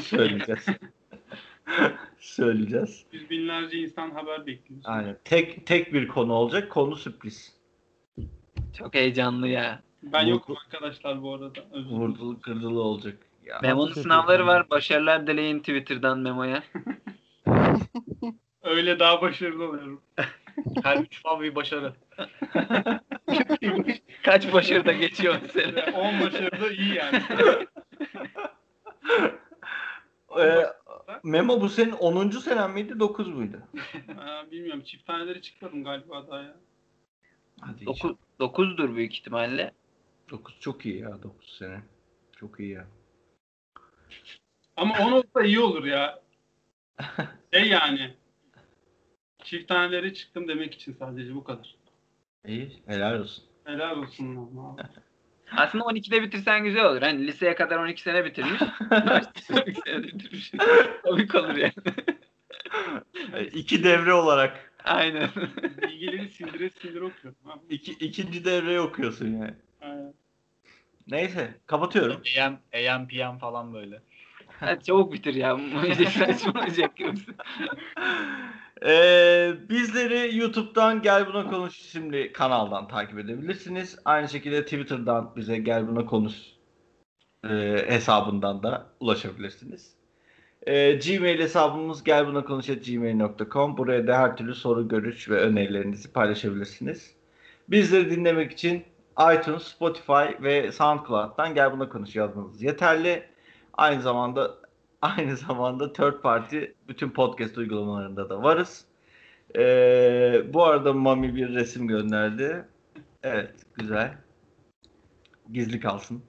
[0.00, 0.66] Söyleyeceğiz.
[2.18, 3.06] Söyleyeceğiz.
[3.12, 4.80] Yüz binlerce insan haber bekliyor.
[4.84, 5.16] Aynen.
[5.24, 6.70] Tek tek bir konu olacak.
[6.70, 7.56] Konu sürpriz.
[8.78, 9.82] Çok heyecanlı ya.
[10.02, 11.60] Ben Vurdu- yokum arkadaşlar bu arada.
[11.72, 12.00] Özür dilerim.
[12.00, 13.18] Vurdulu kırdılı olacak.
[13.44, 13.58] Ya.
[13.62, 14.70] Memo'nun sınavları var.
[14.70, 16.62] Başarılar dileyin Twitter'dan Memo'ya.
[18.62, 20.00] Öyle daha başarılı oluyorum.
[20.82, 21.92] Her üç fav bir başarı.
[24.24, 25.92] Kaç başarıda geçiyor mesela.
[25.98, 27.22] 10 başarılı iyi yani.
[30.40, 30.66] Ee,
[31.22, 32.30] Memo bu senin 10.
[32.30, 33.62] senen miydi 9 muydu?
[34.18, 36.56] Aa, bilmiyorum çift taneleri çıkmadım galiba daha ya.
[37.60, 39.72] Hadi 9, 9'dur büyük ihtimalle.
[40.30, 41.80] 9 çok iyi ya 9 sene.
[42.36, 42.86] Çok iyi ya.
[44.76, 46.22] Ama 10 olsa iyi olur ya.
[47.54, 48.14] Şey yani.
[49.44, 51.77] Çift taneleri çıktım demek için sadece bu kadar.
[52.46, 53.44] İyi helal olsun.
[53.64, 54.82] Helal olsun lan abi.
[55.56, 57.02] Aslında 12'de bitirsen güzel olur.
[57.02, 58.62] Hani liseye kadar 12 sene bitirmiş.
[58.92, 60.52] üniversitede 12 sene bitirmiş.
[61.02, 61.72] Komik olur yani.
[63.52, 64.72] İki devre olarak.
[64.84, 65.28] Aynen.
[65.82, 67.38] Bilgileri sindire sindire okuyorum.
[67.44, 67.74] abi.
[67.74, 69.54] İki, ikinci devreyi okuyorsun yani.
[69.80, 70.14] Aynen.
[71.06, 72.22] Neyse kapatıyorum.
[72.38, 74.02] AM, AM, PM falan böyle.
[74.60, 75.58] Hadi çabuk bitir ya.
[76.18, 77.32] Saçmalayacak yoksa.
[78.86, 83.98] Ee, bizleri YouTube'dan Gel Buna Konuş isimli kanaldan takip edebilirsiniz.
[84.04, 86.34] Aynı şekilde Twitter'dan bize Gel Buna Konuş
[87.44, 87.48] e,
[87.88, 89.98] hesabından da ulaşabilirsiniz.
[90.66, 97.14] E, Gmail hesabımız gelbunakonuş.gmail.com Buraya da her türlü soru, görüş ve önerilerinizi paylaşabilirsiniz.
[97.68, 98.84] Bizleri dinlemek için
[99.34, 103.22] iTunes, Spotify ve SoundCloud'dan Gel Buna Konuş yazmanız yeterli.
[103.72, 104.54] Aynı zamanda
[105.02, 106.58] aynı zamanda third party
[106.88, 108.84] bütün podcast uygulamalarında da varız.
[109.56, 112.64] Ee, bu arada Mami bir resim gönderdi.
[113.22, 114.14] Evet, güzel.
[115.52, 116.22] Gizli kalsın.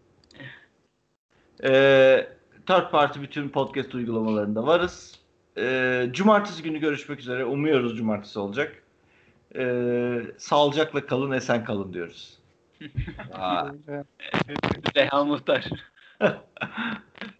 [1.63, 2.27] Ee,
[2.65, 5.19] third party bütün podcast uygulamalarında varız.
[5.57, 7.45] Ee, cumartesi günü görüşmek üzere.
[7.45, 8.83] Umuyoruz cumartesi olacak.
[9.55, 12.39] Ee, sağlıcakla kalın, esen kalın diyoruz.
[14.95, 15.69] Reha Muhtar.